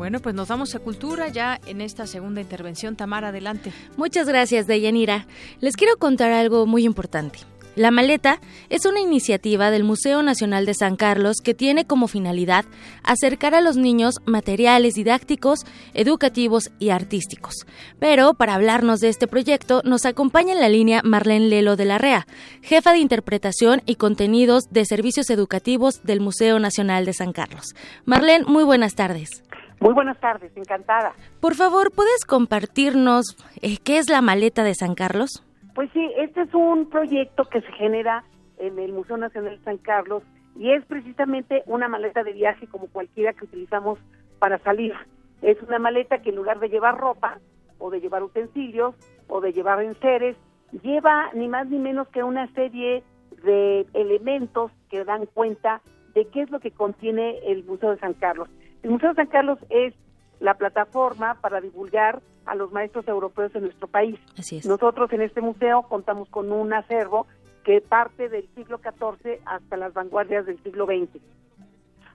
[0.00, 2.96] Bueno, pues nos vamos a cultura ya en esta segunda intervención.
[2.96, 3.70] Tamara, adelante.
[3.98, 5.26] Muchas gracias, Deyanira.
[5.60, 7.40] Les quiero contar algo muy importante.
[7.76, 8.40] La Maleta
[8.70, 12.64] es una iniciativa del Museo Nacional de San Carlos que tiene como finalidad
[13.02, 17.66] acercar a los niños materiales didácticos, educativos y artísticos.
[17.98, 21.98] Pero para hablarnos de este proyecto nos acompaña en la línea Marlene Lelo de la
[21.98, 22.26] REA,
[22.62, 27.74] jefa de interpretación y contenidos de servicios educativos del Museo Nacional de San Carlos.
[28.06, 29.42] Marlene, muy buenas tardes.
[29.80, 31.14] Muy buenas tardes, encantada.
[31.40, 35.42] Por favor, ¿puedes compartirnos eh, qué es la maleta de San Carlos?
[35.74, 38.22] Pues sí, este es un proyecto que se genera
[38.58, 40.22] en el Museo Nacional de San Carlos
[40.54, 43.98] y es precisamente una maleta de viaje como cualquiera que utilizamos
[44.38, 44.92] para salir.
[45.40, 47.38] Es una maleta que en lugar de llevar ropa
[47.78, 48.94] o de llevar utensilios
[49.28, 50.36] o de llevar enseres,
[50.82, 53.02] lleva ni más ni menos que una serie
[53.42, 55.80] de elementos que dan cuenta
[56.14, 58.50] de qué es lo que contiene el Museo de San Carlos.
[58.82, 59.94] El Museo San Carlos es
[60.40, 64.18] la plataforma para divulgar a los maestros europeos en nuestro país.
[64.38, 64.66] Así es.
[64.66, 67.26] Nosotros en este museo contamos con un acervo
[67.64, 71.20] que parte del siglo XIV hasta las vanguardias del siglo XX.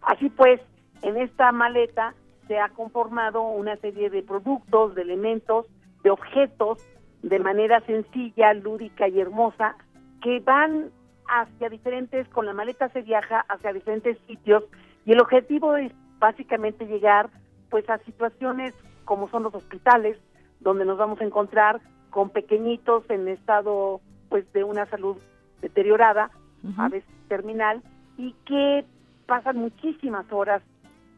[0.02, 0.60] Así pues,
[1.04, 2.16] en esta maleta
[2.48, 5.68] se ha conformado una serie de productos, de elementos,
[6.04, 6.84] de objetos,
[7.22, 9.76] de manera sencilla, lúdica y hermosa,
[10.22, 10.92] que van
[11.28, 14.64] hacia diferentes, con la maleta se viaja hacia diferentes sitios
[15.06, 17.30] y el objetivo es básicamente llegar
[17.70, 18.74] pues a situaciones
[19.06, 20.18] como son los hospitales,
[20.60, 25.18] donde nos vamos a encontrar con pequeñitos en estado pues de una salud
[25.62, 26.32] deteriorada,
[26.78, 27.84] a veces terminal,
[28.18, 28.86] y que
[29.28, 30.64] pasan muchísimas horas,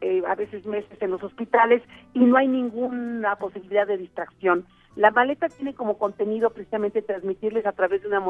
[0.00, 1.82] eh, a veces meses en los hospitales
[2.14, 4.66] y no hay ninguna posibilidad de distracción.
[4.96, 8.22] La maleta tiene como contenido precisamente transmitirles a través de una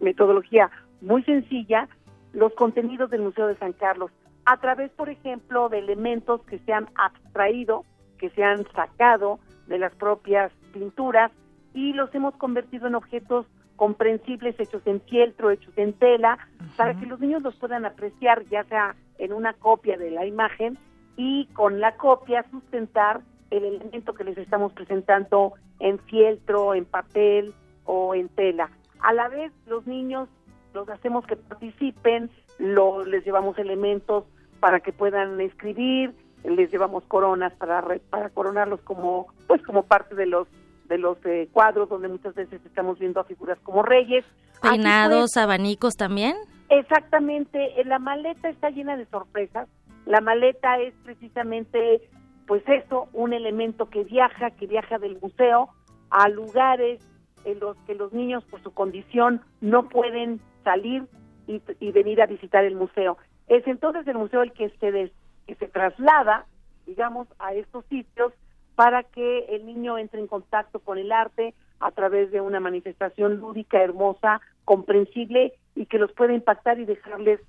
[0.00, 0.70] metodología
[1.00, 1.88] muy sencilla
[2.32, 4.10] los contenidos del Museo de San Carlos,
[4.46, 7.84] a través, por ejemplo, de elementos que se han abstraído,
[8.18, 11.32] que se han sacado de las propias pinturas
[11.74, 16.38] y los hemos convertido en objetos comprensibles hechos en fieltro, hechos en tela,
[16.76, 20.78] para que los niños los puedan apreciar ya sea en una copia de la imagen
[21.16, 23.20] y con la copia sustentar
[23.50, 27.52] el elemento que les estamos presentando en fieltro, en papel
[27.84, 28.70] o en tela.
[29.00, 30.28] A la vez los niños
[30.72, 34.24] los hacemos que participen, lo, les llevamos elementos
[34.60, 36.12] para que puedan escribir,
[36.44, 40.48] les llevamos coronas para para coronarlos como pues como parte de los
[40.88, 44.24] de los eh, cuadros donde muchas veces estamos viendo a figuras como reyes.
[44.62, 46.36] Peinados, abanicos también.
[46.68, 49.68] Exactamente, la maleta está llena de sorpresas.
[50.04, 52.00] La maleta es precisamente
[52.46, 55.68] pues eso, un elemento que viaja, que viaja del museo
[56.10, 57.00] a lugares
[57.44, 61.04] en los que los niños por su condición no pueden salir
[61.48, 63.18] y, y venir a visitar el museo.
[63.48, 65.12] Es entonces el museo el que se,
[65.46, 66.46] que se traslada,
[66.86, 68.32] digamos, a estos sitios
[68.74, 73.36] para que el niño entre en contacto con el arte a través de una manifestación
[73.36, 77.40] lúdica, hermosa, comprensible y que los pueda impactar y dejarles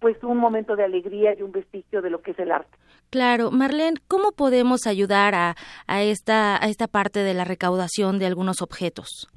[0.00, 2.76] pues un momento de alegría y un vestigio de lo que es el arte.
[3.08, 5.54] Claro, Marlene, ¿cómo podemos ayudar a,
[5.86, 9.28] a, esta, a esta parte de la recaudación de algunos objetos?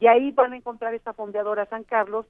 [0.00, 2.26] y ahí van a encontrar esta fondeadora San Carlos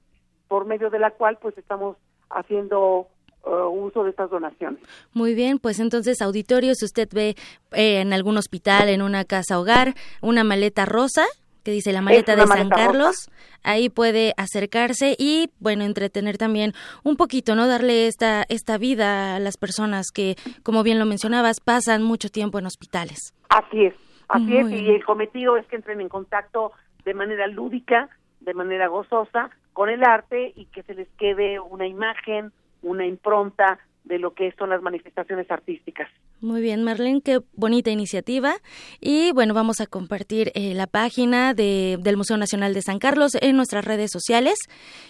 [0.47, 1.97] por medio de la cual pues estamos
[2.29, 3.07] haciendo
[3.45, 4.81] uh, uso de estas donaciones.
[5.13, 7.35] Muy bien, pues entonces auditorio, si usted ve
[7.71, 11.25] eh, en algún hospital, en una casa hogar, una maleta rosa,
[11.63, 13.29] que dice la maleta de San Carlos.
[13.63, 16.73] Ahí puede acercarse y, bueno, entretener también
[17.03, 17.67] un poquito, ¿no?
[17.67, 22.59] Darle esta, esta vida a las personas que, como bien lo mencionabas, pasan mucho tiempo
[22.59, 23.33] en hospitales.
[23.49, 23.93] Así es,
[24.27, 24.69] así es.
[24.69, 26.73] Y el cometido es que entren en contacto
[27.05, 28.09] de manera lúdica,
[28.41, 33.79] de manera gozosa, con el arte y que se les quede una imagen, una impronta
[34.03, 36.09] de lo que son las manifestaciones artísticas.
[36.41, 38.55] Muy bien, Marlene, qué bonita iniciativa.
[38.99, 43.31] Y bueno, vamos a compartir eh, la página de, del Museo Nacional de San Carlos
[43.39, 44.55] en nuestras redes sociales.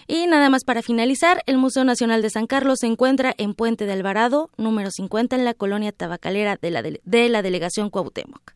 [0.06, 3.86] Y nada más para finalizar, el Museo Nacional de San Carlos se encuentra en Puente
[3.86, 8.52] de Alvarado, número 50, en la colonia tabacalera de la, de, la delegación Cuauhtémoc.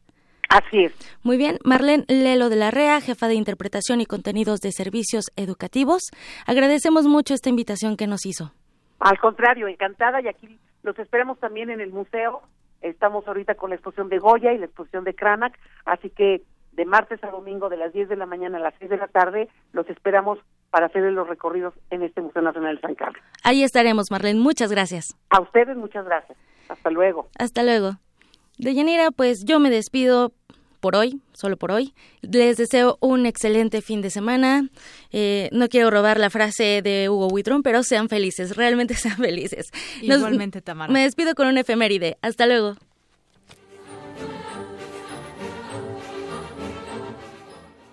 [0.49, 0.93] Así es.
[1.23, 6.05] Muy bien, Marlene Lelo de la REA, jefa de interpretación y contenidos de servicios educativos.
[6.47, 8.53] Agradecemos mucho esta invitación que nos hizo.
[8.99, 12.43] Al contrario, encantada y aquí los esperamos también en el museo.
[12.81, 16.43] Estamos ahorita con la exposición de Goya y la exposición de Kranac, así que
[16.73, 19.09] de martes a domingo de las 10 de la mañana a las 6 de la
[19.09, 20.39] tarde los esperamos
[20.71, 23.23] para hacer los recorridos en este Museo Nacional de San Carlos.
[23.43, 24.39] Ahí estaremos, Marlene.
[24.39, 25.17] Muchas gracias.
[25.31, 26.39] A ustedes muchas gracias.
[26.69, 27.29] Hasta luego.
[27.39, 27.97] Hasta luego.
[28.59, 30.33] De Yanira, pues yo me despido
[30.81, 31.95] por hoy, solo por hoy.
[32.23, 34.69] Les deseo un excelente fin de semana.
[35.13, 39.71] Eh, no quiero robar la frase de Hugo Huitrón, pero sean felices, realmente sean felices.
[40.03, 40.93] Igualmente, Tamara.
[40.93, 42.17] Me despido con un efeméride.
[42.23, 42.77] Hasta luego.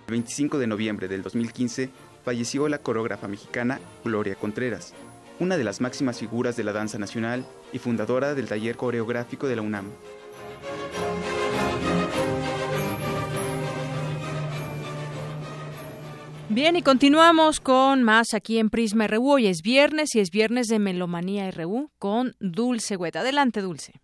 [0.07, 1.89] El 25 de noviembre del 2015
[2.23, 4.93] falleció la coreógrafa mexicana Gloria Contreras.
[5.39, 9.55] una de las máximas figuras de la danza nacional y fundadora del taller coreográfico de
[9.57, 9.91] la UNAM.
[16.55, 19.29] Bien, y continuamos con más aquí en Prisma RU.
[19.29, 23.19] Hoy es viernes y es viernes de Melomanía RU con Dulce Hueta.
[23.19, 23.99] Adelante, Dulce.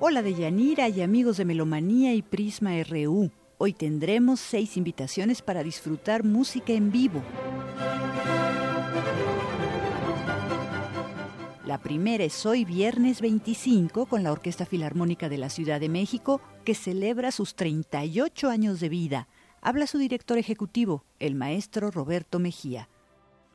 [0.00, 3.30] Hola de Yanira y amigos de Melomanía y Prisma RU.
[3.56, 7.22] Hoy tendremos seis invitaciones para disfrutar música en vivo.
[11.66, 16.40] La primera es hoy viernes 25 con la Orquesta Filarmónica de la Ciudad de México
[16.64, 19.28] que celebra sus 38 años de vida.
[19.62, 22.88] Habla su director ejecutivo, el maestro Roberto Mejía.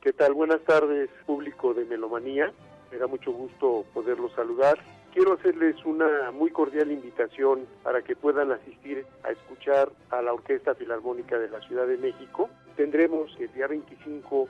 [0.00, 0.34] ¿Qué tal?
[0.34, 2.52] Buenas tardes, público de Melomanía.
[2.90, 4.78] Me da mucho gusto poderlos saludar
[5.12, 10.74] quiero hacerles una muy cordial invitación para que puedan asistir a escuchar a la Orquesta
[10.74, 12.48] Filarmónica de la Ciudad de México.
[12.76, 14.48] Tendremos el día 25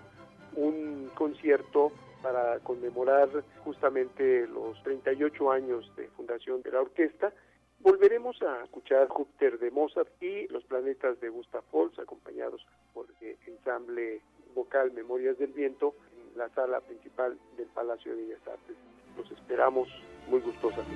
[0.57, 1.93] un concierto
[2.23, 3.29] para conmemorar
[3.65, 7.33] justamente los 38 años de fundación de la orquesta.
[7.81, 13.37] Volveremos a escuchar Júpiter de Mozart y Los planetas de Gustav Holst, acompañados por el
[13.47, 14.21] ensamble
[14.55, 18.77] vocal Memorias del Viento en la sala principal del Palacio de Bellas Artes.
[19.17, 19.89] Los esperamos
[20.29, 20.95] muy gustosamente.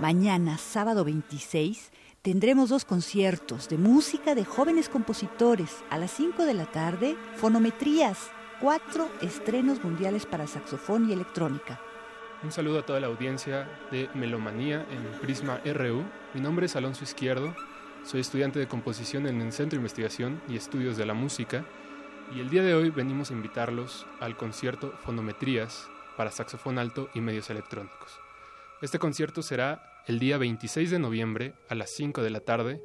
[0.00, 1.90] Mañana, sábado 26,
[2.24, 5.84] tendremos dos conciertos de música de jóvenes compositores.
[5.90, 8.30] A las 5 de la tarde, fonometrías,
[8.60, 11.80] cuatro estrenos mundiales para saxofón y electrónica.
[12.42, 16.02] Un saludo a toda la audiencia de Melomanía en Prisma RU.
[16.34, 17.54] Mi nombre es Alonso Izquierdo
[18.04, 21.64] soy estudiante de composición en el Centro de Investigación y Estudios de la Música
[22.34, 27.22] y el día de hoy venimos a invitarlos al concierto Fonometrías para saxofón alto y
[27.22, 28.20] medios electrónicos.
[28.82, 32.82] Este concierto será el día 26 de noviembre a las 5 de la tarde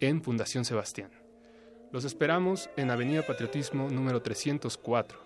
[0.00, 1.10] en Fundación Sebastián.
[1.92, 5.18] Los esperamos en Avenida Patriotismo número 304.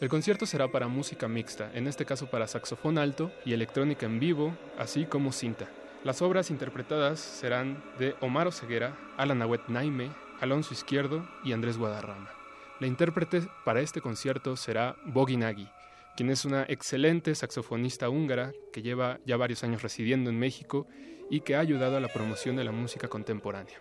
[0.00, 4.20] El concierto será para música mixta, en este caso para saxofón alto y electrónica en
[4.20, 5.68] vivo, así como cinta.
[6.04, 10.10] Las obras interpretadas serán de Omar Oseguera, Alan Awet Naime,
[10.40, 12.30] Alonso Izquierdo y Andrés Guadarrama.
[12.78, 15.68] La intérprete para este concierto será Bogi Nagy,
[16.16, 20.86] quien es una excelente saxofonista húngara que lleva ya varios años residiendo en México
[21.30, 23.78] y que ha ayudado a la promoción de la música contemporánea.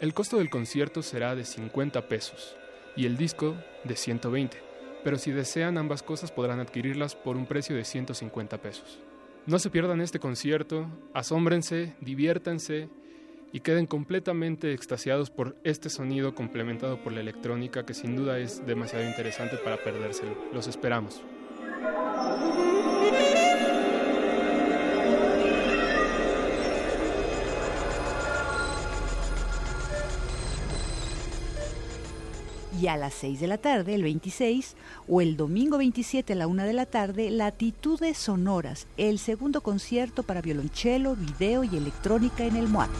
[0.00, 2.56] El costo del concierto será de 50 pesos
[2.96, 4.58] y el disco de 120,
[5.04, 8.98] pero si desean ambas cosas podrán adquirirlas por un precio de 150 pesos.
[9.44, 12.88] No se pierdan este concierto, asómbrense, diviértanse
[13.52, 18.64] y queden completamente extasiados por este sonido complementado por la electrónica que sin duda es
[18.66, 20.36] demasiado interesante para perdérselo.
[20.52, 21.22] Los esperamos.
[32.82, 34.74] Y a las 6 de la tarde, el 26,
[35.08, 40.24] o el domingo 27 a la 1 de la tarde, Latitudes Sonoras, el segundo concierto
[40.24, 42.90] para violonchelo, video y electrónica en el MUAC.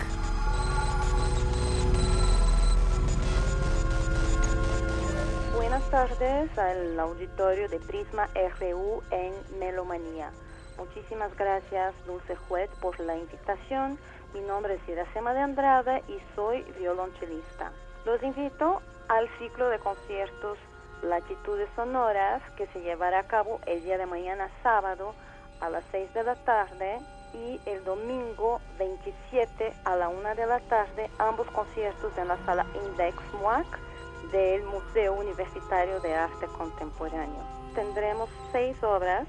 [5.93, 8.27] Tardes al auditorio de Prisma
[8.59, 10.31] RU en Melomanía.
[10.79, 13.99] Muchísimas gracias, Dulce Juez, por la invitación.
[14.33, 17.73] Mi nombre es Iracema de Andrade y soy violonchelista.
[18.07, 20.57] Los invito al ciclo de conciertos
[21.03, 25.15] Latitudes Sonoras que se llevará a cabo el día de mañana sábado
[25.61, 27.01] a las 6 de la tarde
[27.35, 32.65] y el domingo 27 a la 1 de la tarde, ambos conciertos en la sala
[32.83, 33.92] Index MUAC
[34.31, 37.43] del Museo Universitario de Arte Contemporáneo.
[37.75, 39.27] Tendremos seis obras,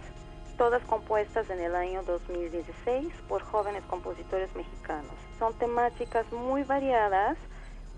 [0.58, 5.12] todas compuestas en el año 2016 por jóvenes compositores mexicanos.
[5.40, 7.38] Son temáticas muy variadas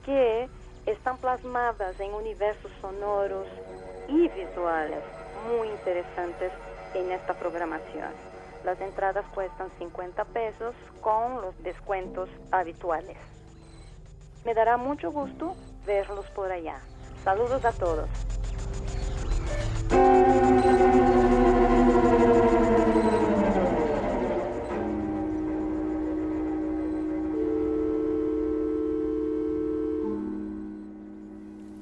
[0.05, 0.47] que
[0.85, 3.47] están plasmadas en universos sonoros
[4.07, 5.03] y visuales
[5.49, 6.51] muy interesantes
[6.93, 8.09] en esta programación.
[8.63, 13.17] Las entradas cuestan 50 pesos con los descuentos habituales.
[14.43, 15.55] Me dará mucho gusto
[15.85, 16.79] verlos por allá.
[17.23, 18.09] Saludos a todos.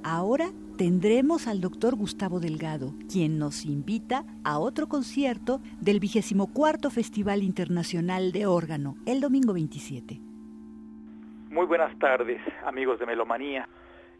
[0.04, 7.44] Ahora tendremos al doctor Gustavo Delgado, quien nos invita a otro concierto del 24 Festival
[7.44, 10.20] Internacional de Órgano, el domingo 27.
[11.50, 13.68] Muy buenas tardes, amigos de Melomanía.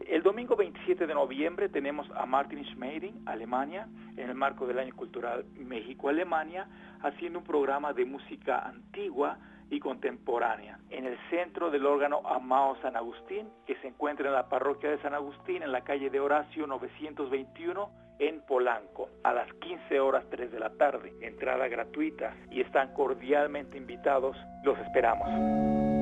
[0.00, 4.94] El domingo 27 de noviembre tenemos a Martin Schmeiding, Alemania, en el marco del Año
[4.94, 6.66] Cultural México-Alemania,
[7.02, 9.38] haciendo un programa de música antigua
[9.70, 14.48] y contemporánea en el centro del órgano Amao San Agustín, que se encuentra en la
[14.48, 20.00] parroquia de San Agustín, en la calle de Horacio 921 en Polanco, a las 15
[20.00, 21.12] horas 3 de la tarde.
[21.20, 24.36] Entrada gratuita y están cordialmente invitados.
[24.62, 25.93] Los esperamos.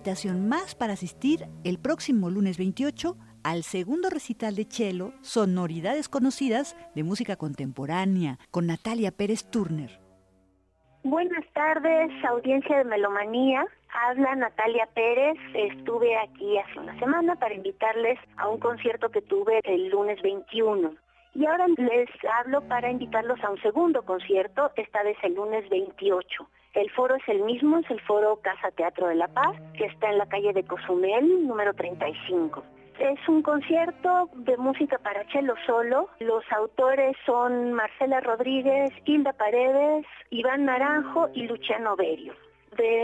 [0.00, 6.74] Invitación más para asistir el próximo lunes 28 al segundo recital de cello Sonoridades Conocidas
[6.94, 10.00] de Música Contemporánea con Natalia Pérez Turner.
[11.04, 13.66] Buenas tardes, audiencia de Melomanía.
[13.92, 15.36] Habla Natalia Pérez.
[15.52, 20.94] Estuve aquí hace una semana para invitarles a un concierto que tuve el lunes 21.
[21.34, 22.08] Y ahora les
[22.38, 26.48] hablo para invitarlos a un segundo concierto, esta vez el lunes 28.
[26.74, 30.10] El foro es el mismo, es el foro Casa Teatro de la Paz, que está
[30.10, 32.62] en la calle de Cozumel, número 35.
[33.00, 36.08] Es un concierto de música para cello solo.
[36.20, 42.34] Los autores son Marcela Rodríguez, Hilda Paredes, Iván Naranjo y Luciano Berio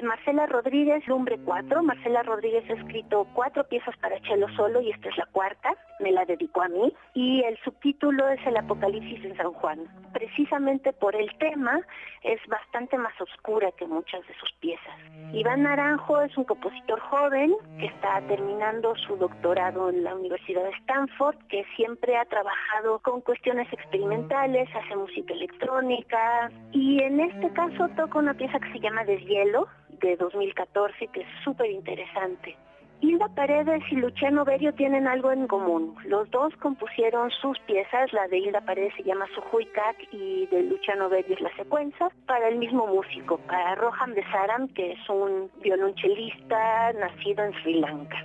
[0.02, 1.82] Marcela Rodríguez, Lumbre 4.
[1.82, 6.12] Marcela Rodríguez ha escrito cuatro piezas para cello solo y esta es la cuarta, me
[6.12, 6.94] la dedicó a mí.
[7.12, 9.80] Y el subtítulo es El Apocalipsis en San Juan.
[10.12, 11.80] Precisamente por el tema
[12.22, 14.94] es bastante más oscura que muchas de sus piezas.
[15.32, 20.70] Iván Naranjo es un compositor joven que está terminando su doctorado en la Universidad de
[20.70, 27.88] Stanford, que siempre ha trabajado con cuestiones experimentales, hace música electrónica y en este caso
[27.96, 29.65] toca una pieza que se llama Deshielo
[30.00, 32.56] de 2014 que es súper interesante.
[33.00, 35.96] Hilda Paredes y Luciano Berio tienen algo en común.
[36.06, 41.10] Los dos compusieron sus piezas, la de Hilda Paredes se llama Sujuicac y de Luciano
[41.10, 46.94] Berio es la secuencia, para el mismo músico, para Rohan Besaram, que es un violonchelista
[46.94, 48.16] nacido en Sri Lanka.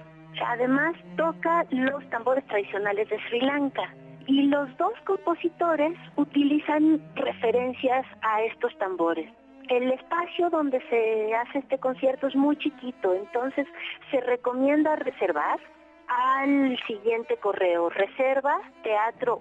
[0.47, 3.93] Además toca los tambores tradicionales de Sri Lanka,
[4.27, 9.27] y los dos compositores utilizan referencias a estos tambores
[9.71, 13.65] el espacio donde se hace este concierto es muy chiquito, entonces
[14.11, 15.59] se recomienda reservar
[16.09, 19.39] al siguiente correo, reserva teatro.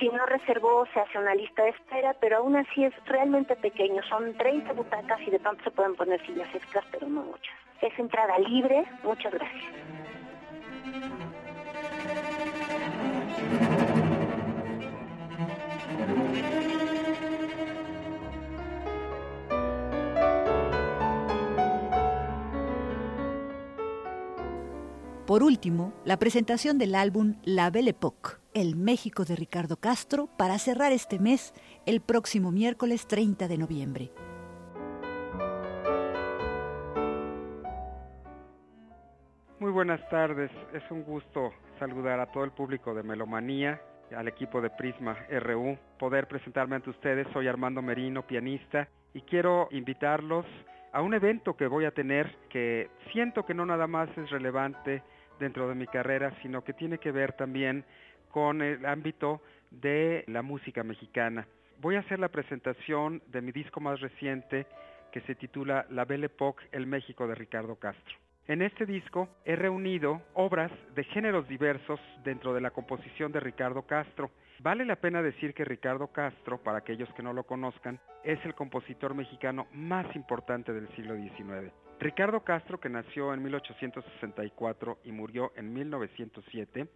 [0.00, 4.02] Si no reservó, se hace una lista de espera, pero aún así es realmente pequeño.
[4.08, 7.54] Son 30 butacas y de pronto se pueden poner sillas extras, pero no muchas.
[7.82, 8.84] Es entrada libre.
[9.04, 9.64] Muchas gracias.
[25.26, 30.58] Por último, la presentación del álbum La Belle Époque, El México de Ricardo Castro, para
[30.58, 31.54] cerrar este mes
[31.86, 34.10] el próximo miércoles 30 de noviembre.
[39.60, 43.80] Muy buenas tardes, es un gusto saludar a todo el público de Melomanía,
[44.16, 47.28] al equipo de Prisma RU, poder presentarme ante ustedes.
[47.32, 50.46] Soy Armando Merino, pianista, y quiero invitarlos
[50.92, 55.02] a un evento que voy a tener que siento que no nada más es relevante
[55.42, 57.84] dentro de mi carrera, sino que tiene que ver también
[58.30, 61.46] con el ámbito de la música mexicana.
[61.80, 64.66] Voy a hacer la presentación de mi disco más reciente
[65.10, 68.16] que se titula La Belle Époque, el México de Ricardo Castro.
[68.46, 73.82] En este disco he reunido obras de géneros diversos dentro de la composición de Ricardo
[73.82, 74.30] Castro.
[74.60, 78.54] Vale la pena decir que Ricardo Castro, para aquellos que no lo conozcan, es el
[78.54, 81.72] compositor mexicano más importante del siglo XIX.
[82.02, 86.88] Ricardo Castro, que nació en 1864 y murió en 1907,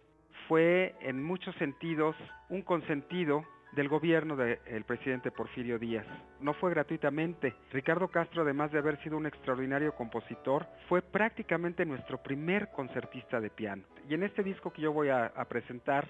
[0.49, 2.13] fue en muchos sentidos
[2.49, 6.05] un consentido del gobierno del presidente Porfirio Díaz.
[6.41, 7.55] No fue gratuitamente.
[7.71, 13.49] Ricardo Castro, además de haber sido un extraordinario compositor, fue prácticamente nuestro primer concertista de
[13.49, 13.83] piano.
[14.09, 16.05] Y en este disco que yo voy a presentar,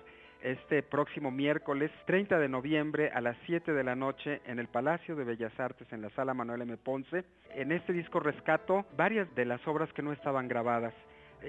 [0.52, 5.16] este próximo miércoles 30 de noviembre a las 7 de la noche en el Palacio
[5.16, 6.78] de Bellas Artes en la Sala Manuel M.
[6.78, 7.26] Ponce.
[7.54, 10.94] En este disco rescato varias de las obras que no estaban grabadas.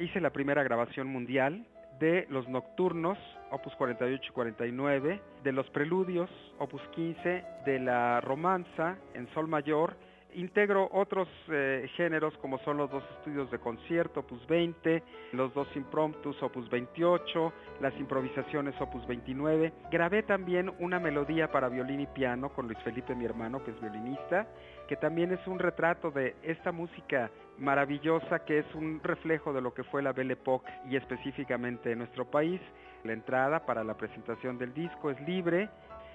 [0.00, 1.64] Hice la primera grabación mundial
[2.00, 3.18] de los nocturnos,
[3.50, 9.96] opus 48 y 49, de los preludios, opus 15, de la romanza en sol mayor
[10.38, 15.02] integro otros eh, géneros como son los dos estudios de concierto, opus 20,
[15.32, 19.72] los dos impromptus, opus 28, las improvisaciones, opus 29.
[19.90, 23.80] Grabé también una melodía para violín y piano con Luis Felipe, mi hermano, que es
[23.80, 24.46] violinista,
[24.88, 29.74] que también es un retrato de esta música maravillosa que es un reflejo de lo
[29.74, 32.60] que fue la Belle Époque y específicamente en nuestro país.
[33.02, 35.68] La entrada para la presentación del disco es libre.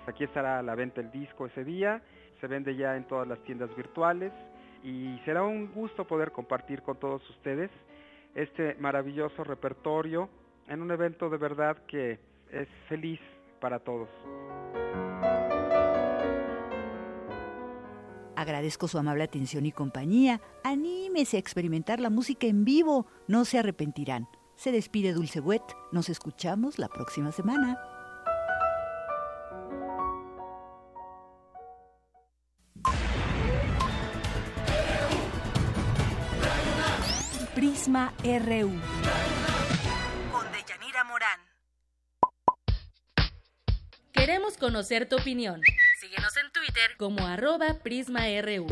[0.08, 2.02] Aquí estará a la venta el disco ese día.
[2.39, 4.31] Se vende ya en todas las tiendas virtuales
[4.84, 7.72] y será un gusto poder compartir con todos ustedes
[8.35, 10.30] este maravilloso repertorio
[10.68, 12.19] en un evento de verdad que
[12.51, 13.19] es feliz
[13.60, 14.10] para todos.
[18.35, 20.41] Agradezco su amable atención y compañía.
[20.64, 23.07] Anímese a experimentar la música en vivo.
[23.27, 24.27] No se arrepentirán.
[24.55, 25.64] Se despide Dulce Wet.
[25.91, 27.77] Nos escuchamos la próxima semana.
[38.04, 38.72] Prisma RU.
[40.32, 41.40] Con Deyanira Morán.
[44.12, 45.62] Queremos conocer tu opinión.
[46.02, 48.68] Síguenos en Twitter como arroba PrismaRU.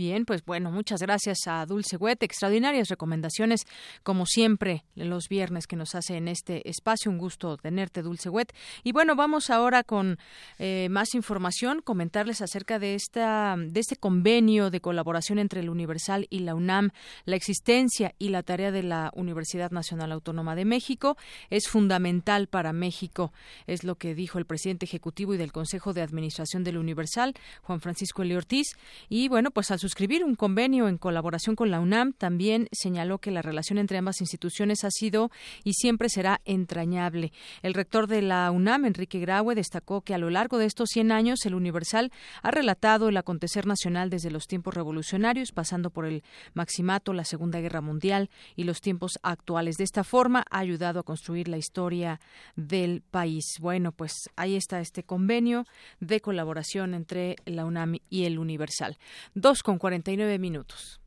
[0.00, 2.24] Bien, pues bueno, muchas gracias a Dulce Huete.
[2.24, 3.66] Extraordinarias recomendaciones,
[4.02, 7.10] como siempre, los viernes que nos hace en este espacio.
[7.10, 8.50] Un gusto tenerte, Dulce Huet.
[8.82, 10.16] Y bueno, vamos ahora con
[10.58, 16.26] eh, más información, comentarles acerca de, esta, de este convenio de colaboración entre el Universal
[16.30, 16.92] y la UNAM.
[17.26, 21.18] La existencia y la tarea de la Universidad Nacional Autónoma de México
[21.50, 23.34] es fundamental para México,
[23.66, 27.82] es lo que dijo el presidente ejecutivo y del Consejo de Administración del Universal, Juan
[27.82, 28.78] Francisco Eli Ortiz.
[29.10, 33.32] Y bueno, pues al suscribir un convenio en colaboración con la UNAM, también señaló que
[33.32, 35.32] la relación entre ambas instituciones ha sido
[35.64, 37.32] y siempre será entrañable.
[37.62, 41.10] El rector de la UNAM, Enrique Graue, destacó que a lo largo de estos 100
[41.10, 46.22] años el Universal ha relatado el acontecer nacional desde los tiempos revolucionarios, pasando por el
[46.54, 49.74] maximato, la Segunda Guerra Mundial y los tiempos actuales.
[49.74, 52.20] De esta forma ha ayudado a construir la historia
[52.54, 53.56] del país.
[53.58, 55.66] Bueno, pues ahí está este convenio
[55.98, 58.96] de colaboración entre la UNAM y el Universal.
[59.34, 61.00] Dos con 49 minutos.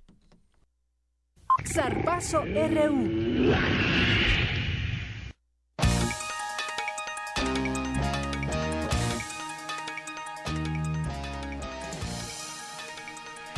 [1.63, 3.53] Zarpazo RU.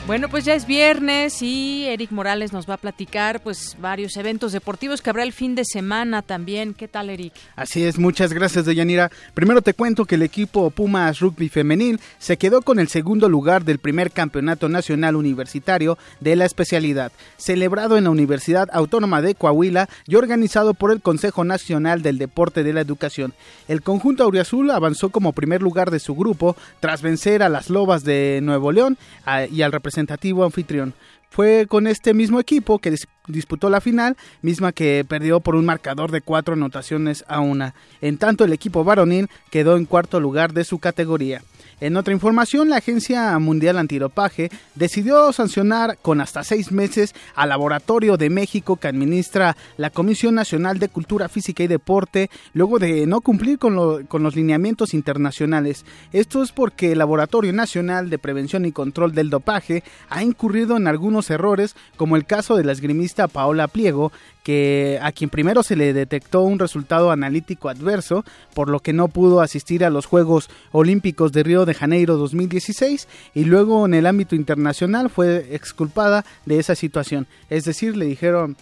[0.07, 4.51] Bueno, pues ya es viernes y Eric Morales nos va a platicar pues varios eventos
[4.51, 6.75] deportivos que habrá el fin de semana también.
[6.75, 7.33] ¿Qué tal, Eric?
[7.55, 9.09] Así es, muchas gracias, Deyanira.
[9.33, 13.65] Primero te cuento que el equipo Pumas Rugby Femenil se quedó con el segundo lugar
[13.65, 19.89] del primer Campeonato Nacional Universitario de la especialidad, celebrado en la Universidad Autónoma de Coahuila
[20.05, 23.33] y organizado por el Consejo Nacional del Deporte de la Educación.
[23.67, 28.03] El conjunto auriazul avanzó como primer lugar de su grupo tras vencer a las Lobas
[28.03, 30.93] de Nuevo León a, y al representante representativo anfitrión.
[31.29, 32.91] Fue con este mismo equipo que
[33.27, 37.73] disputó la final, misma que perdió por un marcador de cuatro anotaciones a una.
[38.01, 41.41] En tanto, el equipo varonil quedó en cuarto lugar de su categoría.
[41.81, 48.15] En otra información, la Agencia Mundial Antidopaje decidió sancionar con hasta seis meses al Laboratorio
[48.15, 53.19] de México que administra la Comisión Nacional de Cultura Física y Deporte luego de no
[53.19, 55.85] cumplir con, con los lineamientos internacionales.
[56.13, 60.87] Esto es porque el Laboratorio Nacional de Prevención y Control del Dopaje ha incurrido en
[60.87, 64.11] algunos errores, como el caso de la esgrimista Paola Pliego,
[64.43, 68.23] que a quien primero se le detectó un resultado analítico adverso,
[68.53, 73.07] por lo que no pudo asistir a los Juegos Olímpicos de Río de Janeiro 2016
[73.33, 77.27] y luego en el ámbito internacional fue exculpada de esa situación.
[77.49, 78.55] Es decir, le dijeron,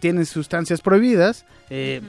[0.00, 2.00] tienes sustancias prohibidas, eh,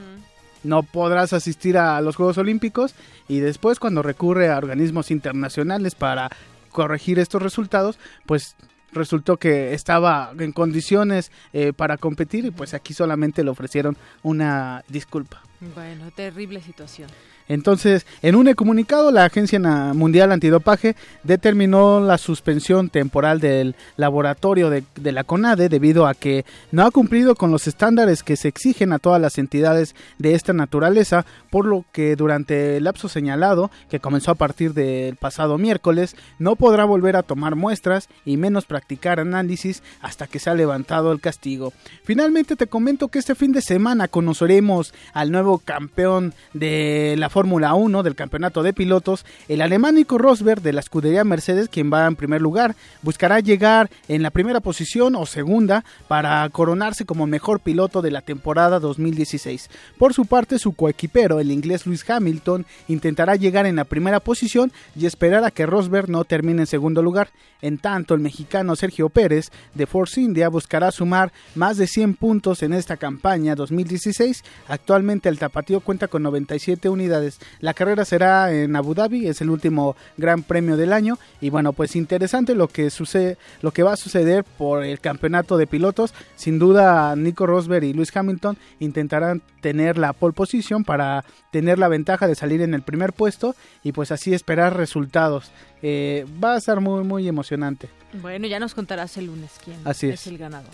[0.62, 2.94] no podrás asistir a los Juegos Olímpicos
[3.28, 6.30] y después cuando recurre a organismos internacionales para
[6.70, 8.54] corregir estos resultados, pues
[8.96, 14.82] resultó que estaba en condiciones eh, para competir y pues aquí solamente le ofrecieron una
[14.88, 15.42] disculpa.
[15.74, 17.08] Bueno, terrible situación.
[17.48, 24.84] Entonces, en un comunicado, la Agencia Mundial Antidopaje determinó la suspensión temporal del laboratorio de,
[25.12, 28.98] la CONADE debido a que no ha cumplido con los estándares que se exigen a
[28.98, 34.30] todas las entidades de esta naturaleza, por lo que durante el lapso señalado, que comenzó
[34.30, 39.82] a partir del pasado miércoles, no podrá volver a tomar muestras y menos practicar análisis
[40.00, 41.72] hasta que sea levantado el castigo.
[42.04, 47.74] Finalmente te comento que este fin de semana conoceremos al nuevo campeón de la Fórmula
[47.74, 52.06] 1, del campeonato de pilotos, el alemán Nico Rosberg de la escudería Mercedes, quien va
[52.06, 57.60] en primer lugar, buscará llegar en la primera posición o segunda para coronarse como mejor
[57.60, 59.68] piloto de la temporada 2016.
[59.98, 64.72] Por su parte, su coequipero, el inglés Lewis Hamilton, intentará llegar en la primera posición
[64.98, 67.28] y esperar a que Rosberg no termine en segundo lugar.
[67.60, 72.62] En tanto, el mexicano Sergio Pérez de Force India buscará sumar más de 100 puntos
[72.62, 74.42] en esta campaña 2016.
[74.68, 77.25] Actualmente el tapatío cuenta con 97 unidades.
[77.60, 81.72] La carrera será en Abu Dhabi, es el último gran premio del año y bueno,
[81.72, 86.14] pues interesante lo que sucede, lo que va a suceder por el campeonato de pilotos.
[86.36, 91.88] Sin duda Nico Rosberg y Lewis Hamilton intentarán tener la pole position para tener la
[91.88, 95.50] ventaja de salir en el primer puesto y pues así esperar resultados.
[95.82, 97.88] Eh, va a ser muy muy emocionante.
[98.20, 100.72] Bueno, ya nos contarás el lunes quién Así es el ganador.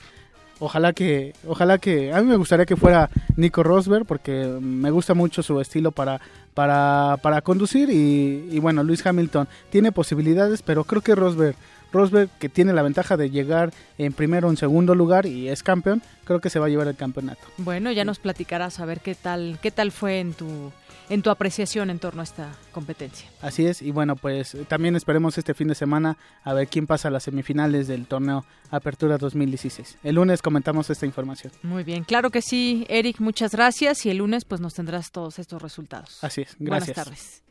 [0.64, 5.12] Ojalá que, ojalá que, a mí me gustaría que fuera Nico Rosberg porque me gusta
[5.12, 6.20] mucho su estilo para,
[6.55, 11.56] para, para conducir y, y bueno, Luis Hamilton tiene posibilidades, pero creo que Rosberg,
[11.93, 15.64] Rosberg que tiene la ventaja de llegar en primero o en segundo lugar y es
[15.64, 17.40] campeón, creo que se va a llevar el campeonato.
[17.59, 20.70] Bueno, ya nos platicarás a ver qué tal, qué tal fue en tu
[21.12, 23.28] en tu apreciación en torno a esta competencia.
[23.43, 27.09] Así es, y bueno, pues también esperemos este fin de semana a ver quién pasa
[27.09, 29.98] a las semifinales del torneo Apertura 2016.
[30.02, 31.52] El lunes comentamos esta información.
[31.62, 35.39] Muy bien, claro que sí, Eric, muchas gracias y el lunes pues nos tendrás todos
[35.39, 36.24] estos resultados.
[36.24, 36.97] Así es, gracias.
[36.97, 37.43] Buenas tardes.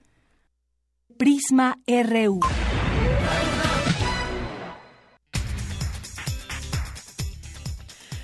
[1.17, 2.39] Prisma RU.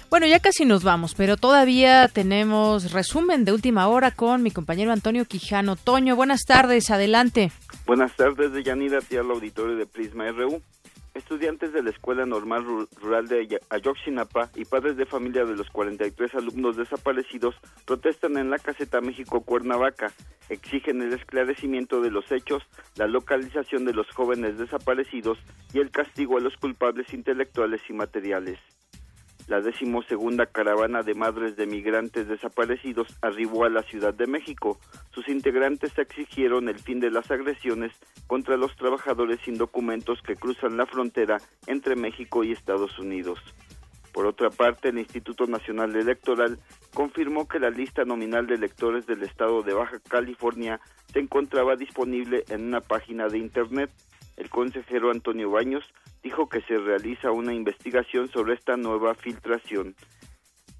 [0.10, 4.94] Bueno, ya casi nos vamos, pero todavía tenemos resumen de última hora con mi compañero
[4.94, 5.76] Antonio Quijano.
[5.76, 7.52] Toño, buenas tardes, adelante.
[7.86, 10.62] Buenas tardes, de Yanira, tía al auditorio de Prisma RU.
[11.14, 12.64] Estudiantes de la Escuela Normal
[13.02, 17.56] Rural de Ayoxinapa y padres de familia de los 43 alumnos desaparecidos
[17.86, 20.14] protestan en la caseta México Cuernavaca.
[20.48, 22.64] Exigen el esclarecimiento de los hechos,
[22.96, 25.38] la localización de los jóvenes desaparecidos
[25.74, 28.58] y el castigo a los culpables intelectuales y materiales.
[29.48, 34.78] La decimosegunda caravana de madres de migrantes desaparecidos arribó a la Ciudad de México.
[35.12, 37.94] Sus integrantes exigieron el fin de las agresiones
[38.28, 43.40] contra los trabajadores sin documentos que cruzan la frontera entre México y Estados Unidos.
[44.12, 46.60] Por otra parte, el Instituto Nacional Electoral
[46.94, 50.82] confirmó que la lista nominal de electores del estado de Baja California
[51.14, 53.92] se encontraba disponible en una página de Internet.
[54.38, 55.84] El consejero Antonio Baños
[56.24, 59.96] dijo que se realiza una investigación sobre esta nueva filtración.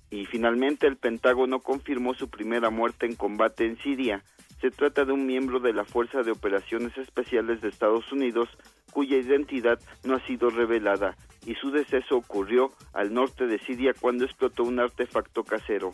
[0.10, 4.24] Y finalmente el Pentágono confirmó su primera muerte en combate en Siria.
[4.62, 8.48] Se trata de un miembro de la Fuerza de Operaciones Especiales de Estados Unidos
[8.92, 11.16] cuya identidad no ha sido revelada
[11.46, 15.94] y su deceso ocurrió al norte de Siria cuando explotó un artefacto casero.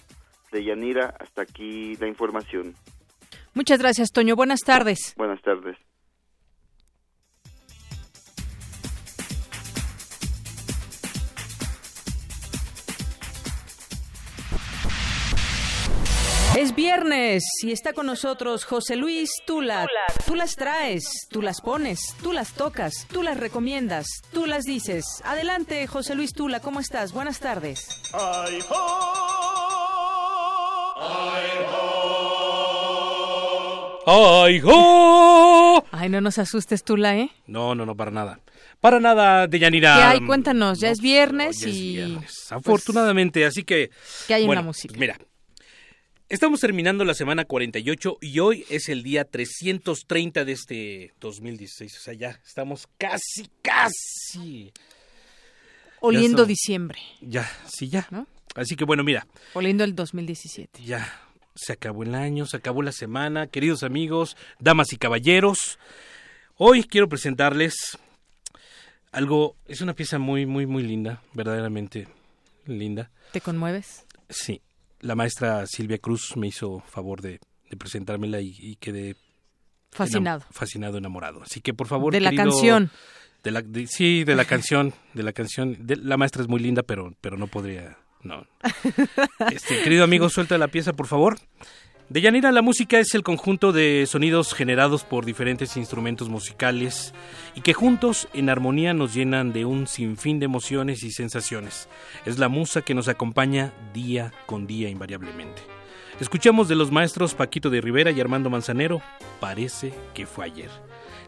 [0.51, 2.75] De Yanira, hasta aquí la información.
[3.53, 4.35] Muchas gracias, Toño.
[4.35, 5.13] Buenas tardes.
[5.17, 5.77] Buenas tardes.
[16.57, 19.87] Es viernes y está con nosotros José Luis Tula.
[20.25, 25.03] Tú las traes, tú las pones, tú las tocas, tú las recomiendas, tú las dices.
[25.23, 27.11] Adelante, José Luis Tula, ¿cómo estás?
[27.11, 27.87] Buenas tardes.
[28.13, 28.59] Ay,
[34.05, 35.83] ¡Ay, ho!
[35.91, 37.31] Ay, no nos asustes, Tula, ¿eh?
[37.47, 38.39] No, no, no, para nada.
[38.79, 39.95] Para nada, Deyanira.
[39.95, 40.25] ¿Qué hay?
[40.25, 41.95] Cuéntanos, ya es viernes Ya es y...
[41.95, 43.89] viernes, Afortunadamente, así que...
[44.27, 44.93] ¿Qué hay en bueno, la música?
[44.97, 45.17] Mira,
[46.29, 51.97] estamos terminando la semana 48 y hoy es el día 330 de este 2016.
[51.97, 54.71] O sea, ya estamos casi, casi...
[56.05, 58.09] Oliendo Ya diciembre, Ya, sí, ya.
[58.55, 60.83] Así que bueno, mira, oliendo el 2017.
[60.83, 61.09] ya
[61.55, 65.79] se acabó el año, se acabó la semana, queridos amigos, damas y caballeros.
[66.57, 67.97] Hoy quiero presentarles
[69.13, 72.09] algo, es una pieza muy, muy, muy linda, verdaderamente
[72.65, 73.09] linda.
[73.31, 74.05] ¿Te conmueves?
[74.29, 74.61] Sí,
[75.03, 77.39] la maestra Silvia Cruz me hizo favor de,
[77.69, 79.15] de presentármela y, y quedé
[79.91, 80.41] Fascinado.
[80.41, 81.43] enam- fascinado, enamorado.
[81.43, 82.89] Así que por favor, De la querido- canción.
[83.43, 85.77] de la, de- sí, de la canción, de la canción.
[85.85, 88.47] de- la maestra es muy linda, pero, pero no podría, no.
[89.51, 91.37] Este, querido amigo, suelta la pieza, por favor.
[92.09, 97.13] De Yanira, la música es el conjunto de sonidos generados por diferentes instrumentos musicales
[97.55, 101.87] y que juntos en armonía nos llenan de un sinfín de emociones y sensaciones.
[102.25, 105.61] Es la musa que nos acompaña día con día invariablemente.
[106.19, 109.01] Escuchamos de los maestros Paquito de Rivera y Armando Manzanero,
[109.39, 110.69] Parece que fue ayer,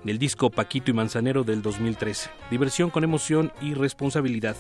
[0.03, 2.29] en el disco Paquito y Manzanero del 2013.
[2.51, 4.55] Diversión con emoción y responsabilidad.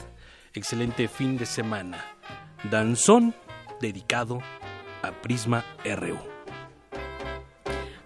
[0.53, 2.03] Excelente fin de semana.
[2.71, 3.35] Danzón
[3.81, 4.74] dedicado a
[5.11, 6.17] Prisma RU.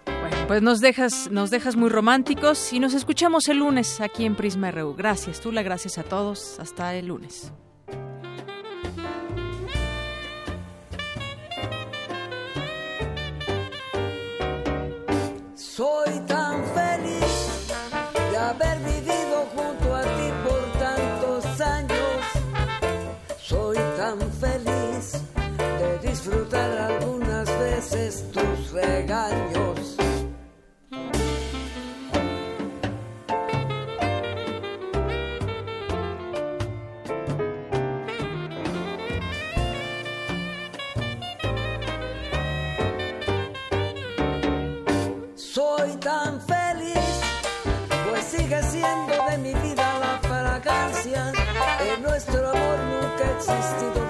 [0.04, 4.36] Bueno, pues nos dejas, nos dejas muy románticos y nos escuchamos el lunes aquí en
[4.36, 4.94] Prisma RU.
[4.94, 6.58] Gracias, Tula, gracias a todos.
[6.60, 7.52] Hasta el lunes.
[15.54, 17.68] Soy tan feliz
[18.14, 18.99] de haber vivido
[28.80, 29.96] regaños.
[45.34, 46.98] Soy tan feliz,
[48.08, 51.32] pues sigue siendo de mi vida la fragancia.
[51.94, 54.09] En nuestro amor nunca existido